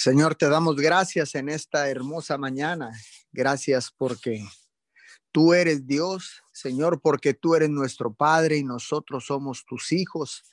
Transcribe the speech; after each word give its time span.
Señor, 0.00 0.36
te 0.36 0.48
damos 0.48 0.76
gracias 0.76 1.34
en 1.34 1.48
esta 1.48 1.88
hermosa 1.88 2.38
mañana. 2.38 2.92
Gracias 3.32 3.90
porque 3.90 4.46
tú 5.32 5.54
eres 5.54 5.88
Dios, 5.88 6.40
Señor, 6.52 7.00
porque 7.00 7.34
tú 7.34 7.56
eres 7.56 7.68
nuestro 7.68 8.14
Padre 8.14 8.58
y 8.58 8.62
nosotros 8.62 9.26
somos 9.26 9.64
tus 9.66 9.90
hijos. 9.90 10.44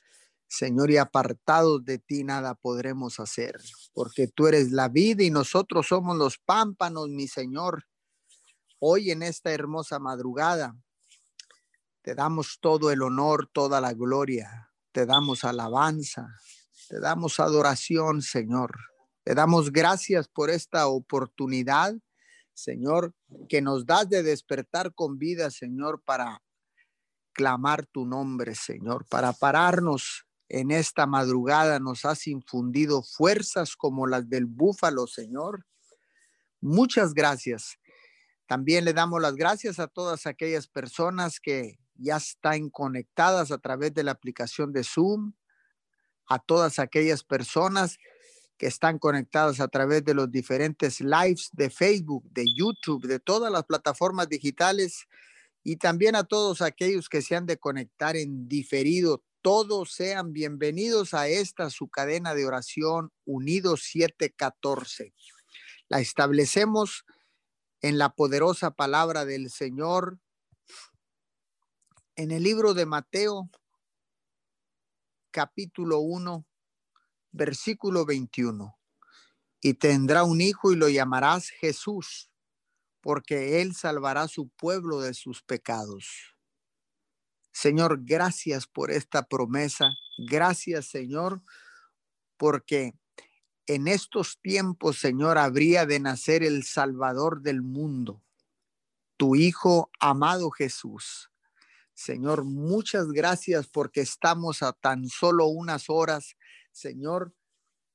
Señor, 0.48 0.90
y 0.90 0.96
apartados 0.96 1.84
de 1.84 2.00
ti 2.00 2.24
nada 2.24 2.56
podremos 2.56 3.20
hacer, 3.20 3.54
porque 3.94 4.26
tú 4.26 4.48
eres 4.48 4.72
la 4.72 4.88
vida 4.88 5.22
y 5.22 5.30
nosotros 5.30 5.86
somos 5.86 6.16
los 6.16 6.38
pámpanos, 6.38 7.08
mi 7.08 7.28
Señor. 7.28 7.84
Hoy 8.80 9.12
en 9.12 9.22
esta 9.22 9.52
hermosa 9.52 10.00
madrugada, 10.00 10.74
te 12.02 12.16
damos 12.16 12.58
todo 12.60 12.90
el 12.90 13.00
honor, 13.00 13.48
toda 13.52 13.80
la 13.80 13.92
gloria, 13.92 14.72
te 14.90 15.06
damos 15.06 15.44
alabanza, 15.44 16.34
te 16.88 16.98
damos 16.98 17.38
adoración, 17.38 18.22
Señor. 18.22 18.95
Te 19.26 19.34
damos 19.34 19.72
gracias 19.72 20.28
por 20.28 20.50
esta 20.50 20.86
oportunidad, 20.86 21.96
Señor, 22.54 23.12
que 23.48 23.60
nos 23.60 23.84
das 23.84 24.08
de 24.08 24.22
despertar 24.22 24.94
con 24.94 25.18
vida, 25.18 25.50
Señor, 25.50 26.00
para 26.04 26.44
clamar 27.32 27.86
tu 27.86 28.06
nombre, 28.06 28.54
Señor, 28.54 29.04
para 29.08 29.32
pararnos 29.32 30.28
en 30.48 30.70
esta 30.70 31.06
madrugada. 31.06 31.80
Nos 31.80 32.04
has 32.04 32.28
infundido 32.28 33.02
fuerzas 33.02 33.74
como 33.74 34.06
las 34.06 34.28
del 34.28 34.46
búfalo, 34.46 35.08
Señor. 35.08 35.66
Muchas 36.60 37.12
gracias. 37.12 37.80
También 38.46 38.84
le 38.84 38.92
damos 38.92 39.20
las 39.20 39.34
gracias 39.34 39.80
a 39.80 39.88
todas 39.88 40.26
aquellas 40.28 40.68
personas 40.68 41.40
que 41.40 41.80
ya 41.96 42.18
están 42.18 42.70
conectadas 42.70 43.50
a 43.50 43.58
través 43.58 43.92
de 43.92 44.04
la 44.04 44.12
aplicación 44.12 44.72
de 44.72 44.84
Zoom, 44.84 45.32
a 46.28 46.38
todas 46.38 46.78
aquellas 46.78 47.24
personas 47.24 47.98
que 48.58 48.66
están 48.66 48.98
conectados 48.98 49.60
a 49.60 49.68
través 49.68 50.04
de 50.04 50.14
los 50.14 50.30
diferentes 50.30 51.00
lives 51.00 51.50
de 51.52 51.70
Facebook, 51.70 52.24
de 52.30 52.44
YouTube, 52.54 53.06
de 53.06 53.20
todas 53.20 53.52
las 53.52 53.64
plataformas 53.64 54.28
digitales 54.28 55.06
y 55.62 55.76
también 55.76 56.16
a 56.16 56.24
todos 56.24 56.62
aquellos 56.62 57.08
que 57.08 57.22
se 57.22 57.36
han 57.36 57.46
de 57.46 57.58
conectar 57.58 58.16
en 58.16 58.48
diferido. 58.48 59.22
Todos 59.42 59.92
sean 59.92 60.32
bienvenidos 60.32 61.12
a 61.12 61.28
esta 61.28 61.70
su 61.70 61.88
cadena 61.88 62.34
de 62.34 62.46
oración 62.46 63.12
Unidos 63.24 63.82
714. 63.82 65.12
La 65.88 66.00
establecemos 66.00 67.04
en 67.82 67.98
la 67.98 68.10
poderosa 68.10 68.70
palabra 68.70 69.24
del 69.24 69.50
Señor 69.50 70.18
en 72.16 72.30
el 72.30 72.42
libro 72.42 72.72
de 72.72 72.86
Mateo, 72.86 73.50
capítulo 75.30 75.98
1, 75.98 76.46
versículo 77.36 78.04
21. 78.04 78.76
Y 79.60 79.74
tendrá 79.74 80.24
un 80.24 80.40
hijo 80.40 80.72
y 80.72 80.76
lo 80.76 80.88
llamarás 80.88 81.50
Jesús, 81.50 82.30
porque 83.00 83.60
él 83.60 83.74
salvará 83.74 84.28
su 84.28 84.48
pueblo 84.48 85.00
de 85.00 85.14
sus 85.14 85.42
pecados. 85.42 86.34
Señor, 87.52 88.00
gracias 88.04 88.66
por 88.66 88.90
esta 88.90 89.28
promesa. 89.28 89.94
Gracias, 90.18 90.86
Señor, 90.86 91.42
porque 92.36 92.94
en 93.66 93.88
estos 93.88 94.38
tiempos, 94.40 94.98
Señor, 94.98 95.38
habría 95.38 95.86
de 95.86 96.00
nacer 96.00 96.42
el 96.42 96.64
Salvador 96.64 97.42
del 97.42 97.62
mundo, 97.62 98.22
tu 99.16 99.36
Hijo 99.36 99.90
amado 100.00 100.50
Jesús. 100.50 101.30
Señor, 101.94 102.44
muchas 102.44 103.08
gracias 103.08 103.66
porque 103.68 104.02
estamos 104.02 104.62
a 104.62 104.74
tan 104.74 105.08
solo 105.08 105.46
unas 105.46 105.88
horas 105.88 106.36
Señor, 106.76 107.34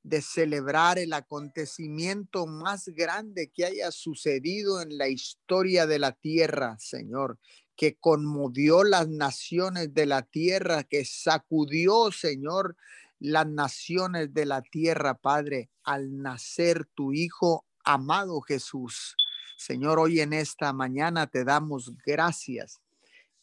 de 0.03 0.21
celebrar 0.21 0.97
el 0.97 1.13
acontecimiento 1.13 2.47
más 2.47 2.87
grande 2.87 3.51
que 3.53 3.65
haya 3.65 3.91
sucedido 3.91 4.81
en 4.81 4.97
la 4.97 5.07
historia 5.07 5.85
de 5.85 5.99
la 5.99 6.13
tierra, 6.13 6.77
Señor, 6.79 7.37
que 7.75 7.97
conmovió 7.97 8.83
las 8.83 9.07
naciones 9.07 9.93
de 9.93 10.07
la 10.07 10.23
tierra, 10.23 10.83
que 10.83 11.05
sacudió, 11.05 12.11
Señor, 12.11 12.75
las 13.19 13.47
naciones 13.47 14.33
de 14.33 14.45
la 14.45 14.63
tierra, 14.63 15.13
Padre, 15.13 15.69
al 15.83 16.17
nacer 16.17 16.85
tu 16.95 17.13
Hijo 17.13 17.65
amado 17.83 18.41
Jesús. 18.41 19.15
Señor, 19.57 19.99
hoy 19.99 20.21
en 20.21 20.33
esta 20.33 20.73
mañana 20.73 21.27
te 21.27 21.43
damos 21.43 21.91
gracias. 22.03 22.81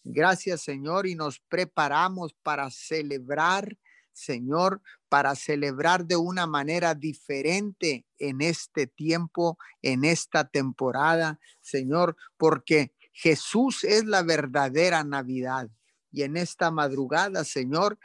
Gracias, 0.02 0.62
Señor, 0.62 1.06
y 1.06 1.14
nos 1.14 1.38
preparamos 1.38 2.34
para 2.42 2.70
celebrar 2.70 3.76
Señor, 4.18 4.82
para 5.08 5.34
celebrar 5.34 6.06
de 6.06 6.16
una 6.16 6.46
manera 6.46 6.94
diferente 6.94 8.04
en 8.18 8.40
este 8.40 8.86
tiempo, 8.86 9.58
en 9.82 10.04
esta 10.04 10.48
temporada, 10.48 11.38
Señor, 11.60 12.16
porque 12.36 12.92
Jesús 13.12 13.84
es 13.84 14.04
la 14.04 14.22
verdadera 14.22 15.02
Navidad. 15.04 15.68
Y 16.12 16.22
en 16.22 16.36
esta 16.36 16.70
madrugada, 16.70 17.44
Señor, 17.44 17.98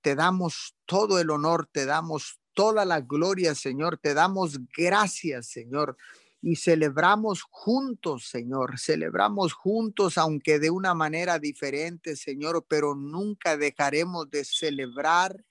te 0.00 0.14
damos 0.14 0.76
todo 0.86 1.18
el 1.18 1.30
honor, 1.30 1.66
te 1.70 1.86
damos 1.86 2.38
toda 2.52 2.84
la 2.84 3.00
gloria, 3.00 3.54
Señor, 3.54 3.98
te 3.98 4.14
damos 4.14 4.58
gracias, 4.76 5.48
Señor. 5.48 5.96
Y 6.40 6.56
celebramos 6.56 7.42
juntos, 7.42 8.28
Señor, 8.28 8.78
celebramos 8.78 9.54
juntos, 9.54 10.18
aunque 10.18 10.58
de 10.58 10.70
una 10.70 10.94
manera 10.94 11.38
diferente, 11.38 12.16
Señor, 12.16 12.66
pero 12.68 12.94
nunca 12.94 13.56
dejaremos 13.56 14.30
de 14.30 14.44
celebrar 14.44 15.42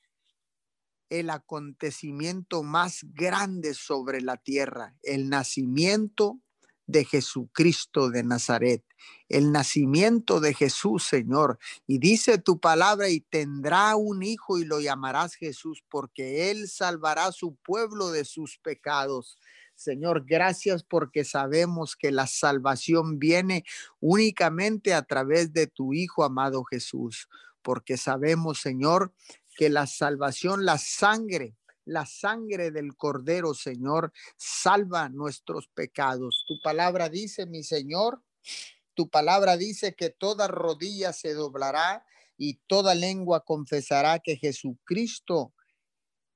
el 1.09 1.29
acontecimiento 1.29 2.63
más 2.63 3.05
grande 3.13 3.73
sobre 3.73 4.21
la 4.21 4.37
tierra, 4.37 4.95
el 5.03 5.29
nacimiento 5.29 6.39
de 6.85 7.05
Jesucristo 7.05 8.09
de 8.09 8.23
Nazaret, 8.23 8.83
el 9.29 9.51
nacimiento 9.51 10.39
de 10.39 10.53
Jesús, 10.53 11.03
Señor. 11.03 11.57
Y 11.87 11.99
dice 11.99 12.37
tu 12.37 12.59
palabra, 12.59 13.09
y 13.09 13.21
tendrá 13.21 13.95
un 13.95 14.23
hijo 14.23 14.57
y 14.57 14.65
lo 14.65 14.79
llamarás 14.79 15.35
Jesús, 15.35 15.83
porque 15.89 16.51
él 16.51 16.67
salvará 16.67 17.31
su 17.31 17.55
pueblo 17.55 18.11
de 18.11 18.25
sus 18.25 18.57
pecados. 18.59 19.37
Señor, 19.75 20.25
gracias 20.25 20.83
porque 20.83 21.23
sabemos 21.25 21.95
que 21.95 22.11
la 22.11 22.27
salvación 22.27 23.17
viene 23.17 23.63
únicamente 23.99 24.93
a 24.93 25.03
través 25.03 25.51
de 25.51 25.67
tu 25.67 25.93
Hijo 25.93 26.23
amado 26.23 26.63
Jesús, 26.63 27.27
porque 27.61 27.97
sabemos, 27.97 28.61
Señor, 28.61 29.13
que 29.55 29.69
la 29.69 29.87
salvación, 29.87 30.65
la 30.65 30.77
sangre, 30.77 31.55
la 31.85 32.05
sangre 32.05 32.71
del 32.71 32.95
Cordero, 32.95 33.53
Señor, 33.53 34.13
salva 34.37 35.09
nuestros 35.09 35.67
pecados. 35.67 36.45
Tu 36.47 36.61
palabra 36.61 37.09
dice, 37.09 37.45
mi 37.45 37.63
Señor, 37.63 38.21
tu 38.93 39.09
palabra 39.09 39.57
dice 39.57 39.95
que 39.95 40.09
toda 40.09 40.47
rodilla 40.47 41.13
se 41.13 41.33
doblará 41.33 42.05
y 42.37 42.55
toda 42.67 42.95
lengua 42.95 43.43
confesará 43.43 44.19
que 44.19 44.37
Jesucristo 44.37 45.53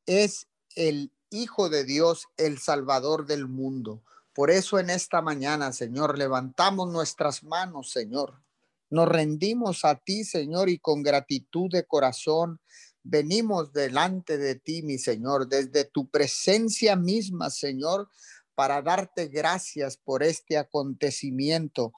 es 0.05 0.47
el 0.75 1.11
Hijo 1.29 1.69
de 1.69 1.83
Dios, 1.83 2.27
el 2.37 2.57
Salvador 2.57 3.25
del 3.25 3.47
mundo. 3.47 4.01
Por 4.33 4.49
eso 4.49 4.79
en 4.79 4.89
esta 4.89 5.21
mañana, 5.21 5.73
Señor, 5.73 6.17
levantamos 6.17 6.89
nuestras 6.89 7.43
manos, 7.43 7.91
Señor. 7.91 8.41
Nos 8.89 9.09
rendimos 9.09 9.83
a 9.83 9.95
ti, 9.95 10.23
Señor, 10.23 10.69
y 10.69 10.79
con 10.79 11.03
gratitud 11.03 11.69
de 11.69 11.85
corazón 11.85 12.61
Venimos 13.09 13.71
delante 13.71 14.37
de 14.37 14.55
ti, 14.55 14.81
mi 14.81 14.97
Señor, 14.97 15.47
desde 15.47 15.85
tu 15.85 16.09
presencia 16.09 16.97
misma, 16.97 17.49
Señor, 17.49 18.09
para 18.53 18.81
darte 18.81 19.29
gracias 19.29 19.95
por 19.95 20.23
este 20.23 20.57
acontecimiento, 20.57 21.93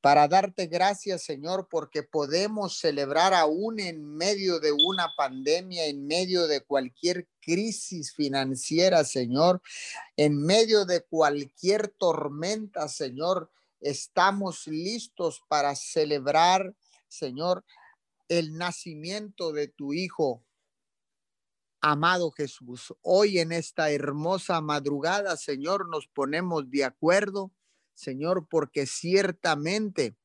para 0.00 0.26
darte 0.28 0.66
gracias, 0.66 1.24
Señor, 1.24 1.68
porque 1.70 2.02
podemos 2.02 2.78
celebrar 2.78 3.34
aún 3.34 3.80
en 3.80 4.02
medio 4.16 4.58
de 4.58 4.72
una 4.72 5.12
pandemia, 5.14 5.84
en 5.84 6.06
medio 6.06 6.46
de 6.46 6.62
cualquier 6.62 7.28
crisis 7.40 8.14
financiera, 8.14 9.04
Señor, 9.04 9.60
en 10.16 10.42
medio 10.42 10.86
de 10.86 11.02
cualquier 11.02 11.88
tormenta, 11.88 12.88
Señor, 12.88 13.50
estamos 13.82 14.66
listos 14.66 15.42
para 15.48 15.76
celebrar, 15.76 16.74
Señor, 17.08 17.62
el 18.28 18.56
nacimiento 18.56 19.52
de 19.52 19.68
tu 19.68 19.92
Hijo, 19.92 20.45
Amado 21.80 22.30
Jesús, 22.30 22.94
hoy 23.02 23.38
en 23.38 23.52
esta 23.52 23.90
hermosa 23.90 24.60
madrugada, 24.60 25.36
Señor, 25.36 25.88
nos 25.88 26.08
ponemos 26.08 26.70
de 26.70 26.84
acuerdo, 26.84 27.52
Señor, 27.94 28.48
porque 28.48 28.86
ciertamente 28.86 30.16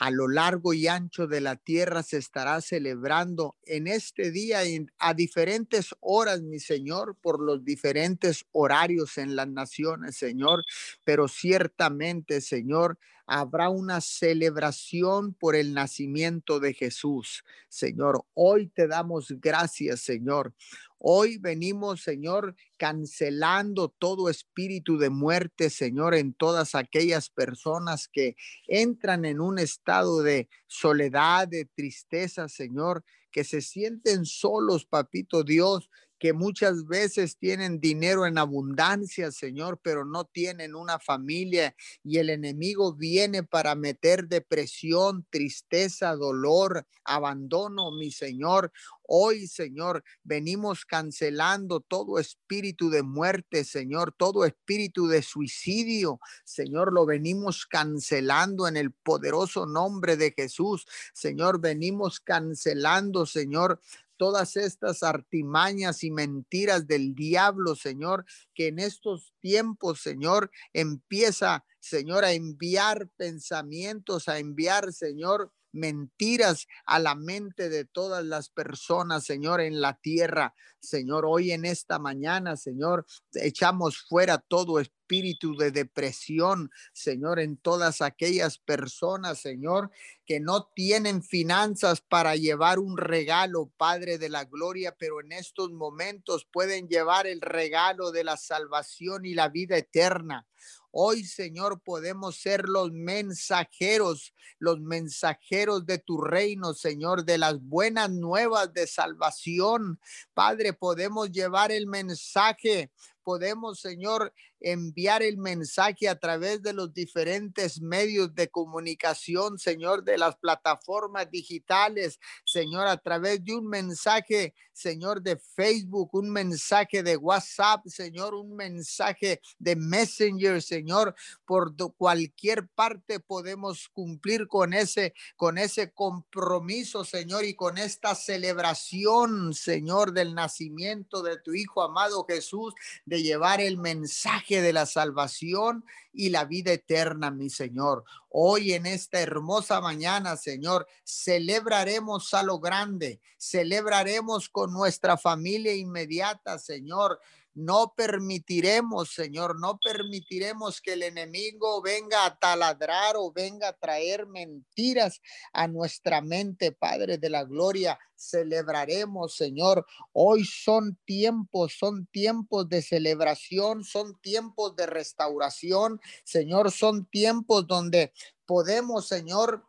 a 0.00 0.10
lo 0.10 0.28
largo 0.28 0.72
y 0.72 0.88
ancho 0.88 1.26
de 1.26 1.42
la 1.42 1.56
tierra 1.56 2.02
se 2.02 2.16
estará 2.16 2.62
celebrando 2.62 3.58
en 3.66 3.86
este 3.86 4.30
día 4.30 4.60
a 4.98 5.14
diferentes 5.14 5.94
horas, 6.00 6.40
mi 6.40 6.58
Señor, 6.58 7.18
por 7.20 7.38
los 7.38 7.64
diferentes 7.64 8.46
horarios 8.50 9.18
en 9.18 9.36
las 9.36 9.48
naciones, 9.48 10.16
Señor, 10.16 10.64
pero 11.04 11.28
ciertamente, 11.28 12.40
Señor, 12.40 12.98
habrá 13.30 13.70
una 13.70 14.00
celebración 14.00 15.34
por 15.34 15.54
el 15.54 15.72
nacimiento 15.72 16.58
de 16.58 16.74
Jesús. 16.74 17.44
Señor, 17.68 18.24
hoy 18.34 18.66
te 18.66 18.88
damos 18.88 19.32
gracias, 19.38 20.00
Señor. 20.00 20.52
Hoy 20.98 21.38
venimos, 21.38 22.02
Señor, 22.02 22.56
cancelando 22.76 23.88
todo 23.88 24.30
espíritu 24.30 24.98
de 24.98 25.10
muerte, 25.10 25.70
Señor, 25.70 26.16
en 26.16 26.34
todas 26.34 26.74
aquellas 26.74 27.30
personas 27.30 28.08
que 28.08 28.34
entran 28.66 29.24
en 29.24 29.40
un 29.40 29.60
estado 29.60 30.24
de 30.24 30.48
soledad, 30.66 31.46
de 31.46 31.66
tristeza, 31.66 32.48
Señor, 32.48 33.04
que 33.30 33.44
se 33.44 33.60
sienten 33.60 34.26
solos, 34.26 34.86
papito 34.86 35.44
Dios, 35.44 35.88
que 36.20 36.34
muchas 36.34 36.86
veces 36.86 37.38
tienen 37.38 37.80
dinero 37.80 38.26
en 38.26 38.36
abundancia, 38.36 39.32
Señor, 39.32 39.80
pero 39.82 40.04
no 40.04 40.26
tienen 40.26 40.74
una 40.74 40.98
familia 40.98 41.74
y 42.04 42.18
el 42.18 42.28
enemigo 42.28 42.94
viene 42.94 43.42
para 43.42 43.74
meter 43.74 44.28
depresión, 44.28 45.26
tristeza, 45.30 46.14
dolor, 46.14 46.86
abandono, 47.04 47.90
mi 47.90 48.10
Señor. 48.10 48.70
Hoy, 49.02 49.48
Señor, 49.48 50.04
venimos 50.22 50.84
cancelando 50.84 51.80
todo 51.80 52.18
espíritu 52.18 52.90
de 52.90 53.02
muerte, 53.02 53.64
Señor, 53.64 54.12
todo 54.16 54.44
espíritu 54.44 55.08
de 55.08 55.22
suicidio, 55.22 56.20
Señor, 56.44 56.92
lo 56.92 57.06
venimos 57.06 57.66
cancelando 57.66 58.68
en 58.68 58.76
el 58.76 58.92
poderoso 58.92 59.64
nombre 59.64 60.18
de 60.18 60.32
Jesús. 60.36 60.86
Señor, 61.14 61.62
venimos 61.62 62.20
cancelando, 62.20 63.24
Señor, 63.24 63.80
todas 64.20 64.56
estas 64.56 65.02
artimañas 65.02 66.04
y 66.04 66.10
mentiras 66.10 66.86
del 66.86 67.14
diablo, 67.14 67.74
Señor, 67.74 68.26
que 68.54 68.66
en 68.66 68.78
estos 68.78 69.32
tiempos, 69.40 70.02
Señor, 70.02 70.50
empieza, 70.74 71.64
Señor, 71.78 72.26
a 72.26 72.32
enviar 72.32 73.08
pensamientos, 73.16 74.28
a 74.28 74.38
enviar, 74.38 74.92
Señor, 74.92 75.54
mentiras 75.72 76.66
a 76.84 76.98
la 76.98 77.14
mente 77.14 77.68
de 77.68 77.84
todas 77.84 78.24
las 78.24 78.48
personas, 78.48 79.24
Señor, 79.24 79.60
en 79.60 79.80
la 79.80 79.98
tierra. 79.98 80.54
Señor, 80.80 81.24
hoy 81.26 81.52
en 81.52 81.64
esta 81.64 81.98
mañana, 81.98 82.56
Señor, 82.56 83.06
echamos 83.34 83.98
fuera 83.98 84.38
todo 84.38 84.80
espíritu 84.80 85.56
de 85.56 85.70
depresión, 85.70 86.70
Señor, 86.92 87.40
en 87.40 87.56
todas 87.56 88.00
aquellas 88.00 88.58
personas, 88.58 89.40
Señor, 89.40 89.90
que 90.24 90.40
no 90.40 90.70
tienen 90.74 91.22
finanzas 91.22 92.00
para 92.00 92.36
llevar 92.36 92.78
un 92.78 92.96
regalo, 92.96 93.72
Padre 93.76 94.18
de 94.18 94.28
la 94.28 94.44
Gloria, 94.44 94.96
pero 94.98 95.20
en 95.20 95.32
estos 95.32 95.70
momentos 95.72 96.46
pueden 96.50 96.88
llevar 96.88 97.26
el 97.26 97.40
regalo 97.40 98.12
de 98.12 98.24
la 98.24 98.36
salvación 98.36 99.24
y 99.24 99.34
la 99.34 99.48
vida 99.48 99.76
eterna. 99.76 100.46
Hoy, 100.90 101.24
Señor, 101.24 101.80
podemos 101.82 102.36
ser 102.36 102.68
los 102.68 102.90
mensajeros, 102.92 104.34
los 104.58 104.80
mensajeros 104.80 105.86
de 105.86 105.98
tu 105.98 106.20
reino, 106.20 106.74
Señor, 106.74 107.24
de 107.24 107.38
las 107.38 107.60
buenas 107.60 108.10
nuevas 108.10 108.72
de 108.72 108.86
salvación. 108.86 110.00
Padre, 110.34 110.72
podemos 110.72 111.30
llevar 111.30 111.70
el 111.70 111.86
mensaje 111.86 112.90
podemos, 113.22 113.80
Señor, 113.80 114.32
enviar 114.60 115.22
el 115.22 115.38
mensaje 115.38 116.08
a 116.08 116.18
través 116.18 116.62
de 116.62 116.72
los 116.72 116.92
diferentes 116.92 117.80
medios 117.80 118.34
de 118.34 118.48
comunicación, 118.48 119.58
Señor, 119.58 120.04
de 120.04 120.18
las 120.18 120.36
plataformas 120.36 121.30
digitales, 121.30 122.18
Señor, 122.44 122.86
a 122.86 122.96
través 122.96 123.44
de 123.44 123.54
un 123.54 123.66
mensaje, 123.66 124.54
Señor, 124.72 125.22
de 125.22 125.36
Facebook, 125.36 126.10
un 126.12 126.30
mensaje 126.30 127.02
de 127.02 127.16
WhatsApp, 127.16 127.86
Señor, 127.86 128.34
un 128.34 128.54
mensaje 128.54 129.40
de 129.58 129.76
Messenger, 129.76 130.62
Señor, 130.62 131.14
por 131.44 131.74
cualquier 131.96 132.68
parte 132.68 133.20
podemos 133.20 133.88
cumplir 133.88 134.46
con 134.46 134.74
ese 134.74 135.14
con 135.36 135.58
ese 135.58 135.92
compromiso, 135.92 137.04
Señor, 137.04 137.44
y 137.44 137.54
con 137.54 137.78
esta 137.78 138.14
celebración, 138.14 139.54
Señor, 139.54 140.12
del 140.12 140.34
nacimiento 140.34 141.22
de 141.22 141.38
tu 141.38 141.54
hijo 141.54 141.82
amado 141.82 142.24
Jesús, 142.28 142.74
de 143.04 143.22
llevar 143.22 143.60
el 143.60 143.78
mensaje 143.78 144.49
de 144.58 144.72
la 144.72 144.86
salvación 144.86 145.84
y 146.12 146.30
la 146.30 146.44
vida 146.44 146.72
eterna, 146.72 147.30
mi 147.30 147.50
Señor. 147.50 148.04
Hoy 148.28 148.72
en 148.72 148.86
esta 148.86 149.20
hermosa 149.20 149.80
mañana, 149.80 150.36
Señor, 150.36 150.86
celebraremos 151.04 152.34
a 152.34 152.42
lo 152.42 152.58
grande, 152.58 153.20
celebraremos 153.38 154.48
con 154.48 154.72
nuestra 154.72 155.16
familia 155.16 155.74
inmediata, 155.74 156.58
Señor 156.58 157.20
no 157.54 157.92
permitiremos, 157.96 159.12
Señor, 159.12 159.58
no 159.58 159.78
permitiremos 159.78 160.80
que 160.80 160.92
el 160.92 161.02
enemigo 161.02 161.82
venga 161.82 162.24
a 162.24 162.38
taladrar 162.38 163.16
o 163.16 163.32
venga 163.32 163.68
a 163.68 163.72
traer 163.72 164.26
mentiras 164.26 165.20
a 165.52 165.66
nuestra 165.66 166.20
mente, 166.20 166.72
Padre 166.72 167.18
de 167.18 167.30
la 167.30 167.44
Gloria. 167.44 167.98
Celebraremos, 168.14 169.34
Señor. 169.34 169.86
Hoy 170.12 170.44
son 170.44 170.98
tiempos, 171.04 171.76
son 171.78 172.06
tiempos 172.06 172.68
de 172.68 172.82
celebración, 172.82 173.84
son 173.84 174.18
tiempos 174.20 174.76
de 174.76 174.86
restauración, 174.86 176.00
Señor, 176.24 176.70
son 176.70 177.06
tiempos 177.06 177.66
donde 177.66 178.12
podemos, 178.46 179.06
Señor, 179.06 179.64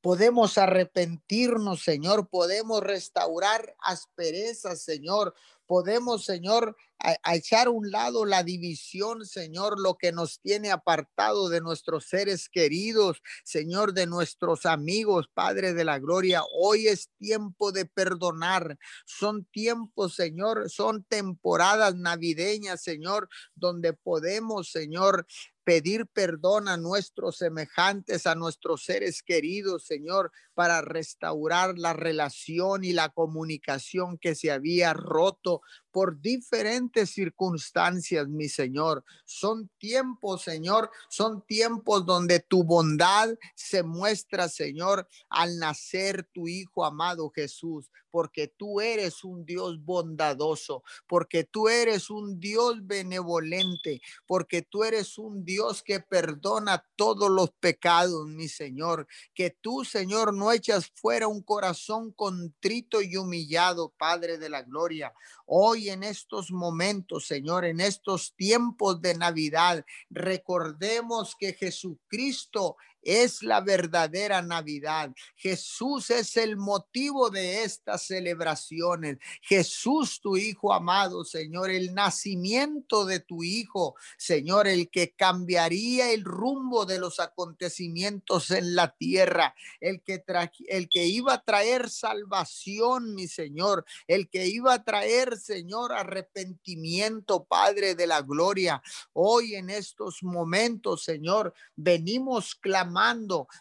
podemos 0.00 0.58
arrepentirnos, 0.58 1.82
Señor, 1.82 2.28
podemos 2.28 2.80
restaurar 2.80 3.74
asperezas, 3.80 4.82
Señor, 4.82 5.34
podemos, 5.66 6.24
Señor, 6.24 6.76
a, 6.98 7.34
echar 7.34 7.66
a 7.66 7.70
un 7.70 7.90
lado 7.90 8.24
la 8.24 8.42
división, 8.42 9.26
Señor, 9.26 9.78
lo 9.78 9.96
que 9.96 10.12
nos 10.12 10.40
tiene 10.40 10.70
apartado 10.70 11.48
de 11.48 11.60
nuestros 11.60 12.06
seres 12.06 12.48
queridos, 12.48 13.22
Señor, 13.44 13.92
de 13.92 14.06
nuestros 14.06 14.64
amigos, 14.64 15.28
Padre 15.32 15.74
de 15.74 15.84
la 15.84 15.98
Gloria. 15.98 16.42
Hoy 16.54 16.88
es 16.88 17.10
tiempo 17.18 17.72
de 17.72 17.84
perdonar. 17.84 18.78
Son 19.04 19.44
tiempos, 19.44 20.14
Señor, 20.14 20.70
son 20.70 21.04
temporadas 21.04 21.94
navideñas, 21.96 22.82
Señor, 22.82 23.28
donde 23.54 23.92
podemos, 23.92 24.70
Señor, 24.70 25.26
pedir 25.66 26.06
perdón 26.06 26.68
a 26.68 26.76
nuestros 26.76 27.38
semejantes, 27.38 28.28
a 28.28 28.36
nuestros 28.36 28.84
seres 28.84 29.20
queridos, 29.24 29.84
Señor, 29.84 30.30
para 30.54 30.80
restaurar 30.80 31.76
la 31.76 31.92
relación 31.92 32.84
y 32.84 32.92
la 32.92 33.08
comunicación 33.08 34.16
que 34.16 34.36
se 34.36 34.52
había 34.52 34.92
roto 34.92 35.62
por 35.96 36.20
diferentes 36.20 37.08
circunstancias, 37.08 38.28
mi 38.28 38.50
Señor. 38.50 39.02
Son 39.24 39.70
tiempos, 39.78 40.42
Señor, 40.42 40.90
son 41.08 41.40
tiempos 41.46 42.04
donde 42.04 42.40
tu 42.40 42.64
bondad 42.64 43.30
se 43.54 43.82
muestra, 43.82 44.50
Señor, 44.50 45.08
al 45.30 45.58
nacer 45.58 46.28
tu 46.34 46.48
Hijo 46.48 46.84
amado 46.84 47.32
Jesús, 47.34 47.90
porque 48.10 48.46
tú 48.46 48.82
eres 48.82 49.24
un 49.24 49.46
Dios 49.46 49.82
bondadoso, 49.82 50.82
porque 51.06 51.44
tú 51.44 51.68
eres 51.68 52.10
un 52.10 52.40
Dios 52.40 52.86
benevolente, 52.86 54.02
porque 54.26 54.60
tú 54.60 54.84
eres 54.84 55.16
un 55.16 55.46
Dios 55.46 55.82
que 55.82 56.00
perdona 56.00 56.84
todos 56.96 57.30
los 57.30 57.52
pecados, 57.52 58.26
mi 58.26 58.48
Señor, 58.48 59.06
que 59.34 59.48
tú, 59.50 59.82
Señor, 59.82 60.34
no 60.34 60.52
echas 60.52 60.90
fuera 60.94 61.26
un 61.26 61.42
corazón 61.42 62.12
contrito 62.12 63.00
y 63.00 63.16
humillado, 63.16 63.94
Padre 63.96 64.36
de 64.36 64.50
la 64.50 64.62
Gloria. 64.62 65.14
Hoy 65.46 65.85
en 65.90 66.02
estos 66.02 66.50
momentos, 66.50 67.26
Señor, 67.26 67.64
en 67.64 67.80
estos 67.80 68.34
tiempos 68.36 69.00
de 69.00 69.14
Navidad, 69.14 69.84
recordemos 70.10 71.34
que 71.38 71.52
Jesucristo 71.52 72.76
es 73.06 73.44
la 73.44 73.60
verdadera 73.60 74.42
Navidad. 74.42 75.12
Jesús 75.36 76.10
es 76.10 76.36
el 76.36 76.56
motivo 76.56 77.30
de 77.30 77.62
estas 77.62 78.02
celebraciones. 78.02 79.18
Jesús, 79.42 80.20
tu 80.20 80.36
Hijo 80.36 80.74
amado, 80.74 81.24
Señor, 81.24 81.70
el 81.70 81.94
nacimiento 81.94 83.04
de 83.04 83.20
tu 83.20 83.44
Hijo, 83.44 83.94
Señor, 84.18 84.66
el 84.66 84.90
que 84.90 85.12
cambiaría 85.12 86.10
el 86.10 86.24
rumbo 86.24 86.84
de 86.84 86.98
los 86.98 87.20
acontecimientos 87.20 88.50
en 88.50 88.74
la 88.74 88.92
tierra, 88.96 89.54
el 89.80 90.02
que, 90.02 90.24
el 90.68 90.88
que 90.88 91.06
iba 91.06 91.34
a 91.34 91.42
traer 91.44 91.88
salvación, 91.88 93.14
mi 93.14 93.28
Señor, 93.28 93.84
el 94.08 94.28
que 94.28 94.48
iba 94.48 94.74
a 94.74 94.82
traer, 94.82 95.38
Señor, 95.38 95.92
arrepentimiento, 95.92 97.44
Padre 97.44 97.94
de 97.94 98.08
la 98.08 98.22
gloria. 98.22 98.82
Hoy 99.12 99.54
en 99.54 99.70
estos 99.70 100.24
momentos, 100.24 101.04
Señor, 101.04 101.54
venimos 101.76 102.56
clamando 102.56 102.95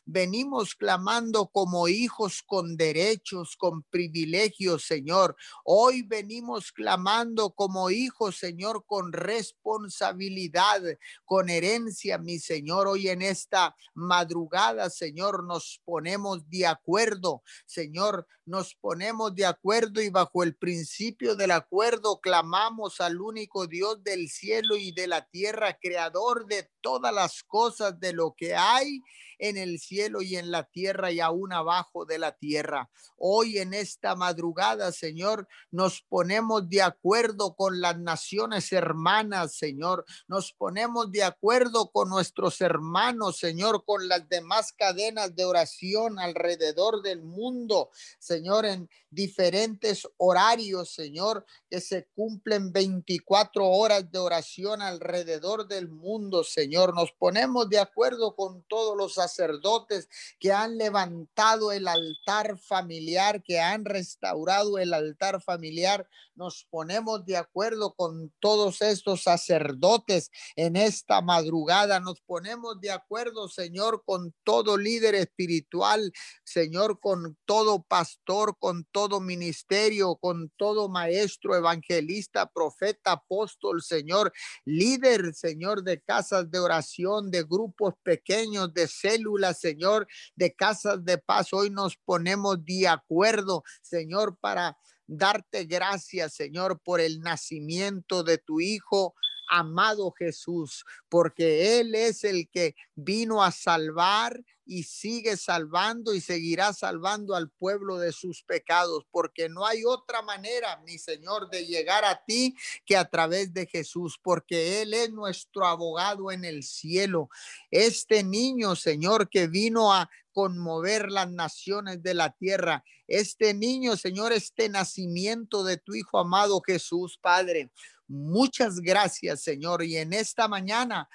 venimos 0.06 0.75
clamando 0.75 1.48
como 1.48 1.88
hijos 1.88 2.42
con 2.44 2.77
derechos, 2.77 3.56
con 3.58 3.84
privilegios, 3.84 4.86
Señor. 4.86 5.36
Hoy 5.63 6.04
venimos 6.04 6.72
clamando 6.72 7.51
como 7.51 7.89
hijos, 7.89 8.38
Señor, 8.38 8.86
con 8.86 9.12
responsabilidad, 9.12 10.82
con 11.25 11.50
herencia, 11.50 12.18
mi 12.18 12.39
Señor. 12.39 12.88
Hoy 12.88 13.10
en 13.10 13.22
esta 13.22 13.75
madrugada, 13.94 14.89
Señor, 14.89 15.44
nos 15.44 15.82
ponemos 15.84 16.50
de 16.50 16.68
acuerdo, 16.68 17.44
Señor, 17.65 18.27
nos 18.46 18.75
ponemos 18.75 19.34
de 19.34 19.46
acuerdo 19.46 20.01
y 20.01 20.10
bajo 20.10 20.44
el 20.44 20.56
principio 20.56 21.36
del 21.36 21.50
acuerdo 21.50 22.20
clamamos 22.22 23.01
al 23.01 23.20
único 23.20 23.65
Dios 23.65 24.04
del 24.04 24.30
cielo 24.30 24.75
y 24.75 24.92
de 24.92 25.08
la 25.08 25.25
tierra, 25.25 25.77
creador 25.82 26.46
de 26.46 26.70
todas 26.80 27.13
las 27.13 27.44
cosas, 27.44 28.00
de 28.00 28.13
lo 28.13 28.36
que 28.38 28.56
hay 28.56 29.01
en 29.39 29.57
el 29.57 29.79
cielo 29.79 30.22
y 30.22 30.38
en 30.38 30.51
la 30.51 30.63
tierra 30.63 31.12
y 31.12 31.19
aún 31.19 31.53
abajo 31.53 32.05
de 32.05 32.19
la 32.19 32.34
tierra. 32.38 32.89
Hoy 33.17 33.57
en 33.57 33.74
esta 33.74 34.15
madrugada, 34.15 34.91
Señor, 34.91 35.48
nos 35.72 36.01
ponemos 36.01 36.69
de 36.69 36.81
acuerdo 36.81 37.55
con 37.55 37.81
las 37.81 37.98
naciones 37.98 38.72
hermanas, 38.72 39.55
Señor. 39.55 40.05
Nos 40.27 40.53
ponemos 40.53 41.12
de 41.12 41.24
acuerdo 41.24 41.91
con 41.91 42.10
nuestros 42.10 42.62
hermanos, 42.62 43.38
Señor, 43.38 43.84
con 43.86 44.07
las 44.07 44.27
demás 44.29 44.74
cadenas 44.74 45.36
de 45.36 45.45
oración 45.45 46.19
alrededor 46.19 47.01
del 47.01 47.24
mundo, 47.24 47.89
Señor, 48.19 48.65
en 48.65 48.89
diferentes 49.10 50.07
horarios, 50.17 50.93
Señor, 50.93 51.45
que 51.69 51.79
se 51.79 52.07
cumplen 52.15 52.72
24 52.72 53.65
horas 53.65 54.12
de 54.12 54.19
oración 54.19 54.81
alrededor 54.81 55.67
del 55.67 55.89
mundo, 55.89 56.43
Señor. 56.43 56.93
Nos 56.93 57.12
ponemos 57.13 57.69
de 57.69 57.79
acuerdo 57.79 58.36
con 58.36 58.63
todos 58.63 58.98
los 58.98 59.04
sacerdotes 59.13 60.09
que 60.39 60.51
han 60.51 60.77
levantado 60.77 61.71
el 61.71 61.88
altar 61.88 62.57
familiar, 62.57 63.43
que 63.43 63.59
han 63.59 63.85
restaurado 63.85 64.77
el 64.77 64.93
altar 64.93 65.41
familiar. 65.41 66.07
Nos 66.35 66.65
ponemos 66.69 67.25
de 67.25 67.38
acuerdo 67.38 67.93
con 67.93 68.33
todos 68.39 68.81
estos 68.81 69.24
sacerdotes 69.24 70.31
en 70.55 70.75
esta 70.75 71.21
madrugada. 71.21 72.00
Nos 72.00 72.21
ponemos 72.21 72.79
de 72.81 72.91
acuerdo, 72.91 73.47
Señor, 73.47 74.03
con 74.05 74.33
todo 74.43 74.77
líder 74.77 75.15
espiritual, 75.15 76.12
Señor, 76.43 77.00
con 77.00 77.38
todo 77.45 77.83
pastor, 77.83 78.57
con 78.59 78.85
todo 78.91 79.19
ministerio, 79.19 80.15
con 80.17 80.51
todo 80.57 80.89
maestro, 80.89 81.55
evangelista, 81.55 82.50
profeta, 82.50 83.13
apóstol, 83.13 83.81
Señor, 83.81 84.33
líder, 84.65 85.33
Señor, 85.33 85.83
de 85.83 86.01
casas 86.01 86.50
de 86.51 86.59
oración, 86.59 87.31
de 87.31 87.43
grupos 87.43 87.93
pequeños, 88.03 88.74
de 88.74 88.88
células, 89.00 89.60
Señor, 89.60 90.08
de 90.36 90.54
casas 90.54 91.04
de 91.04 91.18
paz. 91.18 91.54
Hoy 91.54 91.70
nos 91.70 91.98
ponemos 91.98 92.64
de 92.64 92.88
acuerdo, 92.88 93.64
Señor, 93.82 94.38
para 94.40 94.78
darte 95.08 95.66
gracias, 95.66 96.34
Señor, 96.34 96.82
por 96.84 97.00
el 97.00 97.20
nacimiento 97.20 98.24
de 98.24 98.38
tu 98.38 98.60
Hijo 98.60 99.16
amado 99.48 100.12
Jesús, 100.12 100.86
porque 101.10 101.80
Él 101.80 101.96
es 101.96 102.24
el 102.24 102.50
que 102.50 102.75
vino 102.96 103.44
a 103.44 103.52
salvar 103.52 104.44
y 104.66 104.84
sigue 104.84 105.38
salvando 105.38 106.14
y 106.14 106.22
seguirá 106.22 106.74
salvando 106.74 107.36
al 107.36 107.50
pueblo 107.52 108.00
de 108.00 108.12
sus 108.12 108.44
pecados, 108.44 109.06
porque 109.12 109.48
no 109.48 109.66
hay 109.66 109.84
otra 109.86 110.22
manera, 110.22 110.82
mi 110.86 110.98
Señor, 110.98 111.50
de 111.50 111.66
llegar 111.66 112.04
a 112.04 112.24
ti 112.25 112.56
que 112.86 112.98
a 112.98 113.10
través 113.10 113.54
de 113.54 113.68
Jesús, 113.68 114.20
porque 114.22 114.82
Él 114.82 114.94
es 114.94 115.12
nuestro 115.12 115.66
abogado 115.66 116.32
en 116.32 116.46
el 116.46 116.64
cielo. 116.64 117.30
Este 117.70 118.24
niño, 118.24 118.75
Señor, 118.75 119.30
que 119.30 119.48
vino 119.48 119.94
a 119.94 120.10
conmover 120.36 121.10
las 121.10 121.32
naciones 121.32 122.04
de 122.04 122.13
la 122.13 122.32
tierra. 122.32 122.84
Este 123.08 123.54
niño, 123.54 123.96
Señor, 123.96 124.34
este 124.34 124.68
nacimiento 124.68 125.63
de 125.63 125.77
tu 125.77 125.96
Hijo 125.96 126.20
amado 126.20 126.62
Jesús, 126.62 127.18
Padre. 127.22 127.72
Muchas 128.06 128.82
gracias, 128.82 129.42
Señor. 129.44 129.82
Y 129.82 129.96
en 129.96 130.12
esta 130.12 130.50
mañana 130.50 131.08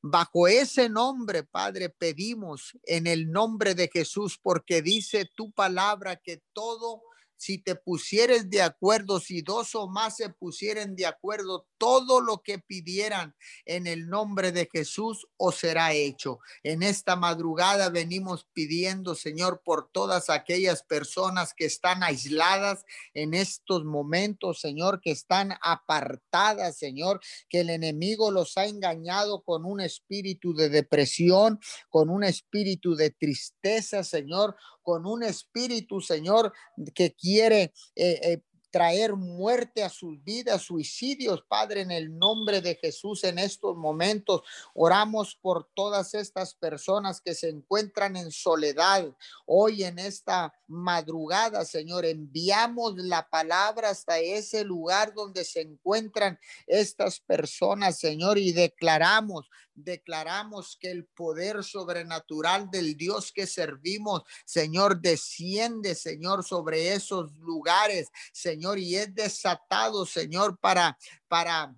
Bajo 0.00 0.46
ese 0.46 0.88
nombre, 0.88 1.42
Padre, 1.42 1.88
pedimos 1.90 2.78
en 2.84 3.08
el 3.08 3.32
nombre 3.32 3.74
de 3.74 3.90
Jesús, 3.92 4.38
porque 4.40 4.80
dice 4.80 5.28
tu 5.34 5.50
palabra 5.50 6.14
que 6.14 6.40
todo 6.52 7.02
si 7.38 7.58
te 7.58 7.76
pusieres 7.76 8.50
de 8.50 8.62
acuerdo, 8.62 9.20
si 9.20 9.42
dos 9.42 9.74
o 9.74 9.88
más 9.88 10.16
se 10.16 10.28
pusieren 10.28 10.96
de 10.96 11.06
acuerdo, 11.06 11.66
todo 11.78 12.20
lo 12.20 12.42
que 12.42 12.58
pidieran 12.58 13.34
en 13.64 13.86
el 13.86 14.08
nombre 14.08 14.52
de 14.52 14.68
Jesús 14.70 15.26
os 15.36 15.54
será 15.54 15.92
hecho. 15.94 16.40
En 16.64 16.82
esta 16.82 17.16
madrugada 17.16 17.88
venimos 17.88 18.46
pidiendo, 18.52 19.14
Señor, 19.14 19.62
por 19.64 19.88
todas 19.90 20.30
aquellas 20.30 20.82
personas 20.82 21.54
que 21.54 21.64
están 21.64 22.02
aisladas 22.02 22.84
en 23.14 23.34
estos 23.34 23.84
momentos, 23.84 24.60
Señor, 24.60 25.00
que 25.00 25.12
están 25.12 25.54
apartadas, 25.62 26.76
Señor, 26.76 27.20
que 27.48 27.60
el 27.60 27.70
enemigo 27.70 28.32
los 28.32 28.58
ha 28.58 28.66
engañado 28.66 29.42
con 29.42 29.64
un 29.64 29.80
espíritu 29.80 30.54
de 30.54 30.68
depresión, 30.68 31.60
con 31.88 32.10
un 32.10 32.24
espíritu 32.24 32.96
de 32.96 33.10
tristeza, 33.10 34.02
Señor, 34.02 34.56
con 34.88 35.04
un 35.04 35.22
espíritu, 35.22 36.00
Señor, 36.00 36.50
que 36.94 37.14
quiere 37.14 37.74
eh, 37.94 38.20
eh, 38.22 38.42
traer 38.70 39.16
muerte 39.16 39.82
a 39.82 39.90
sus 39.90 40.24
vidas, 40.24 40.62
suicidios, 40.62 41.44
Padre, 41.46 41.82
en 41.82 41.90
el 41.90 42.18
nombre 42.18 42.62
de 42.62 42.74
Jesús 42.74 43.22
en 43.24 43.38
estos 43.38 43.76
momentos. 43.76 44.40
Oramos 44.72 45.36
por 45.42 45.68
todas 45.74 46.14
estas 46.14 46.54
personas 46.54 47.20
que 47.20 47.34
se 47.34 47.50
encuentran 47.50 48.16
en 48.16 48.30
soledad. 48.30 49.14
Hoy 49.44 49.84
en 49.84 49.98
esta 49.98 50.54
madrugada, 50.66 51.66
Señor, 51.66 52.06
enviamos 52.06 52.96
la 52.96 53.28
palabra 53.28 53.90
hasta 53.90 54.20
ese 54.20 54.64
lugar 54.64 55.12
donde 55.12 55.44
se 55.44 55.60
encuentran 55.60 56.38
estas 56.66 57.20
personas, 57.20 57.98
Señor, 57.98 58.38
y 58.38 58.52
declaramos 58.52 59.50
declaramos 59.84 60.76
que 60.80 60.90
el 60.90 61.04
poder 61.06 61.64
sobrenatural 61.64 62.70
del 62.70 62.96
Dios 62.96 63.32
que 63.32 63.46
servimos, 63.46 64.22
Señor, 64.44 65.00
desciende, 65.00 65.94
Señor, 65.94 66.44
sobre 66.44 66.92
esos 66.92 67.32
lugares, 67.36 68.08
Señor, 68.32 68.78
y 68.78 68.96
es 68.96 69.14
desatado, 69.14 70.06
Señor, 70.06 70.58
para, 70.58 70.98
para 71.28 71.74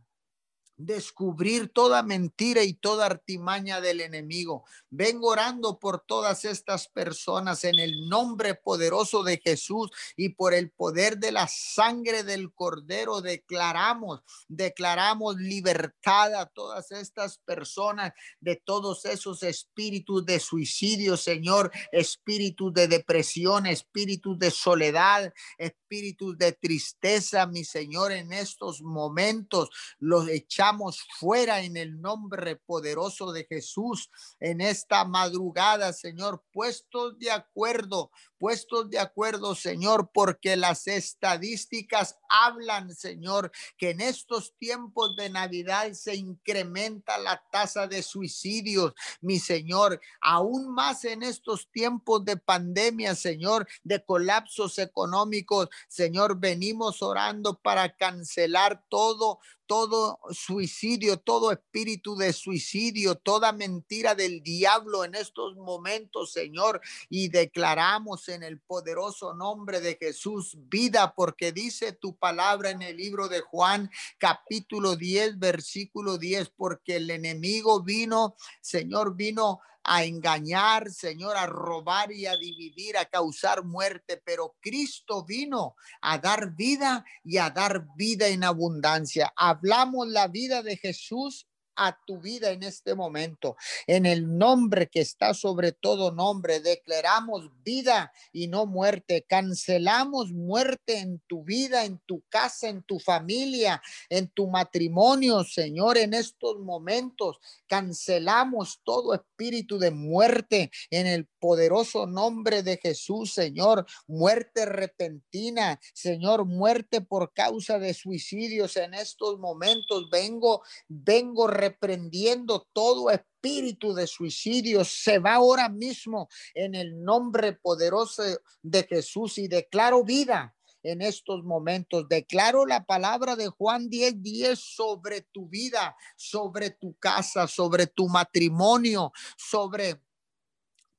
descubrir 0.81 1.69
toda 1.69 2.03
mentira 2.03 2.63
y 2.65 2.73
toda 2.73 3.05
artimaña 3.05 3.81
del 3.83 4.01
enemigo. 4.01 4.65
Vengo 4.89 5.29
orando 5.29 5.79
por 5.79 6.01
todas 6.01 6.47
estas 6.47 6.89
personas 6.89 7.65
en 7.65 7.79
el 7.79 8.09
nombre 8.09 8.55
poderoso 8.55 9.23
de 9.23 9.41
Jesús 9.45 9.91
y 10.17 10.31
por 10.31 10.55
el 10.55 10.71
poder 10.71 11.19
de 11.19 11.33
la 11.33 11.49
sangre 11.49 12.23
del 12.23 12.53
cordero. 12.55 13.21
Declaramos, 13.21 14.23
declaramos 14.49 15.37
libertad 15.37 16.35
a 16.35 16.47
todas 16.47 16.93
estas 16.93 17.39
personas 17.39 18.15
de 18.41 18.57
todos 18.57 19.05
esos 19.05 19.43
espíritus 19.43 20.25
de 20.25 20.41
suicidio, 20.41 21.19
Señor, 21.19 21.71
espíritus 21.93 22.73
de 22.73 22.89
depresión, 22.89 23.67
espíritus 23.67 24.39
de 24.39 24.51
soledad, 24.51 25.33
espíritus 25.59 26.39
de 26.39 26.53
tristeza, 26.53 27.47
mi 27.47 27.65
Señor, 27.65 28.13
en 28.13 28.33
estos 28.33 28.81
momentos 28.81 29.69
los 29.99 30.27
echamos 30.29 30.70
fuera 31.19 31.63
en 31.63 31.77
el 31.77 32.01
nombre 32.01 32.57
poderoso 32.57 33.33
de 33.33 33.47
Jesús 33.49 34.11
en 34.39 34.61
esta 34.61 35.05
madrugada, 35.05 35.93
Señor, 35.93 36.43
puestos 36.53 37.19
de 37.19 37.31
acuerdo, 37.31 38.11
puestos 38.41 38.89
de 38.89 38.99
acuerdo, 38.99 39.55
Señor, 39.55 40.11
porque 40.15 40.57
las 40.57 40.89
estadísticas 40.89 42.17
hablan, 42.31 42.95
Señor, 42.95 43.53
que 43.77 43.91
en 43.91 44.01
estos 44.01 44.57
tiempos 44.57 45.15
de 45.15 45.29
Navidad 45.29 45.93
se 45.93 46.17
incrementa 46.17 47.19
la 47.19 47.45
tasa 47.53 47.87
de 47.87 48.03
suicidios, 48.03 48.95
mi 49.21 49.39
Señor, 49.39 50.01
aún 50.23 50.73
más 50.73 51.05
en 51.05 51.23
estos 51.23 51.71
tiempos 51.71 52.25
de 52.25 52.39
pandemia, 52.39 53.15
Señor, 53.15 53.69
de 53.85 54.03
colapsos 54.03 54.79
económicos, 54.79 55.69
Señor, 55.87 56.41
venimos 56.41 57.03
orando 57.03 57.61
para 57.61 57.95
cancelar 57.95 58.83
todo, 58.89 59.39
todo 59.71 60.19
suicidio, 60.33 61.19
todo 61.19 61.53
espíritu 61.53 62.17
de 62.17 62.33
suicidio, 62.33 63.15
toda 63.15 63.53
mentira 63.53 64.17
del 64.17 64.43
diablo 64.43 65.05
en 65.05 65.15
estos 65.15 65.55
momentos, 65.55 66.33
Señor, 66.33 66.81
y 67.09 67.29
declaramos 67.29 68.29
en 68.35 68.43
el 68.43 68.61
poderoso 68.61 69.35
nombre 69.35 69.81
de 69.81 69.97
Jesús 69.97 70.57
vida, 70.69 71.15
porque 71.15 71.53
dice 71.53 71.93
tu 71.93 72.17
palabra 72.17 72.71
en 72.71 72.83
el 72.83 72.97
libro 72.97 73.29
de 73.29 73.41
Juan, 73.41 73.91
capítulo 74.19 74.97
10, 74.97 75.39
versículo 75.39 76.19
10, 76.19 76.51
porque 76.57 76.97
el 76.97 77.11
enemigo 77.11 77.83
vino, 77.83 78.37
Señor, 78.61 79.17
vino 79.17 79.61
a 79.83 80.05
engañar, 80.05 80.91
Señor, 80.91 81.37
a 81.37 81.47
robar 81.47 82.13
y 82.13 82.27
a 82.27 82.37
dividir, 82.37 82.97
a 82.97 83.07
causar 83.07 83.65
muerte, 83.65 84.21
pero 84.25 84.57
Cristo 84.61 85.25
vino 85.25 85.75
a 86.01 86.19
dar 86.19 86.55
vida 86.55 87.05
y 87.25 87.39
a 87.39 87.51
dar 87.51 87.87
vida 87.97 88.29
en 88.29 88.45
abundancia. 88.45 89.33
Hablamos 89.37 90.09
la 90.09 90.29
vida 90.29 90.63
de 90.63 90.77
Jesús 90.77 91.47
a 91.81 91.99
tu 92.05 92.21
vida 92.21 92.51
en 92.51 92.63
este 92.63 92.95
momento. 92.95 93.57
En 93.87 94.05
el 94.05 94.37
nombre 94.37 94.89
que 94.89 95.01
está 95.01 95.33
sobre 95.33 95.73
todo 95.73 96.13
nombre, 96.13 96.61
declaramos 96.61 97.51
vida 97.65 98.13
y 98.35 98.49
no 98.49 98.67
muerte. 98.67 99.25
Cancelamos 99.27 100.31
muerte 100.31 100.99
en 100.99 101.21
tu 101.21 101.43
vida, 101.43 101.87
en 101.87 101.99
tu 102.05 102.23
casa, 102.29 102.69
en 102.69 102.83
tu 102.83 102.99
familia, 102.99 103.81
en 104.11 104.29
tu 104.29 104.47
matrimonio, 104.47 105.43
Señor, 105.43 105.97
en 105.97 106.13
estos 106.13 106.59
momentos. 106.59 107.39
Cancelamos 107.67 108.81
todo 108.85 109.15
espíritu 109.15 109.79
de 109.79 109.91
muerte 109.91 110.71
en 110.91 111.07
el 111.07 111.27
poderoso 111.39 112.07
nombre 112.07 112.63
de 112.63 112.77
Jesús, 112.77 113.33
Señor. 113.33 113.87
Muerte 114.07 114.67
repentina, 114.67 115.81
Señor, 115.95 116.45
muerte 116.45 117.01
por 117.01 117.33
causa 117.33 117.79
de 117.79 117.95
suicidios 117.95 118.77
en 118.77 118.93
estos 118.93 119.39
momentos. 119.39 120.11
Vengo, 120.11 120.63
vengo 120.89 121.47
reprendiendo 121.71 122.67
todo 122.73 123.11
espíritu 123.11 123.95
de 123.95 124.07
suicidio. 124.07 124.85
Se 124.85 125.19
va 125.19 125.35
ahora 125.35 125.69
mismo 125.69 126.29
en 126.55 126.75
el 126.75 127.03
nombre 127.03 127.53
poderoso 127.53 128.23
de 128.63 128.83
Jesús 128.85 129.39
y 129.39 129.49
declaro 129.49 130.05
vida 130.05 130.55
en 130.83 131.03
estos 131.03 131.45
momentos. 131.45 132.09
Declaro 132.09 132.67
la 132.67 132.85
palabra 132.85 133.37
de 133.37 133.49
Juan 133.49 133.89
10, 133.89 134.23
10 134.23 134.59
sobre 134.59 135.23
tu 135.23 135.49
vida, 135.49 135.97
sobre 136.17 136.71
tu 136.71 136.95
casa, 136.99 137.47
sobre 137.47 137.87
tu 137.87 138.09
matrimonio, 138.09 139.13
sobre 139.37 140.01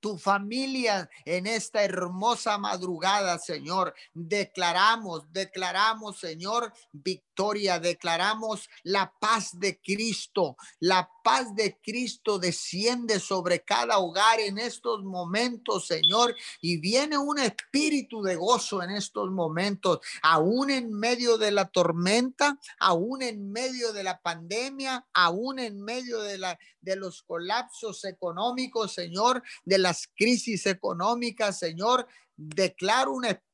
tu 0.01 0.17
familia 0.17 1.09
en 1.25 1.47
esta 1.47 1.83
hermosa 1.83 2.57
madrugada, 2.57 3.37
Señor. 3.37 3.93
Declaramos, 4.13 5.31
declaramos, 5.31 6.19
Señor, 6.19 6.73
victoria, 6.91 7.30
declaramos 7.79 8.69
la 8.83 9.13
paz 9.19 9.59
de 9.59 9.79
Cristo. 9.81 10.57
La 10.79 11.09
paz 11.23 11.55
de 11.55 11.79
Cristo 11.81 12.39
desciende 12.39 13.19
sobre 13.19 13.63
cada 13.63 13.97
hogar 13.97 14.39
en 14.39 14.57
estos 14.57 15.03
momentos, 15.03 15.87
Señor, 15.87 16.35
y 16.61 16.77
viene 16.77 17.17
un 17.17 17.39
espíritu 17.39 18.21
de 18.21 18.35
gozo 18.35 18.83
en 18.83 18.91
estos 18.91 19.31
momentos, 19.31 19.99
aún 20.21 20.69
en 20.69 20.93
medio 20.93 21.37
de 21.37 21.51
la 21.51 21.67
tormenta, 21.69 22.59
aún 22.79 23.21
en 23.21 23.51
medio 23.51 23.91
de 23.91 24.03
la 24.03 24.21
pandemia, 24.21 25.07
aún 25.13 25.59
en 25.59 25.81
medio 25.81 26.21
de 26.21 26.37
la 26.37 26.59
de 26.81 26.95
los 26.95 27.21
colapsos 27.21 28.05
económicos, 28.05 28.93
Señor, 28.93 29.43
de 29.65 29.77
las 29.77 30.07
crisis 30.15 30.65
económicas, 30.65 31.59
Señor. 31.59 32.07
Declaro 32.35 33.13
un 33.13 33.25
espíritu 33.25 33.50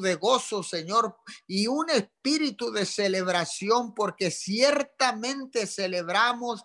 de 0.00 0.14
gozo, 0.14 0.62
Señor, 0.62 1.16
y 1.46 1.66
un 1.66 1.90
espíritu 1.90 2.72
de 2.72 2.86
celebración, 2.86 3.94
porque 3.94 4.30
ciertamente 4.30 5.66
celebramos 5.66 6.64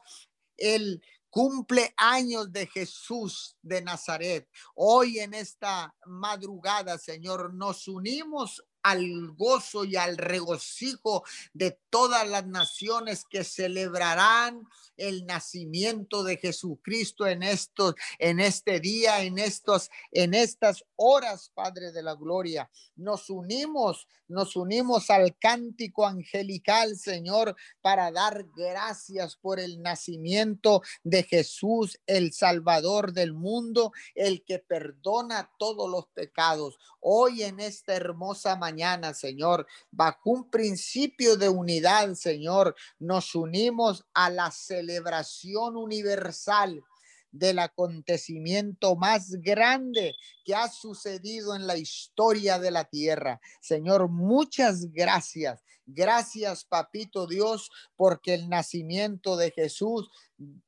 el 0.55 1.01
cumpleaños 1.29 2.51
de 2.51 2.65
Jesús 2.67 3.57
de 3.61 3.81
Nazaret. 3.81 4.47
Hoy 4.73 5.19
en 5.19 5.33
esta 5.33 5.93
madrugada, 6.05 6.97
Señor, 6.97 7.53
nos 7.53 7.87
unimos 7.89 8.63
al 8.89 9.31
gozo 9.35 9.85
y 9.85 9.95
al 9.95 10.17
regocijo 10.17 11.23
de 11.53 11.79
todas 11.89 12.27
las 12.27 12.47
naciones 12.47 13.25
que 13.29 13.43
celebrarán 13.43 14.63
el 14.97 15.25
nacimiento 15.25 16.23
de 16.23 16.37
Jesucristo 16.37 17.27
en 17.27 17.43
estos 17.43 17.95
en 18.19 18.39
este 18.39 18.79
día, 18.79 19.21
en 19.21 19.37
estos 19.37 19.89
en 20.11 20.33
estas 20.33 20.83
horas, 20.95 21.51
Padre 21.53 21.91
de 21.91 22.01
la 22.01 22.15
gloria. 22.15 22.69
Nos 22.95 23.29
unimos, 23.29 24.07
nos 24.27 24.55
unimos 24.55 25.09
al 25.09 25.37
cántico 25.37 26.05
angelical, 26.05 26.97
Señor, 26.97 27.55
para 27.81 28.11
dar 28.11 28.45
gracias 28.55 29.35
por 29.35 29.59
el 29.59 29.81
nacimiento 29.81 30.81
de 31.03 31.23
Jesús, 31.23 31.99
el 32.07 32.33
Salvador 32.33 33.13
del 33.13 33.33
mundo, 33.33 33.91
el 34.15 34.43
que 34.43 34.59
perdona 34.59 35.51
todos 35.59 35.89
los 35.89 36.07
pecados. 36.07 36.77
Hoy 37.09 37.43
en 37.43 37.61
esta 37.61 37.95
hermosa 37.95 38.57
mañana, 38.57 39.13
Señor, 39.13 39.65
bajo 39.91 40.29
un 40.29 40.49
principio 40.49 41.37
de 41.37 41.47
unidad, 41.47 42.15
Señor, 42.15 42.75
nos 42.99 43.33
unimos 43.33 44.03
a 44.13 44.29
la 44.29 44.51
celebración 44.51 45.77
universal 45.77 46.83
del 47.31 47.59
acontecimiento 47.59 48.97
más 48.97 49.31
grande 49.39 50.15
que 50.43 50.53
ha 50.53 50.67
sucedido 50.67 51.55
en 51.55 51.65
la 51.65 51.77
historia 51.77 52.59
de 52.59 52.71
la 52.71 52.83
tierra. 52.83 53.39
Señor, 53.61 54.09
muchas 54.09 54.91
gracias. 54.91 55.63
Gracias, 55.85 56.65
papito 56.65 57.25
Dios, 57.25 57.71
porque 57.95 58.33
el 58.33 58.49
nacimiento 58.49 59.37
de 59.37 59.51
Jesús 59.51 60.09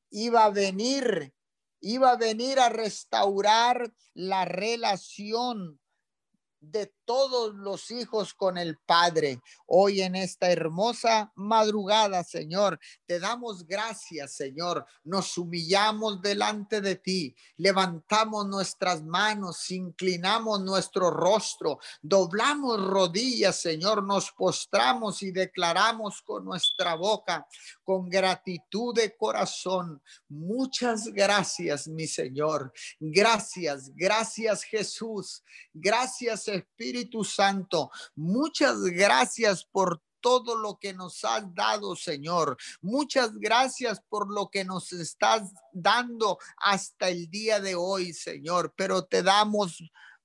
iba 0.08 0.46
a 0.46 0.50
venir, 0.50 1.34
iba 1.82 2.12
a 2.12 2.16
venir 2.16 2.60
a 2.60 2.70
restaurar 2.70 3.92
la 4.14 4.46
relación 4.46 5.78
de 6.60 6.92
todos 7.10 7.56
los 7.56 7.90
hijos 7.90 8.34
con 8.34 8.56
el 8.56 8.78
Padre. 8.86 9.40
Hoy 9.66 10.00
en 10.00 10.14
esta 10.14 10.48
hermosa 10.52 11.32
madrugada, 11.34 12.22
Señor, 12.22 12.78
te 13.04 13.18
damos 13.18 13.66
gracias, 13.66 14.34
Señor. 14.34 14.86
Nos 15.02 15.36
humillamos 15.36 16.22
delante 16.22 16.80
de 16.80 16.94
ti, 16.94 17.34
levantamos 17.56 18.46
nuestras 18.46 19.02
manos, 19.02 19.72
inclinamos 19.72 20.60
nuestro 20.60 21.10
rostro, 21.10 21.80
doblamos 22.00 22.80
rodillas, 22.80 23.60
Señor, 23.60 24.04
nos 24.04 24.30
postramos 24.30 25.20
y 25.24 25.32
declaramos 25.32 26.22
con 26.22 26.44
nuestra 26.44 26.94
boca, 26.94 27.44
con 27.82 28.08
gratitud 28.08 28.94
de 28.94 29.16
corazón. 29.16 30.00
Muchas 30.28 31.06
gracias, 31.08 31.88
mi 31.88 32.06
Señor. 32.06 32.72
Gracias, 33.00 33.90
gracias 33.96 34.62
Jesús. 34.62 35.42
Gracias 35.74 36.46
Espíritu 36.46 36.99
Santo. 37.24 37.90
Muchas 38.14 38.80
gracias 38.82 39.64
por 39.64 40.02
todo 40.20 40.56
lo 40.56 40.78
que 40.78 40.92
nos 40.92 41.24
has 41.24 41.54
dado, 41.54 41.96
Señor. 41.96 42.56
Muchas 42.80 43.32
gracias 43.38 44.00
por 44.08 44.32
lo 44.32 44.50
que 44.50 44.64
nos 44.64 44.92
estás 44.92 45.52
dando 45.72 46.38
hasta 46.58 47.08
el 47.08 47.30
día 47.30 47.60
de 47.60 47.74
hoy, 47.74 48.12
Señor. 48.12 48.74
Pero 48.76 49.04
te 49.04 49.22
damos 49.22 49.82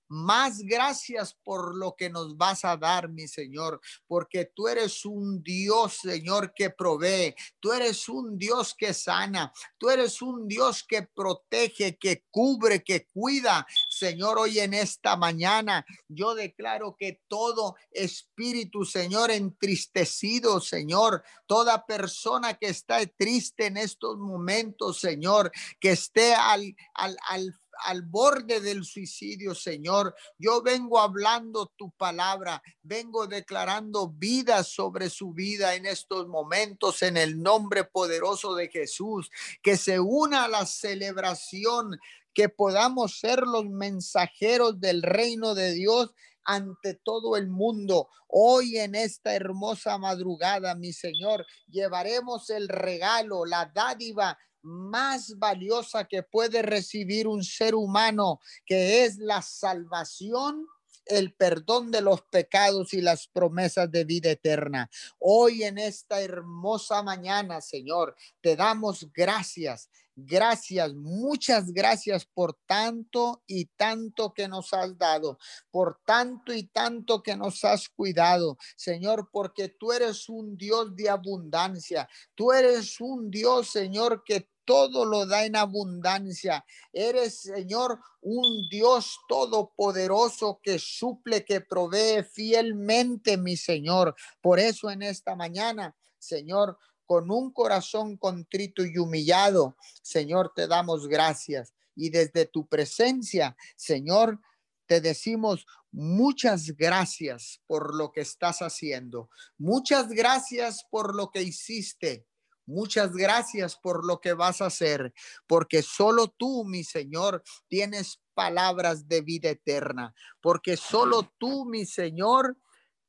más 0.07 0.59
gracias 0.59 1.35
por 1.43 1.75
lo 1.75 1.95
que 1.95 2.09
nos 2.09 2.37
vas 2.37 2.65
a 2.65 2.77
dar, 2.77 3.09
mi 3.09 3.27
Señor, 3.27 3.79
porque 4.07 4.51
tú 4.53 4.67
eres 4.67 5.05
un 5.05 5.41
Dios, 5.43 5.99
Señor, 6.01 6.53
que 6.53 6.69
provee. 6.69 7.35
Tú 7.59 7.71
eres 7.73 8.07
un 8.09 8.37
Dios 8.37 8.75
que 8.77 8.93
sana. 8.93 9.51
Tú 9.77 9.89
eres 9.89 10.21
un 10.21 10.47
Dios 10.47 10.83
que 10.83 11.03
protege, 11.03 11.97
que 11.97 12.23
cubre, 12.29 12.83
que 12.83 13.07
cuida. 13.07 13.65
Señor, 13.89 14.37
hoy 14.37 14.59
en 14.59 14.73
esta 14.73 15.15
mañana 15.15 15.85
yo 16.07 16.35
declaro 16.35 16.95
que 16.97 17.21
todo 17.27 17.75
espíritu, 17.91 18.85
Señor, 18.85 19.31
entristecido, 19.31 20.61
Señor, 20.61 21.23
toda 21.45 21.85
persona 21.85 22.55
que 22.55 22.67
está 22.67 23.05
triste 23.05 23.67
en 23.67 23.77
estos 23.77 24.17
momentos, 24.17 24.99
Señor, 24.99 25.51
que 25.79 25.91
esté 25.91 26.33
al, 26.33 26.75
al, 26.93 27.17
al 27.27 27.53
al 27.83 28.03
borde 28.03 28.61
del 28.61 28.83
suicidio, 28.85 29.53
Señor. 29.55 30.15
Yo 30.37 30.61
vengo 30.61 30.99
hablando 30.99 31.71
tu 31.75 31.91
palabra, 31.91 32.61
vengo 32.81 33.27
declarando 33.27 34.09
vida 34.09 34.63
sobre 34.63 35.09
su 35.09 35.33
vida 35.33 35.75
en 35.75 35.85
estos 35.85 36.27
momentos 36.27 37.01
en 37.03 37.17
el 37.17 37.41
nombre 37.41 37.83
poderoso 37.83 38.55
de 38.55 38.69
Jesús, 38.69 39.29
que 39.61 39.77
se 39.77 39.99
una 39.99 40.45
a 40.45 40.47
la 40.47 40.65
celebración, 40.65 41.99
que 42.33 42.49
podamos 42.49 43.19
ser 43.19 43.39
los 43.41 43.65
mensajeros 43.65 44.79
del 44.79 45.01
reino 45.01 45.55
de 45.55 45.71
Dios 45.73 46.13
ante 46.43 46.93
todo 46.93 47.37
el 47.37 47.49
mundo. 47.49 48.09
Hoy 48.27 48.77
en 48.77 48.95
esta 48.95 49.35
hermosa 49.35 49.97
madrugada, 49.97 50.75
mi 50.75 50.93
Señor, 50.93 51.45
llevaremos 51.67 52.49
el 52.49 52.67
regalo, 52.67 53.45
la 53.45 53.71
dádiva 53.73 54.37
más 54.65 55.37
valiosa 55.37 56.05
que 56.05 56.23
puede 56.23 56.61
recibir 56.61 57.27
un 57.27 57.43
ser 57.43 57.75
humano, 57.75 58.39
que 58.65 59.05
es 59.05 59.17
la 59.17 59.41
salvación 59.41 60.67
el 61.05 61.33
perdón 61.33 61.91
de 61.91 62.01
los 62.01 62.21
pecados 62.23 62.93
y 62.93 63.01
las 63.01 63.27
promesas 63.27 63.91
de 63.91 64.03
vida 64.03 64.31
eterna. 64.31 64.89
Hoy 65.19 65.63
en 65.63 65.77
esta 65.77 66.21
hermosa 66.21 67.03
mañana, 67.03 67.61
Señor, 67.61 68.15
te 68.41 68.55
damos 68.55 69.07
gracias. 69.13 69.89
Gracias, 70.17 70.93
muchas 70.93 71.73
gracias 71.73 72.25
por 72.25 72.57
tanto 72.65 73.43
y 73.47 73.65
tanto 73.65 74.33
que 74.33 74.47
nos 74.47 74.73
has 74.73 74.97
dado, 74.97 75.37
por 75.69 75.99
tanto 76.05 76.53
y 76.53 76.63
tanto 76.63 77.21
que 77.21 77.35
nos 77.35 77.65
has 77.65 77.89
cuidado, 77.89 78.57
Señor, 78.77 79.29
porque 79.29 79.67
tú 79.67 79.91
eres 79.91 80.29
un 80.29 80.55
Dios 80.55 80.95
de 80.95 81.09
abundancia, 81.09 82.07
tú 82.33 82.53
eres 82.53 83.01
un 83.01 83.29
Dios, 83.29 83.69
Señor, 83.69 84.23
que 84.23 84.49
todo 84.63 85.05
lo 85.05 85.25
da 85.25 85.45
en 85.45 85.55
abundancia. 85.55 86.65
Eres, 86.91 87.41
Señor, 87.41 87.99
un 88.21 88.67
Dios 88.69 89.19
todopoderoso 89.27 90.59
que 90.61 90.79
suple, 90.79 91.45
que 91.45 91.61
provee 91.61 92.23
fielmente, 92.23 93.37
mi 93.37 93.55
Señor. 93.55 94.15
Por 94.41 94.59
eso 94.59 94.89
en 94.89 95.03
esta 95.03 95.35
mañana, 95.35 95.95
Señor, 96.17 96.77
con 97.05 97.31
un 97.31 97.51
corazón 97.51 98.17
contrito 98.17 98.85
y 98.85 98.97
humillado, 98.97 99.75
Señor, 100.01 100.51
te 100.55 100.67
damos 100.67 101.07
gracias. 101.07 101.73
Y 101.95 102.09
desde 102.09 102.45
tu 102.45 102.67
presencia, 102.67 103.55
Señor, 103.75 104.39
te 104.85 105.01
decimos 105.01 105.65
muchas 105.91 106.71
gracias 106.75 107.61
por 107.67 107.95
lo 107.95 108.11
que 108.11 108.21
estás 108.21 108.61
haciendo. 108.61 109.29
Muchas 109.57 110.09
gracias 110.09 110.85
por 110.89 111.15
lo 111.15 111.31
que 111.31 111.41
hiciste. 111.41 112.27
Muchas 112.67 113.11
gracias 113.13 113.75
por 113.75 114.05
lo 114.05 114.19
que 114.19 114.33
vas 114.33 114.59
a 114.61 114.65
hacer, 114.65 115.13
porque 115.45 115.83
solo 115.83 116.29
tú, 116.29 116.65
mi 116.65 116.83
Señor, 116.83 117.43
tienes 117.67 118.21
palabras 118.33 119.07
de 119.07 119.21
vida 119.21 119.49
eterna, 119.49 120.15
porque 120.41 120.75
solo 120.75 121.31
tú, 121.37 121.65
mi 121.65 121.85
Señor, 121.85 122.57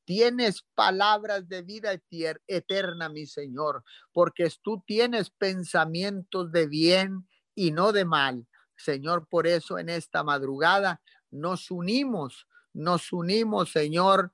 tienes 0.07 0.65
palabras 0.75 1.49
de 1.49 1.63
vida 1.63 1.91
eterna, 2.47 3.09
mi 3.11 3.27
Señor, 3.27 3.85
porque 4.13 4.51
tú 4.63 4.83
tienes 4.87 5.31
pensamientos 5.31 6.51
de 6.53 6.67
bien 6.69 7.29
y 7.55 7.73
no 7.73 7.93
de 7.93 8.07
mal. 8.07 8.47
Señor, 8.77 9.27
por 9.29 9.47
eso 9.47 9.79
en 9.79 9.89
esta 9.89 10.23
madrugada 10.23 11.03
nos 11.31 11.71
unimos, 11.71 12.47
nos 12.73 13.13
unimos, 13.13 13.73
Señor, 13.73 14.33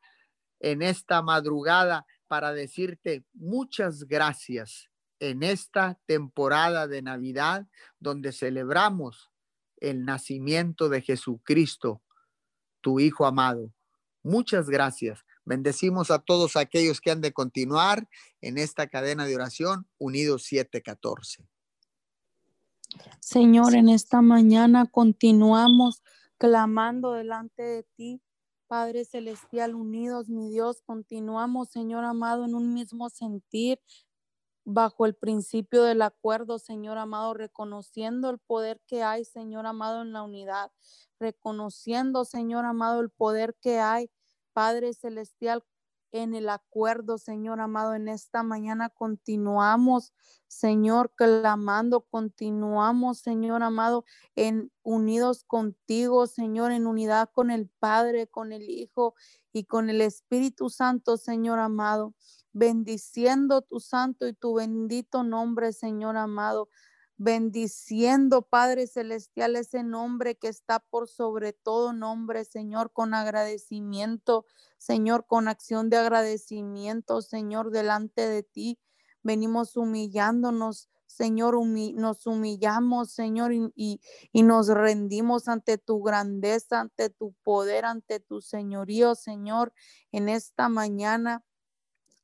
en 0.61 0.82
esta 0.82 1.22
madrugada 1.22 2.06
para 2.28 2.52
decirte 2.52 3.24
muchas 3.32 4.04
gracias 4.04 4.90
en 5.20 5.42
esta 5.42 5.98
temporada 6.06 6.87
de 6.87 7.00
Navidad 7.00 7.66
donde 7.98 8.32
celebramos 8.32 9.30
el 9.78 10.04
nacimiento 10.04 10.88
de 10.88 11.00
Jesucristo, 11.00 12.02
tu 12.80 13.00
Hijo 13.00 13.26
amado. 13.26 13.72
Muchas 14.22 14.68
gracias. 14.68 15.24
Bendecimos 15.44 16.11
a 16.11 16.20
todos 16.20 16.57
aquellos 16.57 17.00
que 17.00 17.11
han 17.11 17.20
de 17.20 17.33
continuar 17.33 18.09
en 18.40 18.59
esta 18.59 18.87
cadena 18.87 19.26
de 19.26 19.35
oración 19.35 19.88
Unidos 19.98 20.44
714. 20.44 21.44
Señor, 23.20 23.74
en 23.74 23.88
esta 23.88 24.20
mañana 24.22 24.87
continuamos 24.87 26.02
clamando 26.38 27.12
delante 27.12 27.62
de 27.62 27.83
ti, 27.96 28.22
Padre 28.66 29.05
Celestial, 29.05 29.74
unidos, 29.74 30.28
mi 30.28 30.48
Dios, 30.50 30.83
continuamos, 30.85 31.68
Señor 31.68 32.05
amado, 32.05 32.44
en 32.44 32.55
un 32.55 32.72
mismo 32.72 33.11
sentir, 33.11 33.78
bajo 34.64 35.07
el 35.07 35.14
principio 35.14 35.83
del 35.83 36.02
acuerdo, 36.02 36.59
Señor 36.59 36.98
amado, 36.98 37.35
reconociendo 37.35 38.31
el 38.31 38.38
poder 38.38 38.81
que 38.87 39.02
hay, 39.02 39.24
Señor 39.24 39.66
amado, 39.66 40.02
en 40.02 40.12
la 40.12 40.22
unidad, 40.22 40.70
reconociendo, 41.18 42.24
Señor 42.24 42.64
amado, 42.64 43.00
el 43.00 43.11
poder 43.11 43.57
que 43.61 43.78
hay, 43.78 44.11
Padre 44.52 44.92
Celestial, 44.94 45.64
en 46.12 46.34
el 46.34 46.48
acuerdo, 46.48 47.18
Señor 47.18 47.60
amado. 47.60 47.94
En 47.94 48.08
esta 48.08 48.42
mañana 48.42 48.90
continuamos, 48.90 50.12
Señor, 50.46 51.12
clamando, 51.14 52.02
continuamos, 52.02 53.18
Señor 53.18 53.62
amado, 53.62 54.04
en 54.36 54.70
unidos 54.82 55.44
contigo, 55.44 56.26
Señor, 56.26 56.72
en 56.72 56.86
unidad 56.86 57.30
con 57.32 57.50
el 57.50 57.68
Padre, 57.78 58.26
con 58.26 58.52
el 58.52 58.68
Hijo 58.68 59.14
y 59.52 59.64
con 59.64 59.88
el 59.88 60.02
Espíritu 60.02 60.68
Santo, 60.68 61.16
Señor 61.16 61.58
amado 61.58 62.14
bendiciendo 62.52 63.62
tu 63.62 63.80
santo 63.80 64.26
y 64.28 64.34
tu 64.34 64.54
bendito 64.54 65.22
nombre, 65.22 65.72
Señor 65.72 66.16
amado. 66.16 66.68
Bendiciendo, 67.24 68.42
Padre 68.42 68.88
Celestial, 68.88 69.54
ese 69.54 69.85
nombre 69.85 70.35
que 70.35 70.48
está 70.48 70.80
por 70.80 71.06
sobre 71.06 71.52
todo 71.52 71.92
nombre, 71.92 72.44
Señor, 72.44 72.92
con 72.92 73.14
agradecimiento, 73.14 74.44
Señor, 74.76 75.28
con 75.28 75.46
acción 75.46 75.88
de 75.88 75.98
agradecimiento, 75.98 77.22
Señor, 77.22 77.70
delante 77.70 78.26
de 78.26 78.42
ti. 78.42 78.80
Venimos 79.22 79.76
humillándonos, 79.76 80.88
Señor, 81.06 81.56
nos 81.64 82.26
humillamos, 82.26 83.12
Señor, 83.12 83.52
y, 83.52 84.00
y, 84.32 84.42
nos 84.42 84.66
rendimos 84.66 85.46
ante 85.46 85.78
tu 85.78 86.02
grandeza, 86.02 86.80
ante 86.80 87.08
tu 87.08 87.35
poder, 87.44 87.85
ante 87.85 88.18
tu 88.18 88.40
señorío, 88.40 89.14
Señor, 89.14 89.72
en 90.11 90.28
esta 90.28 90.68
mañana. 90.68 91.44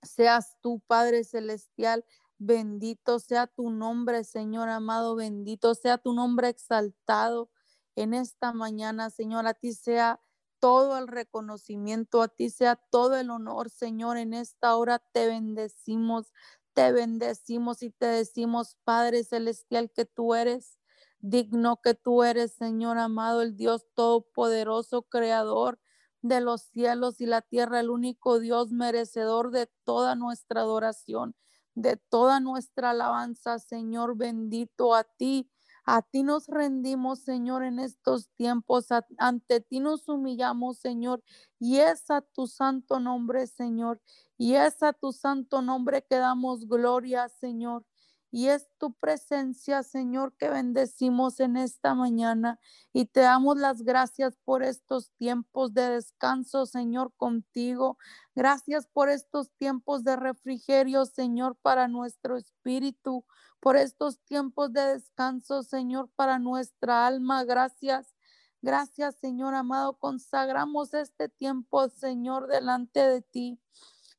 Seas 0.03 0.57
tú, 0.61 0.81
Padre 0.89 1.23
Celestial, 1.23 2.05
bendito 2.39 3.19
sea 3.19 3.47
tu 3.47 3.71
nombre, 3.71 4.25
Señor 4.25 4.69
amado, 4.69 5.17
bendito 5.17 5.75
sea 5.75 5.99
tu 5.99 6.13
nombre 6.13 6.49
exaltado 6.49 7.51
en 7.97 8.15
esta 8.15 8.53
mañana, 8.53 9.11
Señor. 9.11 9.47
A 9.47 9.55
ti 9.55 9.73
sea 9.75 10.21
todo 10.61 10.99
el 10.99 11.09
reconocimiento, 11.09 12.23
a 12.23 12.29
ti 12.29 12.51
sea 12.51 12.77
todo 12.77 13.17
el 13.17 13.31
honor, 13.31 13.71
Señor. 13.71 14.17
En 14.17 14.35
esta 14.35 14.77
hora 14.77 14.99
te 14.99 15.27
bendecimos, 15.27 16.33
te 16.75 16.93
bendecimos 16.93 17.83
y 17.83 17.91
te 17.91 18.07
decimos, 18.07 18.77
Padre 18.85 19.25
Celestial, 19.25 19.91
que 19.91 20.05
tú 20.05 20.35
eres 20.35 20.79
digno, 21.21 21.81
que 21.83 21.95
tú 21.95 22.23
eres, 22.23 22.53
Señor 22.53 22.99
amado, 22.99 23.43
el 23.43 23.57
Dios 23.57 23.87
todopoderoso, 23.95 25.03
creador 25.03 25.79
de 26.23 26.41
los 26.41 26.63
cielos 26.63 27.21
y 27.21 27.27
la 27.27 27.43
tierra, 27.43 27.81
el 27.81 27.91
único 27.91 28.39
Dios 28.41 28.71
merecedor 28.73 29.51
de 29.51 29.69
toda 29.85 30.15
nuestra 30.15 30.61
adoración, 30.63 31.35
de 31.83 31.97
toda 31.97 32.41
nuestra 32.41 32.91
alabanza, 32.91 33.59
Señor 33.59 34.17
bendito 34.17 34.95
a 34.95 35.05
ti. 35.05 35.49
A 35.85 36.03
ti 36.03 36.23
nos 36.23 36.49
rendimos, 36.49 37.21
Señor, 37.21 37.63
en 37.63 37.79
estos 37.79 38.29
tiempos. 38.37 38.89
ante 39.17 39.61
ti 39.61 39.81
nos 39.81 40.07
humillamos, 40.09 40.79
Señor. 40.79 41.23
Y 41.59 41.79
es 41.79 42.11
a 42.11 42.21
tu 42.21 42.47
santo 42.47 43.01
nombre, 43.01 43.47
Señor. 43.47 44.01
Y 44.37 44.55
es 44.55 44.83
a 44.83 44.93
tu 44.93 45.13
santo 45.13 45.63
nombre 45.63 46.05
que 46.05 46.17
damos 46.17 46.69
gloria, 46.69 47.29
Señor. 47.31 47.85
Y 48.31 48.49
es 48.49 48.69
tu 48.79 48.93
presencia, 48.93 49.83
Señor, 49.83 50.35
que 50.37 50.51
bendecimos 50.51 51.41
en 51.41 51.57
esta 51.57 51.95
mañana. 51.95 52.61
Y 52.93 53.07
te 53.07 53.21
damos 53.21 53.57
las 53.57 53.83
gracias 53.83 54.37
por 54.45 54.63
estos 54.63 55.11
tiempos 55.17 55.73
de 55.73 55.89
descanso, 55.89 56.67
Señor, 56.67 57.13
contigo. 57.17 57.97
Gracias 58.35 58.87
por 58.87 59.09
estos 59.09 59.51
tiempos 59.57 60.05
de 60.05 60.17
refrigerio, 60.17 61.07
Señor, 61.07 61.57
para 61.63 61.89
nuestro 61.89 62.37
espíritu. 62.37 63.25
Por 63.61 63.77
estos 63.77 64.21
tiempos 64.21 64.73
de 64.73 64.83
descanso, 64.83 65.63
Señor, 65.63 66.11
para 66.15 66.39
nuestra 66.39 67.07
alma. 67.07 67.45
Gracias. 67.45 68.15
Gracias, 68.61 69.17
Señor 69.17 69.55
amado. 69.55 69.95
Consagramos 69.95 70.93
este 70.93 71.29
tiempo, 71.29 71.89
Señor, 71.89 72.49
delante 72.49 73.01
de 73.01 73.23
ti. 73.23 73.59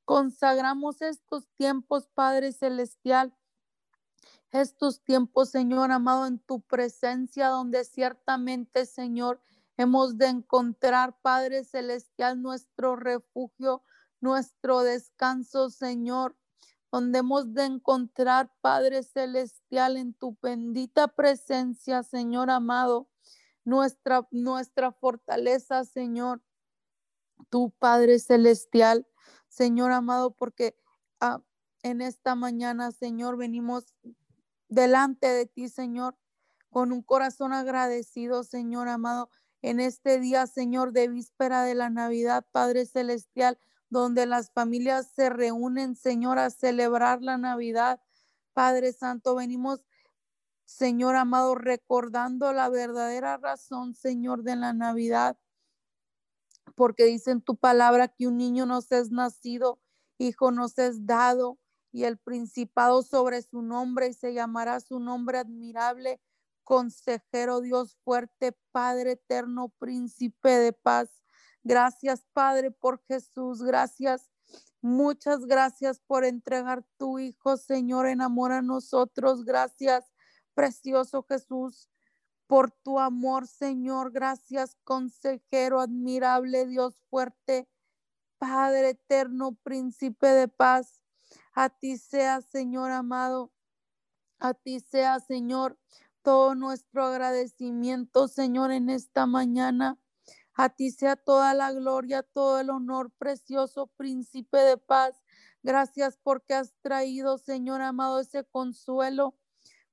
Consagramos 0.06 1.02
estos 1.04 1.48
tiempos, 1.58 2.08
Padre 2.16 2.52
Celestial 2.54 3.36
estos 4.52 5.04
tiempos, 5.04 5.50
Señor 5.50 5.92
amado, 5.92 6.26
en 6.26 6.40
tu 6.40 6.62
presencia, 6.62 7.50
donde 7.50 7.84
ciertamente, 7.84 8.86
Señor, 8.86 9.42
hemos 9.78 10.18
de 10.18 10.28
encontrar, 10.28 11.18
Padre 11.22 11.64
Celestial, 11.64 12.42
nuestro 12.42 12.96
refugio, 12.96 13.84
nuestro 14.22 14.82
descanso, 14.82 15.70
Señor, 15.70 16.36
donde 16.92 17.20
hemos 17.20 17.54
de 17.54 17.66
encontrar, 17.66 18.52
Padre 18.62 19.04
Celestial, 19.04 19.98
en 19.98 20.14
tu 20.14 20.38
bendita 20.42 21.08
presencia, 21.08 22.04
Señor 22.04 22.50
amado, 22.50 23.08
nuestra, 23.64 24.28
nuestra 24.32 24.92
fortaleza, 24.92 25.86
Señor, 25.86 26.42
tu 27.50 27.72
Padre 27.72 28.20
Celestial, 28.20 29.08
Señor 29.48 29.92
amado, 29.92 30.32
porque 30.32 30.76
ah, 31.20 31.42
en 31.84 32.02
esta 32.02 32.36
mañana, 32.36 32.92
Señor, 32.92 33.38
venimos 33.38 33.94
delante 34.70 35.28
de 35.28 35.46
ti, 35.46 35.68
Señor, 35.68 36.16
con 36.70 36.92
un 36.92 37.02
corazón 37.02 37.52
agradecido, 37.52 38.44
Señor 38.44 38.88
amado, 38.88 39.30
en 39.62 39.80
este 39.80 40.20
día, 40.20 40.48
Señor, 40.48 40.94
de 40.94 41.10
víspera 41.10 41.64
de 41.64 41.76
la 41.76 41.90
Navidad, 41.90 42.46
Padre 42.52 42.86
Celestial, 42.86 43.58
donde 43.90 44.26
las 44.26 44.52
familias 44.52 45.12
se 45.14 45.30
reúnen, 45.30 45.96
Señor, 45.96 46.38
a 46.40 46.50
celebrar 46.50 47.22
la 47.22 47.38
Navidad. 47.38 48.00
Padre 48.54 48.94
Santo, 48.94 49.36
venimos, 49.36 49.84
Señor 50.66 51.16
amado, 51.16 51.56
recordando 51.56 52.54
la 52.54 52.70
verdadera 52.70 53.38
razón, 53.38 53.96
Señor, 53.96 54.44
de 54.44 54.56
la 54.56 54.72
Navidad, 54.72 55.38
porque 56.76 57.06
dice 57.06 57.32
en 57.32 57.42
tu 57.42 57.58
palabra 57.58 58.08
que 58.08 58.28
un 58.28 58.38
niño 58.38 58.66
nos 58.66 58.92
es 58.92 59.10
nacido, 59.10 59.80
hijo 60.20 60.52
nos 60.52 60.78
es 60.78 61.06
dado 61.06 61.58
y 61.92 62.04
el 62.04 62.18
principado 62.18 63.02
sobre 63.02 63.42
su 63.42 63.62
nombre 63.62 64.08
y 64.08 64.14
se 64.14 64.34
llamará 64.34 64.80
su 64.80 65.00
nombre 65.00 65.40
admirable, 65.40 66.22
consejero 66.64 67.62
Dios 67.62 67.98
fuerte, 68.04 68.56
Padre 68.72 69.14
eterno, 69.14 69.70
príncipe 69.80 70.50
de 70.50 70.74
paz. 70.74 71.24
Gracias, 71.64 72.26
Padre, 72.34 72.72
por 72.72 73.04
Jesús. 73.08 73.64
Gracias. 73.64 74.30
Muchas 74.82 75.46
gracias 75.46 76.00
por 76.00 76.24
entregar 76.24 76.86
tu 76.98 77.20
Hijo, 77.20 77.58
Señor, 77.58 78.08
en 78.08 78.22
amor 78.22 78.54
a 78.54 78.62
nosotros. 78.62 79.44
Gracias, 79.44 80.06
precioso 80.54 81.24
Jesús, 81.24 81.90
por 82.48 82.72
tu 82.72 82.98
amor, 82.98 83.48
Señor. 83.48 84.12
Gracias, 84.12 84.78
consejero 84.86 85.82
admirable, 85.82 86.66
Dios 86.66 87.02
fuerte, 87.10 87.68
Padre 88.38 88.92
eterno, 88.92 89.58
príncipe 89.64 90.28
de 90.28 90.48
paz. 90.48 91.02
A 91.54 91.70
ti 91.70 91.98
sea, 91.98 92.42
Señor 92.42 92.92
amado, 92.92 93.52
a 94.40 94.54
ti 94.54 94.80
sea, 94.80 95.20
Señor, 95.20 95.78
todo 96.22 96.56
nuestro 96.56 97.04
agradecimiento, 97.06 98.28
Señor, 98.28 98.72
en 98.72 98.90
esta 98.90 99.26
mañana. 99.26 99.98
A 100.54 100.70
ti 100.70 100.92
sea 100.92 101.16
toda 101.16 101.54
la 101.54 101.72
gloria, 101.72 102.24
todo 102.24 102.60
el 102.60 102.70
honor, 102.70 103.12
precioso 103.18 103.88
príncipe 103.88 104.58
de 104.58 104.78
paz. 104.78 105.22
Gracias 105.64 106.18
porque 106.22 106.54
has 106.54 106.74
traído, 106.82 107.38
Señor 107.38 107.82
amado, 107.82 108.20
ese 108.20 108.44
consuelo, 108.46 109.36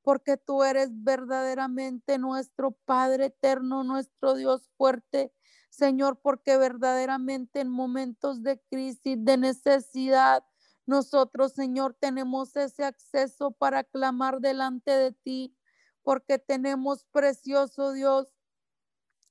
porque 0.03 0.37
tú 0.37 0.63
eres 0.63 0.91
verdaderamente 0.93 2.19
nuestro 2.19 2.73
Padre 2.73 3.27
eterno, 3.27 3.83
nuestro 3.83 4.35
Dios 4.35 4.69
fuerte. 4.77 5.33
Señor, 5.71 6.21
porque 6.21 6.57
verdaderamente 6.57 7.61
en 7.61 7.69
momentos 7.69 8.43
de 8.43 8.61
crisis, 8.71 9.17
de 9.25 9.37
necesidad, 9.37 10.45
nosotros, 10.87 11.53
Señor, 11.53 11.95
tenemos 11.99 12.57
ese 12.57 12.85
acceso 12.85 13.51
para 13.51 13.85
clamar 13.85 14.41
delante 14.41 14.93
de 14.93 15.13
ti, 15.13 15.57
porque 16.03 16.39
tenemos, 16.39 17.05
precioso 17.11 17.93
Dios, 17.93 18.33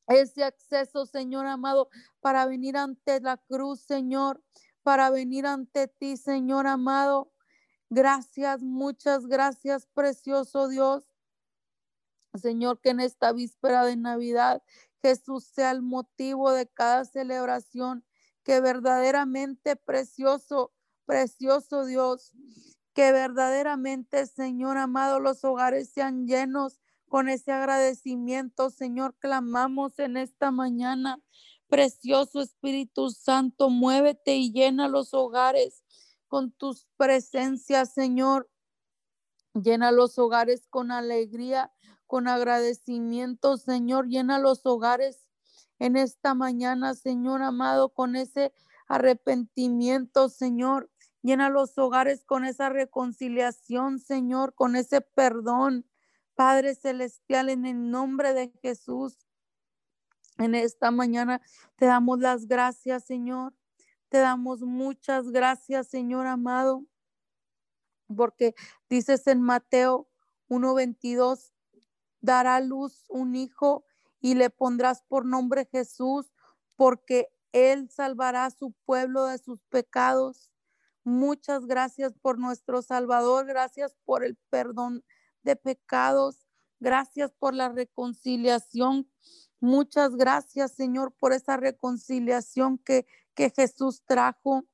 ese 0.08 0.44
acceso, 0.44 1.06
Señor 1.06 1.48
amado, 1.48 1.90
para 2.20 2.46
venir 2.46 2.78
ante 2.78 3.20
la 3.22 3.38
cruz, 3.38 3.80
Señor, 3.82 4.44
para 4.84 5.10
venir 5.10 5.48
ante 5.48 5.88
ti, 5.88 6.18
Señor 6.18 6.68
amado. 6.68 7.32
Gracias, 7.90 8.62
muchas 8.62 9.26
gracias, 9.26 9.88
precioso 9.94 10.68
Dios. 10.68 11.10
Señor, 12.36 12.82
que 12.82 12.90
en 12.90 13.00
esta 13.00 13.32
víspera 13.32 13.86
de 13.86 13.96
Navidad 13.96 14.62
Jesús 15.02 15.46
sea 15.46 15.72
el 15.72 15.82
motivo 15.82 16.52
de 16.52 16.68
cada 16.68 17.06
celebración, 17.06 18.06
que 18.44 18.60
verdaderamente 18.60 19.76
precioso, 19.76 20.75
precioso 21.06 21.86
Dios, 21.86 22.32
que 22.94 23.12
verdaderamente, 23.12 24.26
Señor 24.26 24.78
amado, 24.78 25.20
los 25.20 25.44
hogares 25.44 25.90
sean 25.90 26.28
llenos 26.28 26.80
con 27.08 27.30
ese 27.30 27.52
agradecimiento, 27.52 28.70
Señor, 28.70 29.16
clamamos 29.20 30.00
en 30.00 30.18
esta 30.18 30.52
mañana. 30.52 31.22
Precioso 31.68 32.42
Espíritu 32.42 33.10
Santo, 33.10 33.70
muévete 33.70 34.36
y 34.36 34.52
llena 34.52 34.88
los 34.88 35.14
hogares 35.14 35.84
con 36.28 36.52
tus 36.52 36.88
presencias, 36.98 37.94
Señor. 37.94 38.50
Llena 39.54 39.92
los 39.92 40.20
hogares 40.20 40.68
con 40.70 40.92
alegría, 40.92 41.72
con 42.08 42.28
agradecimiento, 42.28 43.58
Señor. 43.58 44.08
Llena 44.08 44.38
los 44.40 44.66
hogares 44.66 45.28
en 45.80 45.96
esta 45.96 46.34
mañana, 46.34 46.94
Señor 46.94 47.42
amado, 47.42 47.90
con 47.90 48.16
ese 48.16 48.54
arrepentimiento, 48.88 50.30
Señor. 50.30 50.90
Llena 51.26 51.50
los 51.50 51.76
hogares 51.80 52.24
con 52.24 52.46
esa 52.46 52.70
reconciliación, 52.70 53.98
Señor, 53.98 54.54
con 54.54 54.76
ese 54.76 55.02
perdón. 55.02 55.90
Padre 56.36 56.76
Celestial, 56.76 57.50
en 57.50 57.66
el 57.66 57.90
nombre 57.90 58.36
de 58.36 58.52
Jesús, 58.62 59.26
en 60.38 60.54
esta 60.54 60.92
mañana 60.92 61.42
te 61.78 61.88
damos 61.88 62.20
las 62.20 62.46
gracias, 62.46 63.06
Señor. 63.06 63.56
Te 64.10 64.20
damos 64.20 64.62
muchas 64.62 65.32
gracias, 65.32 65.88
Señor 65.88 66.28
amado, 66.28 66.86
porque 68.16 68.54
dices 68.88 69.26
en 69.26 69.42
Mateo 69.42 70.08
1:22, 70.48 71.54
dará 72.22 72.60
luz 72.60 73.04
un 73.10 73.36
hijo 73.36 73.84
y 74.22 74.36
le 74.36 74.52
pondrás 74.52 75.02
por 75.02 75.26
nombre 75.26 75.68
Jesús, 75.72 76.32
porque 76.76 77.30
él 77.52 77.90
salvará 77.90 78.46
a 78.46 78.52
su 78.52 78.74
pueblo 78.86 79.26
de 79.26 79.40
sus 79.40 79.64
pecados. 79.64 80.52
Muchas 81.06 81.68
gracias 81.68 82.16
por 82.20 82.40
nuestro 82.40 82.82
Salvador, 82.82 83.46
gracias 83.46 83.96
por 84.06 84.24
el 84.24 84.38
perdón 84.50 85.06
de 85.44 85.56
pecados, 85.56 86.48
gracias 86.80 87.32
por 87.32 87.54
la 87.54 87.70
reconciliación. 87.70 89.08
Muchas 89.60 90.16
gracias, 90.16 90.72
Señor, 90.72 91.14
por 91.14 91.32
esa 91.32 91.58
reconciliación 91.58 92.80
que, 92.80 93.06
que 93.36 93.52
Jesús 93.52 94.02
trajo. 94.08 94.66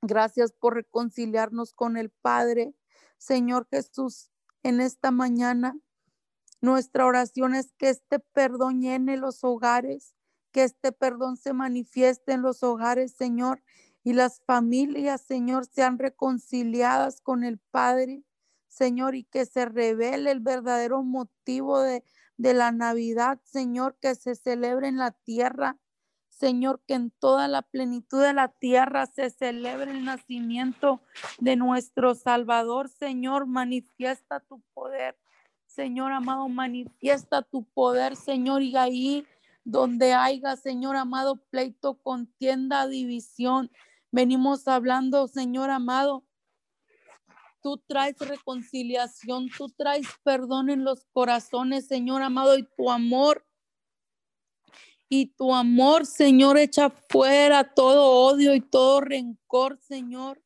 Gracias 0.00 0.52
por 0.52 0.74
reconciliarnos 0.74 1.74
con 1.74 1.96
el 1.96 2.10
Padre. 2.10 2.76
Señor 3.18 3.66
Jesús, 3.68 4.30
en 4.62 4.80
esta 4.80 5.10
mañana 5.10 5.76
nuestra 6.60 7.04
oración 7.04 7.56
es 7.56 7.72
que 7.72 7.88
este 7.88 8.20
perdón 8.20 8.80
llene 8.80 9.16
los 9.16 9.42
hogares, 9.42 10.14
que 10.52 10.62
este 10.62 10.92
perdón 10.92 11.36
se 11.36 11.52
manifieste 11.52 12.30
en 12.30 12.42
los 12.42 12.62
hogares, 12.62 13.12
Señor, 13.16 13.60
y 14.04 14.12
las 14.14 14.40
familias, 14.46 15.20
Señor, 15.20 15.66
sean 15.66 15.98
reconciliadas 15.98 17.20
con 17.20 17.44
el 17.44 17.58
Padre, 17.58 18.22
Señor, 18.68 19.14
y 19.14 19.24
que 19.24 19.46
se 19.46 19.66
revele 19.66 20.30
el 20.30 20.40
verdadero 20.40 21.02
motivo 21.02 21.80
de, 21.80 22.04
de 22.36 22.54
la 22.54 22.72
Navidad, 22.72 23.40
Señor, 23.44 23.96
que 24.00 24.14
se 24.14 24.34
celebre 24.34 24.88
en 24.88 24.96
la 24.96 25.12
tierra. 25.12 25.78
Señor, 26.28 26.80
que 26.86 26.94
en 26.94 27.10
toda 27.10 27.46
la 27.46 27.62
plenitud 27.62 28.20
de 28.20 28.32
la 28.32 28.48
tierra 28.48 29.06
se 29.06 29.30
celebre 29.30 29.92
el 29.92 30.04
nacimiento 30.04 31.00
de 31.38 31.54
nuestro 31.56 32.14
Salvador. 32.14 32.88
Señor, 32.88 33.46
manifiesta 33.46 34.40
tu 34.40 34.60
poder 34.74 35.16
Señor 35.74 36.12
amado, 36.12 36.50
manifiesta 36.50 37.40
tu 37.40 37.64
poder, 37.64 38.14
Señor, 38.14 38.60
y 38.60 38.76
ahí 38.76 39.26
donde 39.64 40.12
haya, 40.12 40.54
Señor 40.56 40.96
amado, 40.96 41.36
pleito, 41.36 41.94
contienda, 41.94 42.86
división. 42.86 43.70
Venimos 44.12 44.68
hablando, 44.68 45.26
Señor 45.26 45.70
amado, 45.70 46.24
tú 47.62 47.78
traes 47.88 48.16
reconciliación, 48.18 49.48
tú 49.56 49.68
traes 49.70 50.06
perdón 50.22 50.70
en 50.70 50.84
los 50.84 51.04
corazones, 51.12 51.88
Señor 51.88 52.22
amado, 52.22 52.56
y 52.56 52.68
tu 52.76 52.90
amor. 52.90 53.44
Y 55.08 55.26
tu 55.26 55.54
amor, 55.54 56.06
Señor, 56.06 56.56
echa 56.56 56.88
fuera 56.88 57.74
todo 57.74 58.10
odio 58.10 58.54
y 58.54 58.60
todo 58.60 59.00
rencor, 59.00 59.78
Señor 59.80 60.42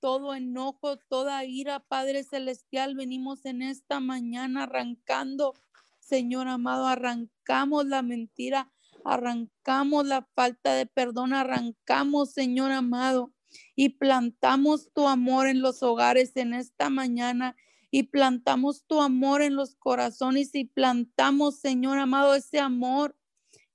todo 0.00 0.34
enojo, 0.34 0.96
toda 0.96 1.44
ira, 1.44 1.80
Padre 1.80 2.24
Celestial, 2.24 2.94
venimos 2.94 3.44
en 3.44 3.62
esta 3.62 4.00
mañana 4.00 4.64
arrancando, 4.64 5.54
Señor 5.98 6.48
amado, 6.48 6.86
arrancamos 6.86 7.86
la 7.86 8.02
mentira, 8.02 8.70
arrancamos 9.08 10.06
la 10.06 10.28
falta 10.34 10.74
de 10.74 10.86
perdón, 10.86 11.32
arrancamos, 11.32 12.32
Señor 12.32 12.72
amado, 12.72 13.32
y 13.74 13.90
plantamos 13.90 14.92
tu 14.92 15.08
amor 15.08 15.48
en 15.48 15.62
los 15.62 15.82
hogares 15.82 16.32
en 16.36 16.52
esta 16.52 16.90
mañana 16.90 17.56
y 17.90 18.04
plantamos 18.04 18.84
tu 18.86 19.00
amor 19.00 19.40
en 19.42 19.56
los 19.56 19.74
corazones 19.76 20.54
y 20.54 20.64
plantamos, 20.64 21.58
Señor 21.58 21.98
amado, 21.98 22.34
ese 22.34 22.58
amor, 22.58 23.16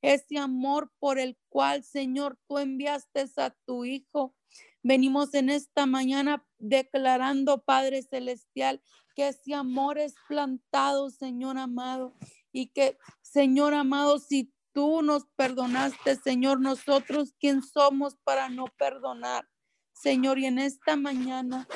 ese 0.01 0.37
amor 0.37 0.91
por 0.99 1.17
el 1.17 1.37
cual, 1.49 1.83
Señor, 1.83 2.37
tú 2.47 2.59
enviaste 2.59 3.25
a 3.37 3.49
tu 3.65 3.85
Hijo. 3.85 4.35
Venimos 4.83 5.33
en 5.33 5.49
esta 5.49 5.85
mañana 5.85 6.45
declarando, 6.59 7.63
Padre 7.63 8.03
Celestial, 8.03 8.81
que 9.15 9.29
ese 9.29 9.53
amor 9.53 9.97
es 9.97 10.13
plantado, 10.27 11.09
Señor 11.09 11.57
amado, 11.57 12.13
y 12.51 12.67
que, 12.67 12.97
Señor 13.21 13.73
amado, 13.73 14.19
si 14.19 14.52
tú 14.73 15.01
nos 15.01 15.25
perdonaste, 15.35 16.15
Señor, 16.15 16.59
nosotros, 16.59 17.33
¿quién 17.39 17.61
somos 17.63 18.17
para 18.23 18.49
no 18.49 18.65
perdonar? 18.77 19.47
Señor, 19.93 20.39
y 20.39 20.45
en 20.47 20.59
esta 20.59 20.95
mañana 20.95 21.67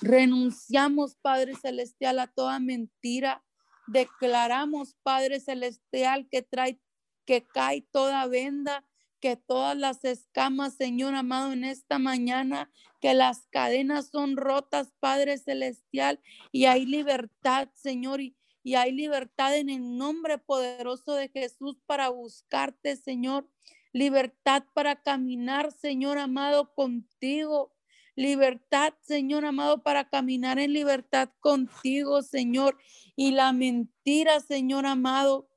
renunciamos, 0.00 1.16
Padre 1.16 1.54
Celestial, 1.56 2.18
a 2.18 2.26
toda 2.28 2.60
mentira. 2.60 3.44
Declaramos, 3.86 4.96
Padre 5.02 5.40
Celestial, 5.40 6.28
que 6.30 6.42
trae, 6.42 6.80
que 7.24 7.42
cae 7.42 7.82
toda 7.90 8.26
venda, 8.26 8.84
que 9.20 9.36
todas 9.36 9.76
las 9.76 10.04
escamas, 10.04 10.74
Señor 10.74 11.14
amado, 11.14 11.52
en 11.52 11.64
esta 11.64 11.98
mañana, 11.98 12.70
que 13.00 13.14
las 13.14 13.46
cadenas 13.50 14.08
son 14.10 14.36
rotas, 14.36 14.92
Padre 15.00 15.38
Celestial, 15.38 16.20
y 16.52 16.66
hay 16.66 16.86
libertad, 16.86 17.68
Señor, 17.74 18.20
y, 18.20 18.36
y 18.66 18.74
hay 18.74 18.90
libertad 18.90 19.56
en 19.56 19.70
el 19.70 19.96
nombre 19.96 20.38
poderoso 20.38 21.14
de 21.14 21.28
Jesús 21.28 21.78
para 21.86 22.08
buscarte, 22.08 22.96
Señor. 22.96 23.48
Libertad 23.92 24.64
para 24.74 25.00
caminar, 25.00 25.70
Señor 25.70 26.18
amado, 26.18 26.74
contigo. 26.74 27.72
Libertad, 28.16 28.92
Señor 29.02 29.44
amado, 29.44 29.84
para 29.84 30.08
caminar 30.08 30.58
en 30.58 30.72
libertad 30.72 31.28
contigo, 31.38 32.22
Señor. 32.22 32.76
Y 33.14 33.30
la 33.30 33.52
mentira, 33.52 34.40
Señor 34.40 34.84
amado, 34.84 35.48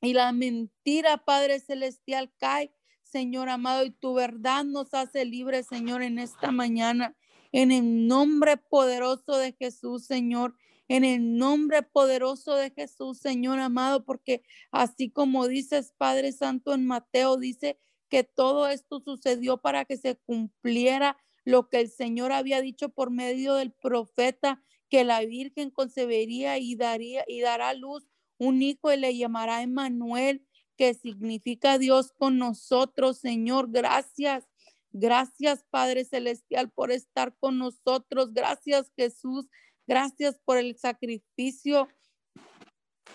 y 0.00 0.14
la 0.14 0.32
mentira, 0.32 1.18
Padre 1.18 1.60
Celestial, 1.60 2.32
cae, 2.38 2.72
Señor 3.02 3.50
amado, 3.50 3.84
y 3.84 3.90
tu 3.90 4.14
verdad 4.14 4.64
nos 4.64 4.94
hace 4.94 5.26
libres, 5.26 5.66
Señor, 5.66 6.02
en 6.02 6.18
esta 6.18 6.50
mañana. 6.50 7.14
En 7.52 7.72
el 7.72 8.06
nombre 8.06 8.56
poderoso 8.56 9.36
de 9.36 9.52
Jesús, 9.52 10.06
Señor. 10.06 10.56
En 10.88 11.04
el 11.04 11.36
nombre 11.36 11.82
poderoso 11.82 12.54
de 12.54 12.70
Jesús, 12.70 13.18
Señor 13.18 13.58
amado, 13.58 14.04
porque 14.04 14.42
así 14.70 15.10
como 15.10 15.48
dices, 15.48 15.92
Padre 15.96 16.32
Santo, 16.32 16.74
en 16.74 16.86
Mateo, 16.86 17.36
dice 17.36 17.78
que 18.08 18.22
todo 18.24 18.68
esto 18.68 19.00
sucedió 19.00 19.58
para 19.58 19.84
que 19.84 19.96
se 19.96 20.16
cumpliera 20.16 21.16
lo 21.44 21.68
que 21.68 21.80
el 21.80 21.90
Señor 21.90 22.32
había 22.32 22.60
dicho 22.60 22.88
por 22.88 23.10
medio 23.10 23.54
del 23.54 23.72
profeta, 23.72 24.62
que 24.88 25.04
la 25.04 25.20
Virgen 25.20 25.70
concebería 25.70 26.58
y 26.58 26.76
daría 26.76 27.24
y 27.26 27.40
dará 27.40 27.74
luz 27.74 28.06
un 28.38 28.62
hijo 28.62 28.92
y 28.92 28.96
le 28.96 29.16
llamará 29.16 29.62
Emmanuel, 29.62 30.46
que 30.76 30.94
significa 30.94 31.78
Dios 31.78 32.12
con 32.12 32.38
nosotros, 32.38 33.18
Señor. 33.18 33.68
Gracias. 33.70 34.44
Gracias, 34.92 35.64
Padre 35.70 36.04
Celestial, 36.04 36.70
por 36.70 36.90
estar 36.90 37.34
con 37.38 37.58
nosotros. 37.58 38.32
Gracias, 38.32 38.92
Jesús. 38.96 39.46
Gracias 39.86 40.38
por 40.44 40.58
el 40.58 40.76
sacrificio 40.76 41.88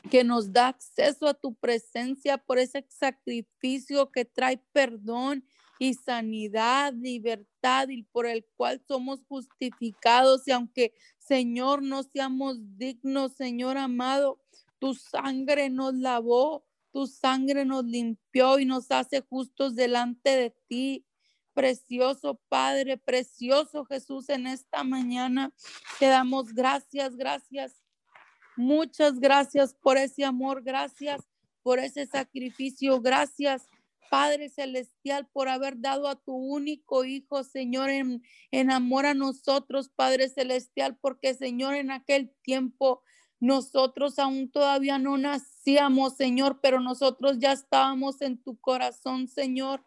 que 0.10 0.24
nos 0.24 0.52
da 0.52 0.70
acceso 0.70 1.28
a 1.28 1.34
tu 1.34 1.54
presencia 1.56 2.38
por 2.38 2.58
ese 2.58 2.86
sacrificio 2.90 4.12
que 4.12 4.26
trae 4.26 4.58
perdón 4.72 5.44
y 5.80 5.96
sanidad, 5.96 6.94
libertad 6.94 7.90
y 7.90 8.04
por 8.04 8.26
el 8.26 8.46
cual 8.56 8.82
somos 8.88 9.24
justificados. 9.28 10.48
Y 10.48 10.52
aunque, 10.52 10.94
Señor, 11.18 11.82
no 11.82 12.04
seamos 12.04 12.58
dignos, 12.78 13.34
Señor 13.34 13.78
amado, 13.78 14.40
tu 14.80 14.94
sangre 14.94 15.70
nos 15.70 15.96
lavó, 15.96 16.66
tu 16.92 17.08
sangre 17.08 17.66
nos 17.66 17.84
limpió 17.86 18.60
y 18.60 18.66
nos 18.66 18.92
hace 18.92 19.22
justos 19.22 19.76
delante 19.76 20.30
de 20.30 20.56
ti. 20.68 21.06
Precioso 21.54 22.40
Padre, 22.50 22.98
precioso 22.98 23.86
Jesús, 23.86 24.30
en 24.30 24.48
esta 24.48 24.84
mañana 24.84 25.54
te 26.00 26.08
damos 26.08 26.54
gracias, 26.54 27.16
gracias 27.18 27.82
Muchas 28.58 29.20
gracias 29.20 29.74
por 29.74 29.98
ese 29.98 30.26
amor, 30.26 30.62
gracias 30.62 31.22
por 31.64 31.80
ese 31.80 32.06
sacrificio, 32.06 33.00
gracias. 33.00 33.66
Padre 34.10 34.50
Celestial, 34.50 35.28
por 35.32 35.48
haber 35.48 35.80
dado 35.80 36.10
a 36.10 36.16
tu 36.16 36.34
único 36.34 37.06
Hijo, 37.06 37.46
Señor, 37.46 37.90
en, 37.90 38.22
en, 38.52 38.70
amor 38.70 39.06
a 39.06 39.14
nosotros, 39.14 39.90
Padre 39.96 40.28
Celestial, 40.28 40.98
porque, 41.00 41.34
Señor, 41.34 41.76
en 41.76 41.92
aquel 41.92 42.30
tiempo 42.44 43.02
nosotros 43.40 44.20
aún 44.20 44.52
todavía 44.52 45.00
no 45.00 45.18
nacíamos, 45.18 46.18
Señor, 46.18 46.60
pero 46.62 46.82
nosotros 46.82 47.40
ya 47.40 47.54
estábamos 47.54 48.22
en 48.22 48.38
tu 48.38 48.60
corazón, 48.60 49.30
Señor. 49.30 49.84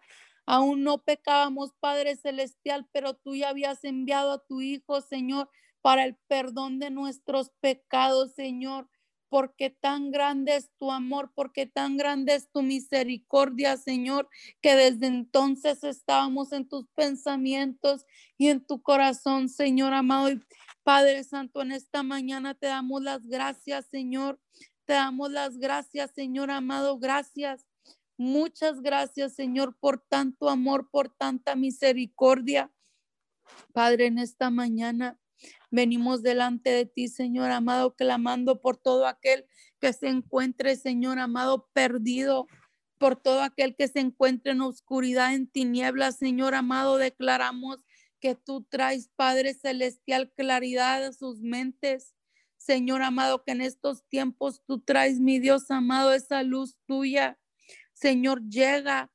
Aún 0.46 0.82
no 0.82 1.02
pecábamos, 1.02 1.72
Padre 1.80 2.16
Celestial, 2.16 2.88
pero 2.92 3.14
tú 3.14 3.34
ya 3.34 3.48
habías 3.48 3.84
enviado 3.84 4.32
a 4.32 4.44
tu 4.44 4.60
Hijo, 4.60 5.00
Señor, 5.00 5.48
para 5.80 6.04
el 6.04 6.16
perdón 6.28 6.78
de 6.78 6.90
nuestros 6.90 7.50
pecados, 7.60 8.32
Señor, 8.34 8.88
porque 9.28 9.68
tan 9.68 10.12
grande 10.12 10.54
es 10.54 10.70
tu 10.78 10.92
amor, 10.92 11.32
porque 11.34 11.66
tan 11.66 11.96
grande 11.96 12.34
es 12.36 12.50
tu 12.52 12.62
misericordia, 12.62 13.76
Señor, 13.76 14.28
que 14.62 14.76
desde 14.76 15.08
entonces 15.08 15.82
estábamos 15.82 16.52
en 16.52 16.68
tus 16.68 16.86
pensamientos 16.94 18.06
y 18.38 18.48
en 18.48 18.64
tu 18.64 18.80
corazón, 18.80 19.48
Señor 19.48 19.92
amado. 19.92 20.30
Y 20.30 20.40
Padre 20.84 21.24
Santo, 21.24 21.62
en 21.62 21.72
esta 21.72 22.02
mañana 22.02 22.54
te 22.54 22.68
damos 22.68 23.02
las 23.02 23.26
gracias, 23.26 23.86
Señor. 23.86 24.38
Te 24.84 24.92
damos 24.92 25.32
las 25.32 25.58
gracias, 25.58 26.12
Señor 26.12 26.50
amado. 26.50 26.98
Gracias. 26.98 27.66
Muchas 28.16 28.80
gracias, 28.80 29.34
Señor, 29.34 29.76
por 29.78 30.00
tanto 30.00 30.48
amor, 30.48 30.88
por 30.90 31.08
tanta 31.08 31.56
misericordia. 31.56 32.70
Padre, 33.72 34.06
en 34.06 34.18
esta 34.18 34.50
mañana 34.50 35.18
Venimos 35.70 36.22
delante 36.22 36.70
de 36.70 36.86
ti, 36.86 37.08
Señor 37.08 37.50
amado, 37.50 37.96
clamando 37.96 38.60
por 38.60 38.76
todo 38.76 39.08
aquel 39.08 39.44
que 39.80 39.92
se 39.92 40.08
encuentre, 40.08 40.76
Señor 40.76 41.18
amado, 41.18 41.68
perdido, 41.72 42.46
por 42.98 43.16
todo 43.16 43.42
aquel 43.42 43.74
que 43.74 43.88
se 43.88 43.98
encuentre 43.98 44.52
en 44.52 44.60
oscuridad, 44.60 45.34
en 45.34 45.48
tinieblas, 45.48 46.16
Señor 46.16 46.54
amado, 46.54 46.96
declaramos 46.96 47.84
que 48.20 48.36
tú 48.36 48.62
traes, 48.62 49.10
Padre 49.16 49.52
Celestial, 49.52 50.32
claridad 50.32 51.04
a 51.04 51.12
sus 51.12 51.40
mentes. 51.40 52.14
Señor 52.56 53.02
amado, 53.02 53.42
que 53.42 53.52
en 53.52 53.60
estos 53.60 54.04
tiempos 54.08 54.62
tú 54.64 54.78
traes, 54.78 55.18
mi 55.18 55.40
Dios 55.40 55.70
amado, 55.70 56.12
esa 56.12 56.44
luz 56.44 56.76
tuya. 56.86 57.38
Señor, 58.04 58.46
llega 58.50 59.10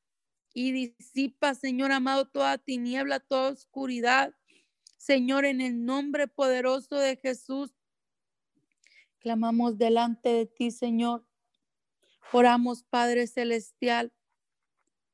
y 0.51 0.71
disipa, 0.71 1.53
Señor 1.53 1.91
amado, 1.91 2.27
toda 2.27 2.57
tiniebla, 2.57 3.19
toda 3.19 3.51
oscuridad. 3.51 4.33
Señor, 4.97 5.45
en 5.45 5.61
el 5.61 5.85
nombre 5.85 6.27
poderoso 6.27 6.95
de 6.95 7.15
Jesús, 7.15 7.71
clamamos 9.19 9.77
delante 9.77 10.29
de 10.29 10.47
ti, 10.47 10.71
Señor. 10.71 11.23
Oramos, 12.33 12.81
Padre 12.81 13.27
Celestial. 13.27 14.11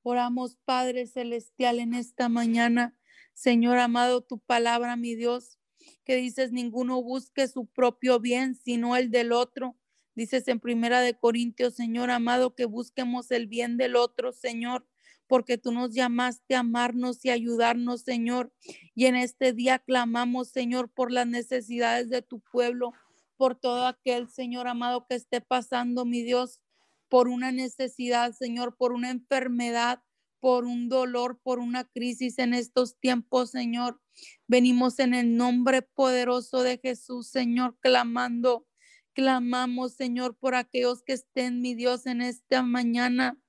Oramos, 0.04 0.56
Padre 0.64 1.06
Celestial, 1.06 1.80
en 1.80 1.96
esta 1.96 2.30
mañana. 2.30 2.98
Señor 3.34 3.80
amado, 3.80 4.22
tu 4.22 4.40
palabra, 4.40 4.96
mi 4.96 5.16
Dios, 5.16 5.60
que 6.06 6.16
dices, 6.16 6.54
ninguno 6.54 7.04
busque 7.04 7.50
su 7.50 7.66
propio 7.66 8.22
bien, 8.22 8.56
sino 8.56 8.96
el 8.96 9.12
del 9.12 9.34
otro. 9.34 9.76
Dices 10.16 10.48
en 10.48 10.60
Primera 10.60 11.02
de 11.02 11.18
Corintios, 11.18 11.76
Señor 11.76 12.10
amado, 12.10 12.56
que 12.56 12.66
busquemos 12.66 13.32
el 13.32 13.48
bien 13.48 13.78
del 13.78 13.96
otro, 13.96 14.32
Señor 14.32 14.88
porque 15.28 15.58
tú 15.58 15.72
nos 15.72 15.94
llamaste 15.94 16.56
a 16.56 16.60
amarnos 16.60 17.24
y 17.26 17.30
ayudarnos, 17.30 18.02
Señor. 18.02 18.54
Y 18.94 19.06
en 19.06 19.16
este 19.16 19.54
día 19.54 19.80
clamamos, 19.80 20.50
Señor, 20.50 20.90
por 20.90 21.12
las 21.12 21.28
necesidades 21.28 22.10
de 22.10 22.22
tu 22.22 22.40
pueblo, 22.40 22.94
por 23.38 23.56
todo 23.56 23.88
aquel, 23.88 24.30
Señor 24.30 24.68
amado, 24.68 25.06
que 25.08 25.16
esté 25.16 25.42
pasando, 25.42 26.06
mi 26.06 26.22
Dios, 26.22 26.62
por 27.10 27.28
una 27.28 27.52
necesidad, 27.52 28.34
Señor, 28.34 28.78
por 28.78 28.92
una 28.92 29.10
enfermedad, 29.10 30.02
por 30.40 30.66
un 30.66 30.90
dolor, 30.90 31.40
por 31.42 31.60
una 31.60 31.86
crisis 31.86 32.38
en 32.38 32.54
estos 32.54 33.00
tiempos, 33.00 33.52
Señor. 33.52 34.00
Venimos 34.48 35.00
en 35.00 35.14
el 35.14 35.36
nombre 35.36 35.82
poderoso 35.82 36.62
de 36.62 36.78
Jesús, 36.78 37.28
Señor, 37.28 37.78
clamando. 37.80 38.68
Clamamos, 39.16 39.94
Señor, 39.94 40.36
por 40.36 40.56
aquellos 40.56 41.02
que 41.02 41.14
estén, 41.14 41.62
mi 41.62 41.74
Dios, 41.74 42.06
en 42.06 42.22
esta 42.22 42.64
mañana. 42.64 43.42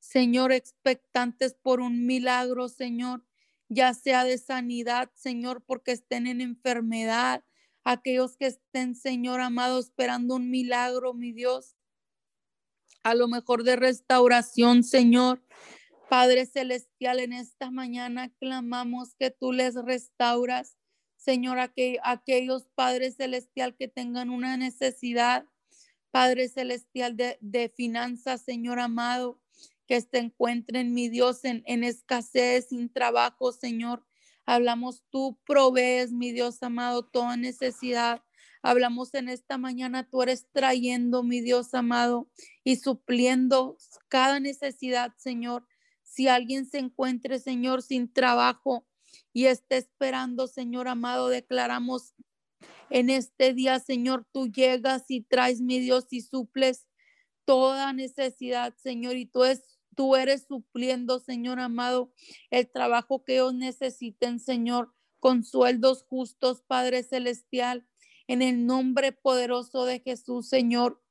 Señor, 0.00 0.50
expectantes 0.50 1.54
por 1.54 1.78
un 1.78 2.06
milagro, 2.06 2.68
Señor, 2.68 3.24
ya 3.68 3.94
sea 3.94 4.24
de 4.24 4.36
sanidad, 4.38 5.12
Señor, 5.14 5.62
porque 5.64 5.92
estén 5.92 6.26
en 6.26 6.40
enfermedad, 6.40 7.44
aquellos 7.84 8.36
que 8.36 8.46
estén, 8.46 8.96
Señor 8.96 9.40
amado, 9.40 9.78
esperando 9.78 10.34
un 10.34 10.50
milagro, 10.50 11.14
mi 11.14 11.30
Dios, 11.30 11.76
a 13.04 13.14
lo 13.14 13.28
mejor 13.28 13.62
de 13.62 13.76
restauración, 13.76 14.82
Señor. 14.82 15.40
Padre 16.10 16.46
Celestial, 16.46 17.20
en 17.20 17.32
esta 17.32 17.70
mañana 17.70 18.32
clamamos 18.40 19.14
que 19.14 19.30
tú 19.30 19.52
les 19.52 19.76
restauras, 19.76 20.76
Señor, 21.16 21.58
a 21.58 21.72
aquellos 22.02 22.68
Padre 22.74 23.10
Celestial 23.10 23.76
que 23.76 23.88
tengan 23.88 24.30
una 24.30 24.56
necesidad, 24.56 25.46
Padre 26.10 26.48
Celestial 26.48 27.16
de, 27.16 27.38
de 27.40 27.68
finanzas, 27.68 28.42
Señor 28.42 28.78
amado 28.78 29.40
que 29.86 30.00
se 30.00 30.18
encuentren, 30.18 30.94
mi 30.94 31.08
Dios, 31.08 31.44
en, 31.44 31.62
en 31.66 31.84
escasez, 31.84 32.68
sin 32.68 32.92
trabajo, 32.92 33.52
Señor. 33.52 34.04
Hablamos, 34.44 35.04
tú 35.10 35.38
provees, 35.46 36.12
mi 36.12 36.32
Dios 36.32 36.62
amado, 36.62 37.04
toda 37.04 37.36
necesidad. 37.36 38.22
Hablamos 38.62 39.14
en 39.14 39.28
esta 39.28 39.58
mañana, 39.58 40.08
tú 40.08 40.22
eres 40.22 40.46
trayendo, 40.52 41.22
mi 41.22 41.40
Dios 41.40 41.72
amado, 41.74 42.28
y 42.64 42.76
supliendo 42.76 43.76
cada 44.08 44.40
necesidad, 44.40 45.12
Señor. 45.16 45.66
Si 46.02 46.28
alguien 46.28 46.66
se 46.66 46.78
encuentre, 46.78 47.38
Señor, 47.38 47.82
sin 47.82 48.12
trabajo 48.12 48.86
y 49.36 49.48
esté 49.48 49.76
esperando, 49.76 50.46
Señor 50.46 50.88
amado, 50.88 51.28
declaramos 51.28 52.14
en 52.88 53.10
este 53.10 53.52
día, 53.52 53.78
Señor, 53.80 54.26
tú 54.32 54.46
llegas 54.46 55.04
y 55.08 55.20
traes, 55.20 55.60
mi 55.60 55.78
Dios, 55.78 56.06
y 56.10 56.22
suples 56.22 56.86
toda 57.44 57.92
necesidad, 57.92 58.74
Señor, 58.78 59.16
y 59.16 59.26
tú 59.26 59.44
es 59.44 59.76
Tú 59.94 60.14
eres 60.14 60.46
supliendo, 60.46 61.20
Señor 61.20 61.58
amado, 61.58 62.12
el 62.50 62.70
trabajo 62.70 63.24
que 63.24 63.36
ellos 63.36 63.54
necesiten, 63.54 64.38
Señor, 64.38 64.92
con 65.20 65.42
sueldos 65.42 66.04
justos, 66.04 66.62
Padre 66.66 67.02
Celestial, 67.02 67.86
en 68.26 68.42
el 68.42 68.66
nombre 68.66 69.12
poderoso 69.12 69.86
de 69.86 70.00
Jesús, 70.00 70.50
Señor. 70.50 71.02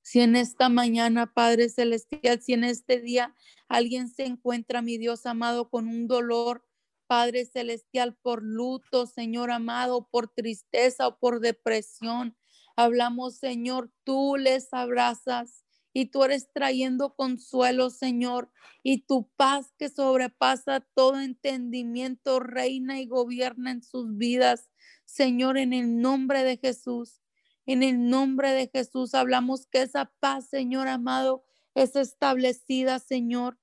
Si 0.00 0.20
en 0.20 0.36
esta 0.36 0.68
mañana, 0.68 1.32
Padre 1.34 1.68
Celestial, 1.68 2.40
si 2.40 2.52
en 2.52 2.62
este 2.62 3.00
día 3.00 3.34
alguien 3.68 4.08
se 4.08 4.26
encuentra, 4.26 4.80
mi 4.80 4.96
Dios 4.96 5.26
amado, 5.26 5.68
con 5.68 5.88
un 5.88 6.06
dolor, 6.06 6.65
Padre 7.06 7.44
Celestial, 7.44 8.16
por 8.16 8.42
luto, 8.42 9.06
Señor 9.06 9.50
amado, 9.50 10.08
por 10.10 10.28
tristeza 10.28 11.08
o 11.08 11.18
por 11.18 11.40
depresión, 11.40 12.36
hablamos, 12.76 13.36
Señor, 13.36 13.90
tú 14.04 14.36
les 14.36 14.72
abrazas 14.72 15.64
y 15.92 16.06
tú 16.06 16.24
eres 16.24 16.52
trayendo 16.52 17.14
consuelo, 17.14 17.88
Señor, 17.88 18.50
y 18.82 19.06
tu 19.06 19.30
paz 19.36 19.72
que 19.78 19.88
sobrepasa 19.88 20.80
todo 20.94 21.18
entendimiento 21.18 22.38
reina 22.38 23.00
y 23.00 23.06
gobierna 23.06 23.70
en 23.70 23.82
sus 23.82 24.16
vidas, 24.18 24.68
Señor, 25.06 25.56
en 25.56 25.72
el 25.72 26.00
nombre 26.00 26.42
de 26.42 26.58
Jesús. 26.58 27.22
En 27.64 27.82
el 27.82 28.10
nombre 28.10 28.52
de 28.52 28.68
Jesús 28.68 29.14
hablamos 29.14 29.66
que 29.66 29.82
esa 29.82 30.12
paz, 30.20 30.48
Señor 30.50 30.86
amado, 30.86 31.44
es 31.74 31.96
establecida, 31.96 32.98
Señor, 32.98 33.58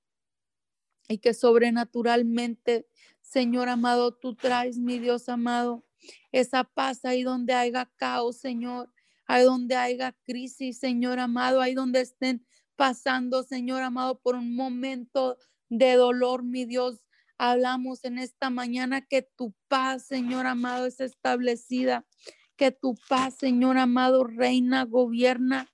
y 1.08 1.18
que 1.18 1.34
sobrenaturalmente, 1.34 2.88
Señor 3.34 3.68
amado, 3.68 4.14
tú 4.14 4.36
traes, 4.36 4.78
mi 4.78 5.00
Dios 5.00 5.28
amado, 5.28 5.84
esa 6.30 6.62
paz 6.62 7.04
ahí 7.04 7.24
donde 7.24 7.52
haya 7.52 7.90
caos, 7.96 8.36
Señor, 8.36 8.94
ahí 9.26 9.42
donde 9.42 9.74
haya 9.74 10.12
crisis, 10.22 10.78
Señor 10.78 11.18
amado, 11.18 11.60
ahí 11.60 11.74
donde 11.74 12.00
estén 12.00 12.46
pasando, 12.76 13.42
Señor 13.42 13.82
amado, 13.82 14.20
por 14.20 14.36
un 14.36 14.54
momento 14.54 15.36
de 15.68 15.94
dolor, 15.96 16.44
mi 16.44 16.64
Dios. 16.64 17.02
Hablamos 17.36 18.04
en 18.04 18.20
esta 18.20 18.50
mañana 18.50 19.04
que 19.04 19.22
tu 19.22 19.52
paz, 19.66 20.06
Señor 20.06 20.46
amado, 20.46 20.86
es 20.86 21.00
establecida, 21.00 22.06
que 22.54 22.70
tu 22.70 22.94
paz, 23.08 23.34
Señor 23.34 23.78
amado, 23.78 24.22
reina, 24.22 24.84
gobierna. 24.84 25.68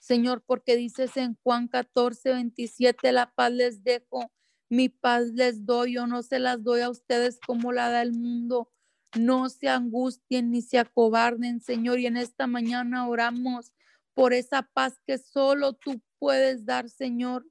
Señor, 0.00 0.42
porque 0.46 0.74
dices 0.74 1.18
en 1.18 1.36
Juan 1.42 1.68
14, 1.68 2.32
27, 2.32 3.12
la 3.12 3.30
paz 3.34 3.52
les 3.52 3.84
dejo, 3.84 4.32
mi 4.68 4.88
paz 4.88 5.28
les 5.34 5.64
doy, 5.64 5.94
yo 5.94 6.06
no 6.06 6.22
se 6.22 6.38
las 6.38 6.62
doy 6.62 6.80
a 6.80 6.90
ustedes 6.90 7.38
como 7.46 7.72
la 7.72 7.90
da 7.90 8.02
el 8.02 8.12
mundo. 8.12 8.70
No 9.16 9.48
se 9.48 9.68
angustien 9.68 10.50
ni 10.50 10.60
se 10.60 10.78
acobarden, 10.78 11.60
Señor, 11.60 11.98
y 11.98 12.06
en 12.06 12.16
esta 12.16 12.46
mañana 12.46 13.08
oramos 13.08 13.72
por 14.14 14.32
esa 14.34 14.62
paz 14.62 15.00
que 15.06 15.16
solo 15.18 15.72
tú 15.72 16.02
puedes 16.18 16.66
dar, 16.66 16.90
Señor 16.90 17.46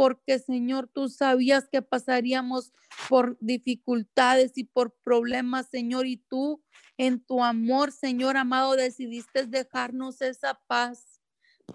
porque 0.00 0.38
Señor, 0.38 0.88
tú 0.88 1.10
sabías 1.10 1.68
que 1.68 1.82
pasaríamos 1.82 2.72
por 3.10 3.36
dificultades 3.40 4.56
y 4.56 4.64
por 4.64 4.94
problemas, 5.04 5.68
Señor, 5.68 6.06
y 6.06 6.16
tú 6.16 6.62
en 6.96 7.22
tu 7.22 7.44
amor, 7.44 7.92
Señor 7.92 8.38
amado, 8.38 8.76
decidiste 8.76 9.46
dejarnos 9.46 10.22
esa 10.22 10.54
paz. 10.66 11.19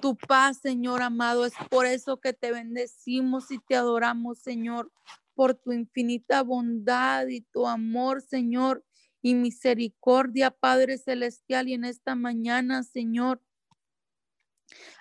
Tu 0.01 0.17
paz, 0.17 0.57
Señor 0.57 1.01
amado, 1.01 1.45
es 1.45 1.53
por 1.69 1.85
eso 1.85 2.19
que 2.19 2.33
te 2.33 2.51
bendecimos 2.51 3.51
y 3.51 3.59
te 3.59 3.75
adoramos, 3.75 4.39
Señor, 4.39 4.91
por 5.33 5.55
tu 5.55 5.71
infinita 5.71 6.43
bondad 6.43 7.27
y 7.27 7.41
tu 7.41 7.67
amor, 7.67 8.21
Señor, 8.21 8.83
y 9.21 9.35
misericordia, 9.35 10.51
Padre 10.51 10.97
Celestial, 10.97 11.67
y 11.67 11.73
en 11.73 11.85
esta 11.85 12.15
mañana, 12.15 12.83
Señor, 12.83 13.41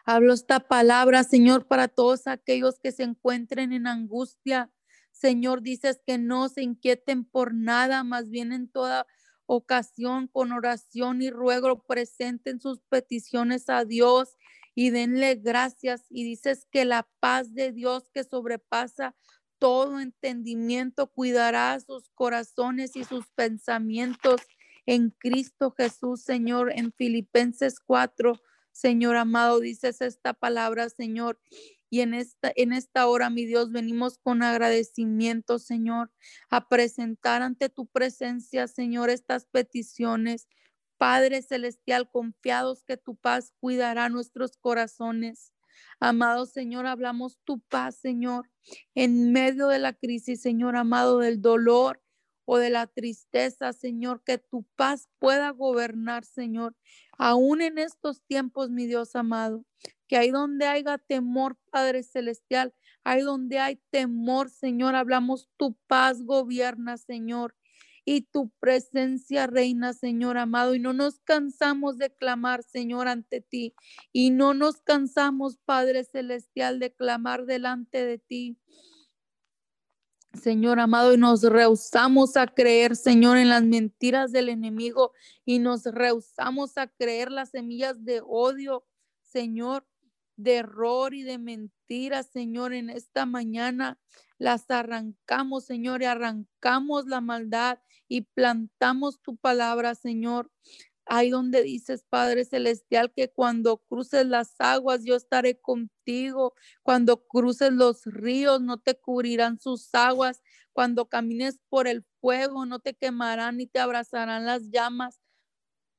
Hablo 0.04 0.34
esta 0.34 0.60
palabra, 0.60 1.24
Señor, 1.24 1.66
para 1.66 1.88
todos 1.88 2.26
aquellos 2.26 2.78
que 2.78 2.92
se 2.92 3.04
encuentren 3.04 3.72
en 3.72 3.86
angustia. 3.86 4.70
Señor, 5.12 5.62
dices 5.62 6.02
que 6.06 6.18
no 6.18 6.48
se 6.48 6.62
inquieten 6.62 7.24
por 7.24 7.54
nada, 7.54 8.04
más 8.04 8.28
bien 8.28 8.52
en 8.52 8.68
toda 8.68 9.06
ocasión 9.46 10.28
con 10.28 10.52
oración 10.52 11.22
y 11.22 11.30
ruego 11.30 11.82
presenten 11.84 12.60
sus 12.60 12.80
peticiones 12.88 13.68
a 13.68 13.84
Dios 13.84 14.36
y 14.74 14.90
denle 14.90 15.36
gracias. 15.36 16.04
Y 16.10 16.24
dices 16.24 16.66
que 16.70 16.84
la 16.84 17.08
paz 17.20 17.54
de 17.54 17.72
Dios 17.72 18.10
que 18.12 18.24
sobrepasa 18.24 19.14
todo 19.58 20.00
entendimiento 20.00 21.10
cuidará 21.10 21.78
sus 21.80 22.10
corazones 22.10 22.96
y 22.96 23.04
sus 23.04 23.30
pensamientos 23.30 24.40
en 24.86 25.10
Cristo 25.10 25.74
Jesús, 25.76 26.22
Señor, 26.22 26.72
en 26.74 26.92
Filipenses 26.92 27.80
4 27.80 28.40
Señor 28.74 29.14
amado, 29.14 29.60
dices 29.60 30.00
esta 30.00 30.34
palabra, 30.34 30.88
Señor. 30.90 31.38
Y 31.90 32.00
en 32.00 32.12
esta, 32.12 32.52
en 32.56 32.72
esta 32.72 33.06
hora, 33.06 33.30
mi 33.30 33.46
Dios, 33.46 33.70
venimos 33.70 34.18
con 34.18 34.42
agradecimiento, 34.42 35.60
Señor, 35.60 36.10
a 36.50 36.68
presentar 36.68 37.42
ante 37.42 37.68
tu 37.68 37.86
presencia, 37.86 38.66
Señor, 38.66 39.10
estas 39.10 39.46
peticiones. 39.46 40.48
Padre 40.98 41.42
Celestial, 41.42 42.10
confiados 42.10 42.84
que 42.84 42.96
tu 42.96 43.16
paz 43.16 43.52
cuidará 43.60 44.08
nuestros 44.08 44.56
corazones. 44.56 45.52
Amado 46.00 46.46
Señor, 46.46 46.86
hablamos 46.86 47.38
tu 47.44 47.60
paz, 47.60 47.96
Señor, 47.96 48.50
en 48.94 49.32
medio 49.32 49.68
de 49.68 49.78
la 49.78 49.92
crisis, 49.92 50.40
Señor 50.40 50.76
amado, 50.76 51.18
del 51.18 51.40
dolor, 51.40 52.00
o 52.46 52.58
de 52.58 52.70
la 52.70 52.86
tristeza, 52.86 53.72
Señor, 53.72 54.22
que 54.24 54.38
tu 54.38 54.64
paz 54.76 55.08
pueda 55.18 55.50
gobernar, 55.50 56.24
Señor, 56.24 56.76
aún 57.18 57.62
en 57.62 57.78
estos 57.78 58.22
tiempos, 58.22 58.70
mi 58.70 58.86
Dios 58.86 59.16
amado, 59.16 59.64
que 60.06 60.16
ahí 60.16 60.30
donde 60.30 60.66
haya 60.66 60.98
temor, 60.98 61.56
Padre 61.70 62.02
Celestial, 62.02 62.74
ahí 63.02 63.22
donde 63.22 63.58
hay 63.58 63.80
temor, 63.90 64.50
Señor, 64.50 64.94
hablamos, 64.94 65.48
tu 65.56 65.76
paz 65.86 66.22
gobierna, 66.22 66.96
Señor. 66.98 67.56
Y 68.04 68.22
tu 68.22 68.50
presencia 68.60 69.46
reina, 69.46 69.92
Señor 69.94 70.36
amado, 70.36 70.74
y 70.74 70.78
no 70.78 70.92
nos 70.92 71.20
cansamos 71.20 71.96
de 71.98 72.14
clamar, 72.14 72.62
Señor, 72.62 73.08
ante 73.08 73.40
ti. 73.40 73.74
Y 74.12 74.30
no 74.30 74.54
nos 74.54 74.82
cansamos, 74.82 75.58
Padre 75.64 76.04
Celestial, 76.04 76.78
de 76.78 76.92
clamar 76.92 77.46
delante 77.46 78.04
de 78.04 78.18
ti. 78.18 78.58
Señor 80.34 80.80
amado, 80.80 81.14
y 81.14 81.16
nos 81.16 81.42
rehusamos 81.42 82.36
a 82.36 82.46
creer, 82.46 82.96
Señor, 82.96 83.38
en 83.38 83.48
las 83.48 83.62
mentiras 83.62 84.32
del 84.32 84.48
enemigo 84.48 85.12
y 85.44 85.58
nos 85.58 85.84
rehusamos 85.84 86.76
a 86.76 86.88
creer 86.88 87.30
las 87.30 87.50
semillas 87.50 88.04
de 88.04 88.20
odio, 88.26 88.84
Señor, 89.22 89.86
de 90.36 90.56
error 90.56 91.14
y 91.14 91.22
de 91.22 91.38
mentiras, 91.38 92.30
Señor, 92.32 92.72
en 92.72 92.90
esta 92.90 93.26
mañana 93.26 93.98
las 94.38 94.70
arrancamos, 94.70 95.64
Señor, 95.64 96.02
y 96.02 96.06
arrancamos 96.06 97.06
la 97.06 97.20
maldad 97.20 97.78
y 98.08 98.22
plantamos 98.22 99.20
tu 99.20 99.36
palabra, 99.36 99.94
Señor. 99.94 100.50
Ahí 101.06 101.28
donde 101.28 101.62
dices, 101.62 102.04
Padre 102.08 102.44
Celestial, 102.46 103.12
que 103.12 103.30
cuando 103.30 103.76
cruces 103.78 104.26
las 104.26 104.54
aguas 104.58 105.04
yo 105.04 105.16
estaré 105.16 105.60
contigo. 105.60 106.54
Cuando 106.82 107.26
cruces 107.26 107.72
los 107.72 108.04
ríos 108.06 108.62
no 108.62 108.78
te 108.78 108.94
cubrirán 108.94 109.60
sus 109.60 109.94
aguas. 109.94 110.42
Cuando 110.72 111.06
camines 111.06 111.60
por 111.68 111.88
el 111.88 112.04
fuego 112.20 112.64
no 112.64 112.78
te 112.80 112.94
quemarán 112.94 113.58
ni 113.58 113.66
te 113.66 113.80
abrazarán 113.80 114.46
las 114.46 114.70
llamas. 114.70 115.20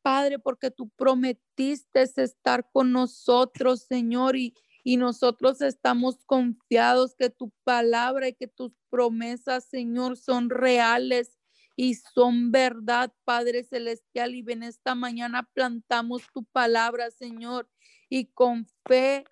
Padre, 0.01 0.39
porque 0.39 0.72
tú 0.72 0.89
prometiste 0.89 2.03
estar 2.18 2.70
con 2.72 2.91
nosotros, 2.91 3.86
Señor, 3.88 4.36
y, 4.36 4.53
y 4.84 4.97
nosotros 4.97 5.62
estamos 5.62 6.24
confiados 6.26 7.16
que 7.16 7.32
tu 7.32 7.51
palabra 7.64 8.28
y 8.28 8.34
que 8.34 8.47
tus 8.47 8.72
promesas, 8.91 9.66
Señor, 9.66 10.16
son 10.16 10.51
reales 10.51 11.34
y 11.76 11.95
son 11.95 12.51
verdad, 12.51 13.13
Padre 13.23 13.63
Celestial. 13.63 14.36
Y 14.36 14.43
en 14.51 14.63
esta 14.63 14.95
mañana 14.95 15.49
plantamos 15.53 16.23
tu 16.34 16.43
palabra, 16.45 17.11
Señor, 17.11 17.69
y 18.09 18.26
con 18.26 18.67
fe 18.86 19.26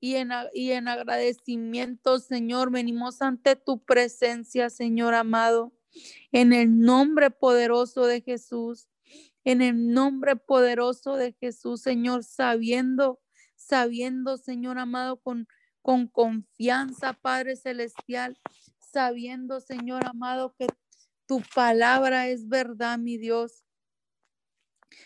y 0.00 0.14
en, 0.14 0.30
y 0.54 0.72
en 0.72 0.88
agradecimiento, 0.88 2.18
Señor, 2.18 2.70
venimos 2.70 3.20
ante 3.20 3.54
tu 3.54 3.84
presencia, 3.84 4.70
Señor 4.70 5.14
amado, 5.14 5.72
en 6.32 6.52
el 6.52 6.78
nombre 6.78 7.30
poderoso 7.30 8.06
de 8.06 8.22
Jesús, 8.22 8.88
en 9.44 9.60
el 9.60 9.92
nombre 9.92 10.36
poderoso 10.36 11.16
de 11.16 11.32
Jesús, 11.32 11.82
Señor, 11.82 12.24
sabiendo, 12.24 13.20
sabiendo, 13.56 14.38
Señor 14.38 14.78
amado, 14.78 15.20
con, 15.20 15.46
con 15.82 16.06
confianza, 16.06 17.12
Padre 17.12 17.56
Celestial, 17.56 18.38
sabiendo, 18.78 19.60
Señor 19.60 20.06
amado, 20.06 20.54
que 20.58 20.66
tu 21.30 21.42
palabra 21.54 22.26
es 22.26 22.48
verdad, 22.48 22.98
mi 22.98 23.16
Dios. 23.16 23.62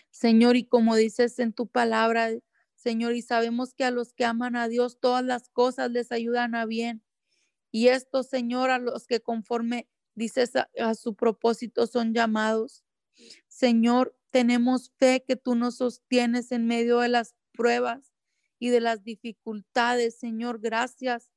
Señor, 0.09 0.55
y 0.55 0.65
como 0.65 0.95
dices 0.95 1.37
en 1.37 1.53
tu 1.53 1.67
palabra, 1.67 2.31
Señor, 2.73 3.13
y 3.13 3.21
sabemos 3.21 3.75
que 3.75 3.83
a 3.83 3.91
los 3.91 4.11
que 4.15 4.25
aman 4.25 4.55
a 4.55 4.67
Dios 4.67 4.99
todas 4.99 5.23
las 5.23 5.49
cosas 5.49 5.91
les 5.91 6.11
ayudan 6.11 6.55
a 6.55 6.65
bien. 6.65 7.03
Y 7.69 7.89
esto, 7.89 8.23
Señor, 8.23 8.71
a 8.71 8.79
los 8.79 9.05
que 9.05 9.19
conforme 9.19 9.87
dices 10.15 10.53
a, 10.55 10.95
su 10.95 11.13
propósito 11.13 11.85
son 11.85 12.15
llamados. 12.15 12.83
Señor, 13.47 14.17
tenemos 14.31 14.91
fe 14.97 15.23
que 15.27 15.35
tú 15.35 15.53
nos 15.53 15.77
sostienes 15.77 16.51
en 16.51 16.65
medio 16.65 17.01
de 17.01 17.09
las 17.09 17.35
pruebas 17.51 18.15
y 18.57 18.69
de 18.69 18.81
las 18.81 19.03
dificultades. 19.03 20.17
Señor, 20.17 20.59
gracias 20.59 21.34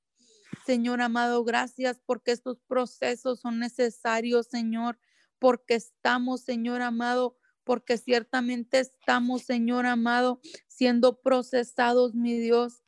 Señor 0.69 1.01
amado, 1.01 1.45
gracias 1.45 1.99
porque 2.05 2.31
estos 2.31 2.61
procesos 2.61 3.41
son 3.41 3.59
necesarios, 3.59 4.49
Señor, 4.49 4.99
porque 5.39 5.77
estamos, 5.77 6.43
Señor 6.43 6.83
amado, 6.83 7.39
porque 7.65 7.97
ciertamente 7.97 8.79
estamos, 8.79 9.45
Señor 9.45 9.87
amado, 9.87 10.43
siendo 10.67 11.23
procesados, 11.23 12.15
mi 12.15 12.37
Dios. 12.37 12.83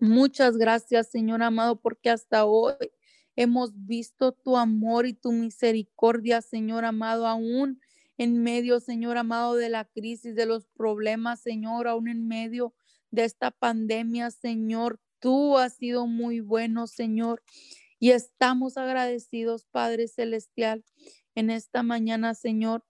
Muchas 0.00 0.56
gracias, 0.56 1.12
Señor 1.12 1.44
amado, 1.44 1.80
porque 1.80 2.10
hasta 2.10 2.44
hoy 2.44 2.90
hemos 3.36 3.70
visto 3.86 4.32
tu 4.32 4.56
amor 4.56 5.06
y 5.06 5.12
tu 5.12 5.30
misericordia, 5.30 6.42
Señor 6.42 6.84
amado, 6.84 7.28
aún 7.28 7.80
en 8.18 8.42
medio, 8.42 8.80
Señor 8.80 9.16
amado, 9.16 9.54
de 9.54 9.68
la 9.68 9.84
crisis, 9.84 10.34
de 10.34 10.46
los 10.46 10.66
problemas, 10.66 11.40
Señor, 11.40 11.86
aún 11.86 12.08
en 12.08 12.26
medio 12.26 12.74
de 13.12 13.22
esta 13.22 13.52
pandemia, 13.52 14.32
Señor. 14.32 14.98
Tú 15.24 15.56
has 15.56 15.72
sido 15.72 16.06
muy 16.06 16.40
bueno, 16.40 16.86
Señor, 16.86 17.42
y 17.98 18.10
estamos 18.10 18.76
agradecidos, 18.76 19.64
Padre 19.64 20.06
Celestial, 20.06 20.84
en 21.34 21.48
esta 21.48 21.82
mañana, 21.82 22.34
Señor. 22.34 22.84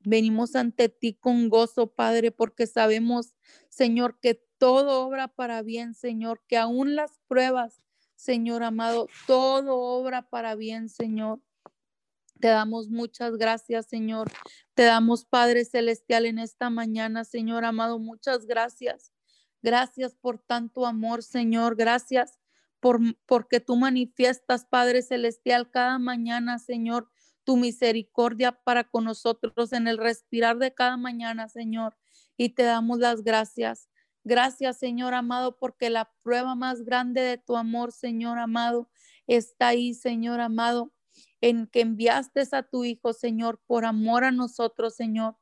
Venimos 0.00 0.56
ante 0.56 0.88
ti 0.88 1.12
con 1.12 1.50
gozo, 1.50 1.88
Padre, 1.88 2.30
porque 2.30 2.66
sabemos, 2.66 3.34
Señor, 3.68 4.18
que 4.20 4.42
todo 4.56 5.04
obra 5.04 5.28
para 5.28 5.60
bien, 5.60 5.92
Señor, 5.92 6.42
que 6.48 6.56
aún 6.56 6.96
las 6.96 7.20
pruebas, 7.28 7.82
Señor 8.14 8.62
amado, 8.62 9.06
todo 9.26 9.76
obra 9.78 10.30
para 10.30 10.54
bien, 10.54 10.88
Señor. 10.88 11.42
Te 12.40 12.48
damos 12.48 12.88
muchas 12.88 13.36
gracias, 13.36 13.84
Señor. 13.84 14.32
Te 14.72 14.84
damos, 14.84 15.26
Padre 15.26 15.66
Celestial, 15.66 16.24
en 16.24 16.38
esta 16.38 16.70
mañana, 16.70 17.24
Señor 17.24 17.66
amado, 17.66 17.98
muchas 17.98 18.46
gracias. 18.46 19.12
Gracias 19.66 20.14
por 20.14 20.38
tanto 20.38 20.86
amor, 20.86 21.24
Señor. 21.24 21.74
Gracias 21.74 22.38
por 22.78 23.00
porque 23.26 23.58
tú 23.58 23.74
manifiestas, 23.74 24.64
Padre 24.64 25.02
celestial, 25.02 25.72
cada 25.72 25.98
mañana, 25.98 26.60
Señor, 26.60 27.10
tu 27.42 27.56
misericordia 27.56 28.52
para 28.52 28.84
con 28.84 29.02
nosotros 29.02 29.72
en 29.72 29.88
el 29.88 29.98
respirar 29.98 30.58
de 30.58 30.72
cada 30.72 30.96
mañana, 30.96 31.48
Señor. 31.48 31.96
Y 32.36 32.50
te 32.50 32.62
damos 32.62 33.00
las 33.00 33.24
gracias. 33.24 33.88
Gracias, 34.22 34.78
Señor 34.78 35.14
amado, 35.14 35.58
porque 35.58 35.90
la 35.90 36.12
prueba 36.22 36.54
más 36.54 36.82
grande 36.84 37.22
de 37.22 37.36
tu 37.36 37.56
amor, 37.56 37.90
Señor 37.90 38.38
amado, 38.38 38.88
está 39.26 39.66
ahí, 39.66 39.94
Señor 39.94 40.40
amado, 40.40 40.92
en 41.40 41.66
que 41.66 41.80
enviaste 41.80 42.44
a 42.52 42.62
tu 42.62 42.84
Hijo, 42.84 43.12
Señor, 43.12 43.60
por 43.66 43.84
amor 43.84 44.22
a 44.22 44.30
nosotros, 44.30 44.94
Señor. 44.94 45.36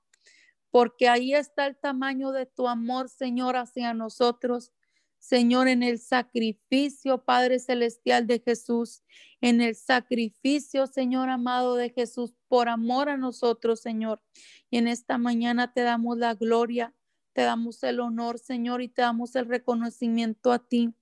Porque 0.75 1.09
ahí 1.09 1.35
está 1.35 1.69
el 1.69 1.77
tamaño 1.77 2.33
de 2.33 2.47
tu 2.47 2.67
amor, 2.67 3.09
Señor, 3.09 3.55
hacia 3.55 3.95
nosotros. 3.95 4.73
Señor, 5.21 5.69
en 5.69 5.85
el 5.85 6.01
sacrificio, 6.01 7.23
Padre 7.23 7.61
Celestial 7.61 8.27
de 8.27 8.41
Jesús, 8.41 9.05
en 9.41 9.61
el 9.61 9.77
sacrificio, 9.77 10.89
Señor 10.89 11.29
amado 11.29 11.77
de 11.77 11.91
Jesús, 11.91 12.35
por 12.49 12.69
amor 12.69 13.09
a 13.09 13.17
nosotros, 13.17 13.83
Señor. 13.83 14.21
Y 14.69 14.79
en 14.79 14.89
esta 14.89 15.17
mañana 15.17 15.73
te 15.73 15.83
damos 15.83 16.19
la 16.19 16.35
gloria, 16.35 16.93
te 17.35 17.43
damos 17.43 17.81
el 17.85 18.01
honor, 18.01 18.41
Señor, 18.41 18.83
y 18.83 18.89
te 18.89 19.03
damos 19.03 19.37
el 19.37 19.47
reconocimiento 19.47 20.51
a 20.51 20.59
ti. 20.59 20.93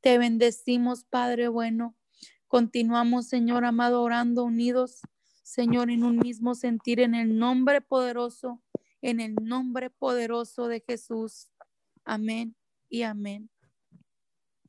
Te 0.00 0.16
bendecimos, 0.16 1.04
Padre 1.04 1.48
bueno. 1.48 1.94
Continuamos, 2.46 3.26
Señor 3.26 3.66
amado, 3.66 4.00
orando 4.00 4.44
unidos, 4.44 5.02
Señor, 5.42 5.90
en 5.90 6.02
un 6.02 6.16
mismo 6.16 6.54
sentir, 6.54 7.00
en 7.00 7.14
el 7.14 7.36
nombre 7.36 7.82
poderoso, 7.82 8.62
en 9.02 9.20
el 9.20 9.34
nombre 9.42 9.90
poderoso 9.90 10.68
de 10.68 10.80
Jesús. 10.80 11.48
Amén 12.04 12.56
y 12.88 13.02
amén. 13.02 13.50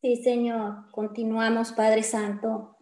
Sí, 0.02 0.16
Señor, 0.18 0.90
continuamos, 0.92 1.74
Padre 1.74 2.04
Santo, 2.04 2.78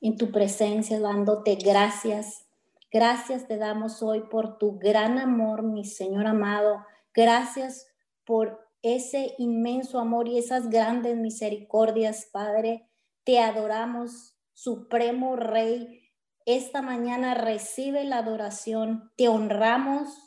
en 0.00 0.16
tu 0.16 0.30
presencia, 0.30 1.00
dándote 1.00 1.56
gracias. 1.56 2.46
Gracias 2.92 3.48
te 3.48 3.56
damos 3.56 4.02
hoy 4.02 4.22
por 4.30 4.58
tu 4.58 4.78
gran 4.78 5.18
amor, 5.18 5.62
mi 5.62 5.84
Señor 5.84 6.26
amado. 6.26 6.84
Gracias 7.12 7.88
por 8.24 8.60
ese 8.82 9.34
inmenso 9.38 9.98
amor 9.98 10.28
y 10.28 10.38
esas 10.38 10.70
grandes 10.70 11.16
misericordias, 11.16 12.28
Padre. 12.32 12.88
Te 13.24 13.40
adoramos, 13.40 14.36
Supremo 14.52 15.34
Rey. 15.34 16.02
Esta 16.44 16.80
mañana 16.80 17.34
recibe 17.34 18.04
la 18.04 18.18
adoración. 18.18 19.10
Te 19.16 19.26
honramos 19.26 20.25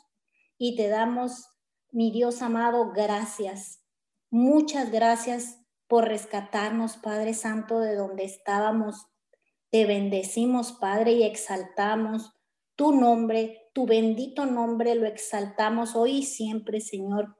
y 0.62 0.76
te 0.76 0.88
damos, 0.88 1.48
mi 1.90 2.10
Dios 2.10 2.42
amado, 2.42 2.92
gracias. 2.92 3.82
Muchas 4.28 4.92
gracias 4.92 5.58
por 5.88 6.06
rescatarnos, 6.06 6.98
Padre 6.98 7.32
Santo, 7.32 7.80
de 7.80 7.96
donde 7.96 8.24
estábamos. 8.24 9.06
Te 9.70 9.86
bendecimos, 9.86 10.72
Padre, 10.72 11.12
y 11.12 11.22
exaltamos 11.22 12.34
tu 12.76 12.92
nombre, 12.92 13.70
tu 13.72 13.86
bendito 13.86 14.44
nombre, 14.44 14.94
lo 14.96 15.06
exaltamos 15.06 15.96
hoy 15.96 16.18
y 16.18 16.22
siempre, 16.24 16.82
Señor. 16.82 17.38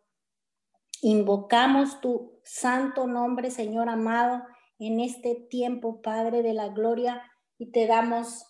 Invocamos 1.02 2.00
tu 2.00 2.40
santo 2.42 3.06
nombre, 3.06 3.50
Señor 3.50 3.90
amado, 3.90 4.42
en 4.78 4.98
este 4.98 5.34
tiempo, 5.50 6.00
Padre 6.00 6.42
de 6.42 6.54
la 6.54 6.68
Gloria, 6.68 7.22
y 7.58 7.70
te 7.70 7.86
damos 7.86 8.46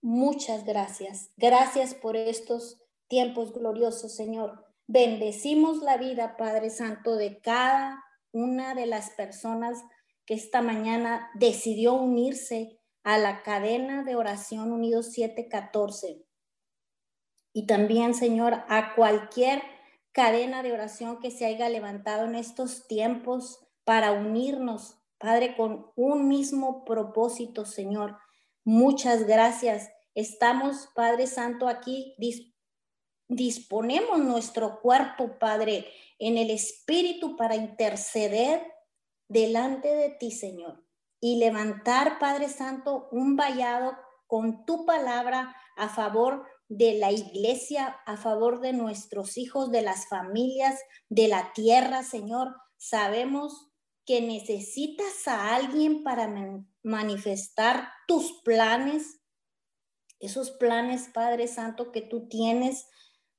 muchas 0.00 0.64
gracias. 0.64 1.32
Gracias 1.36 1.92
por 1.92 2.16
estos 2.16 2.85
tiempos 3.08 3.52
gloriosos, 3.52 4.14
Señor. 4.14 4.64
Bendecimos 4.86 5.82
la 5.82 5.96
vida, 5.96 6.36
Padre 6.36 6.70
Santo, 6.70 7.16
de 7.16 7.40
cada 7.40 8.02
una 8.32 8.74
de 8.74 8.86
las 8.86 9.10
personas 9.10 9.82
que 10.26 10.34
esta 10.34 10.62
mañana 10.62 11.30
decidió 11.34 11.94
unirse 11.94 12.80
a 13.02 13.18
la 13.18 13.42
cadena 13.42 14.02
de 14.02 14.16
oración 14.16 14.72
Unidos 14.72 15.12
714. 15.12 16.24
Y 17.52 17.66
también, 17.66 18.14
Señor, 18.14 18.64
a 18.68 18.94
cualquier 18.94 19.62
cadena 20.12 20.62
de 20.62 20.72
oración 20.72 21.20
que 21.20 21.30
se 21.30 21.46
haya 21.46 21.68
levantado 21.68 22.24
en 22.24 22.34
estos 22.34 22.86
tiempos 22.86 23.60
para 23.84 24.12
unirnos, 24.12 24.98
Padre, 25.18 25.56
con 25.56 25.92
un 25.94 26.28
mismo 26.28 26.84
propósito, 26.84 27.64
Señor. 27.64 28.18
Muchas 28.64 29.26
gracias. 29.26 29.90
Estamos, 30.14 30.88
Padre 30.94 31.26
Santo, 31.26 31.68
aquí 31.68 32.14
disponemos 33.28 34.18
nuestro 34.18 34.80
cuerpo, 34.80 35.38
Padre, 35.38 35.86
en 36.18 36.38
el 36.38 36.50
Espíritu 36.50 37.36
para 37.36 37.56
interceder 37.56 38.62
delante 39.28 39.88
de 39.88 40.10
ti, 40.10 40.30
Señor, 40.30 40.84
y 41.20 41.38
levantar, 41.38 42.18
Padre 42.18 42.48
Santo, 42.48 43.08
un 43.10 43.36
vallado 43.36 43.96
con 44.26 44.64
tu 44.64 44.86
palabra 44.86 45.54
a 45.76 45.88
favor 45.88 46.46
de 46.68 46.94
la 46.94 47.12
iglesia, 47.12 47.96
a 48.06 48.16
favor 48.16 48.60
de 48.60 48.72
nuestros 48.72 49.36
hijos, 49.36 49.70
de 49.70 49.82
las 49.82 50.08
familias, 50.08 50.80
de 51.08 51.28
la 51.28 51.52
tierra, 51.52 52.02
Señor. 52.02 52.54
Sabemos 52.76 53.70
que 54.04 54.20
necesitas 54.20 55.26
a 55.26 55.54
alguien 55.54 56.02
para 56.02 56.32
manifestar 56.82 57.88
tus 58.06 58.40
planes, 58.42 59.20
esos 60.18 60.50
planes, 60.50 61.10
Padre 61.12 61.46
Santo, 61.46 61.92
que 61.92 62.02
tú 62.02 62.28
tienes, 62.28 62.88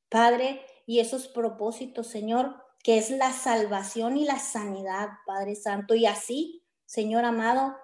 Padre, 0.10 0.66
y 0.86 1.00
esos 1.00 1.28
propósitos, 1.28 2.08
Señor 2.08 2.68
que 2.88 2.98
es 2.98 3.10
la 3.10 3.34
salvación 3.34 4.16
y 4.16 4.24
la 4.24 4.40
sanidad, 4.40 5.10
Padre 5.26 5.56
Santo. 5.56 5.94
Y 5.94 6.06
así, 6.06 6.64
Señor 6.86 7.26
amado, 7.26 7.76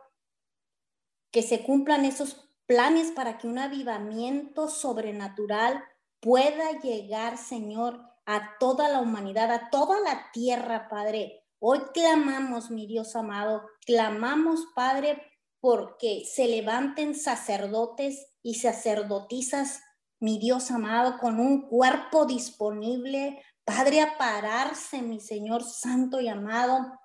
que 1.29 1.41
se 1.41 1.61
cumplan 1.63 2.05
esos 2.05 2.49
planes 2.67 3.11
para 3.11 3.37
que 3.37 3.47
un 3.47 3.59
avivamiento 3.59 4.69
sobrenatural 4.69 5.83
pueda 6.21 6.79
llegar, 6.79 7.37
Señor, 7.37 7.99
a 8.25 8.57
toda 8.59 8.87
la 8.87 9.01
humanidad, 9.01 9.51
a 9.51 9.69
toda 9.69 9.99
la 9.99 10.31
tierra, 10.31 10.87
Padre. 10.87 11.43
Hoy 11.59 11.81
clamamos, 11.93 12.71
mi 12.71 12.87
Dios 12.87 13.15
amado, 13.17 13.67
clamamos, 13.85 14.67
Padre, 14.73 15.21
porque 15.59 16.23
se 16.25 16.47
levanten 16.47 17.15
sacerdotes 17.15 18.25
y 18.41 18.55
sacerdotisas, 18.55 19.81
mi 20.23 20.39
Dios 20.39 20.71
amado, 20.71 21.17
con 21.17 21.39
un 21.39 21.67
cuerpo 21.67 22.25
disponible 22.25 23.41
Padre, 23.65 24.01
a 24.01 24.17
pararse, 24.17 25.01
mi 25.01 25.21
Señor 25.21 25.63
santo 25.63 26.19
y 26.19 26.27
amado, 26.27 26.99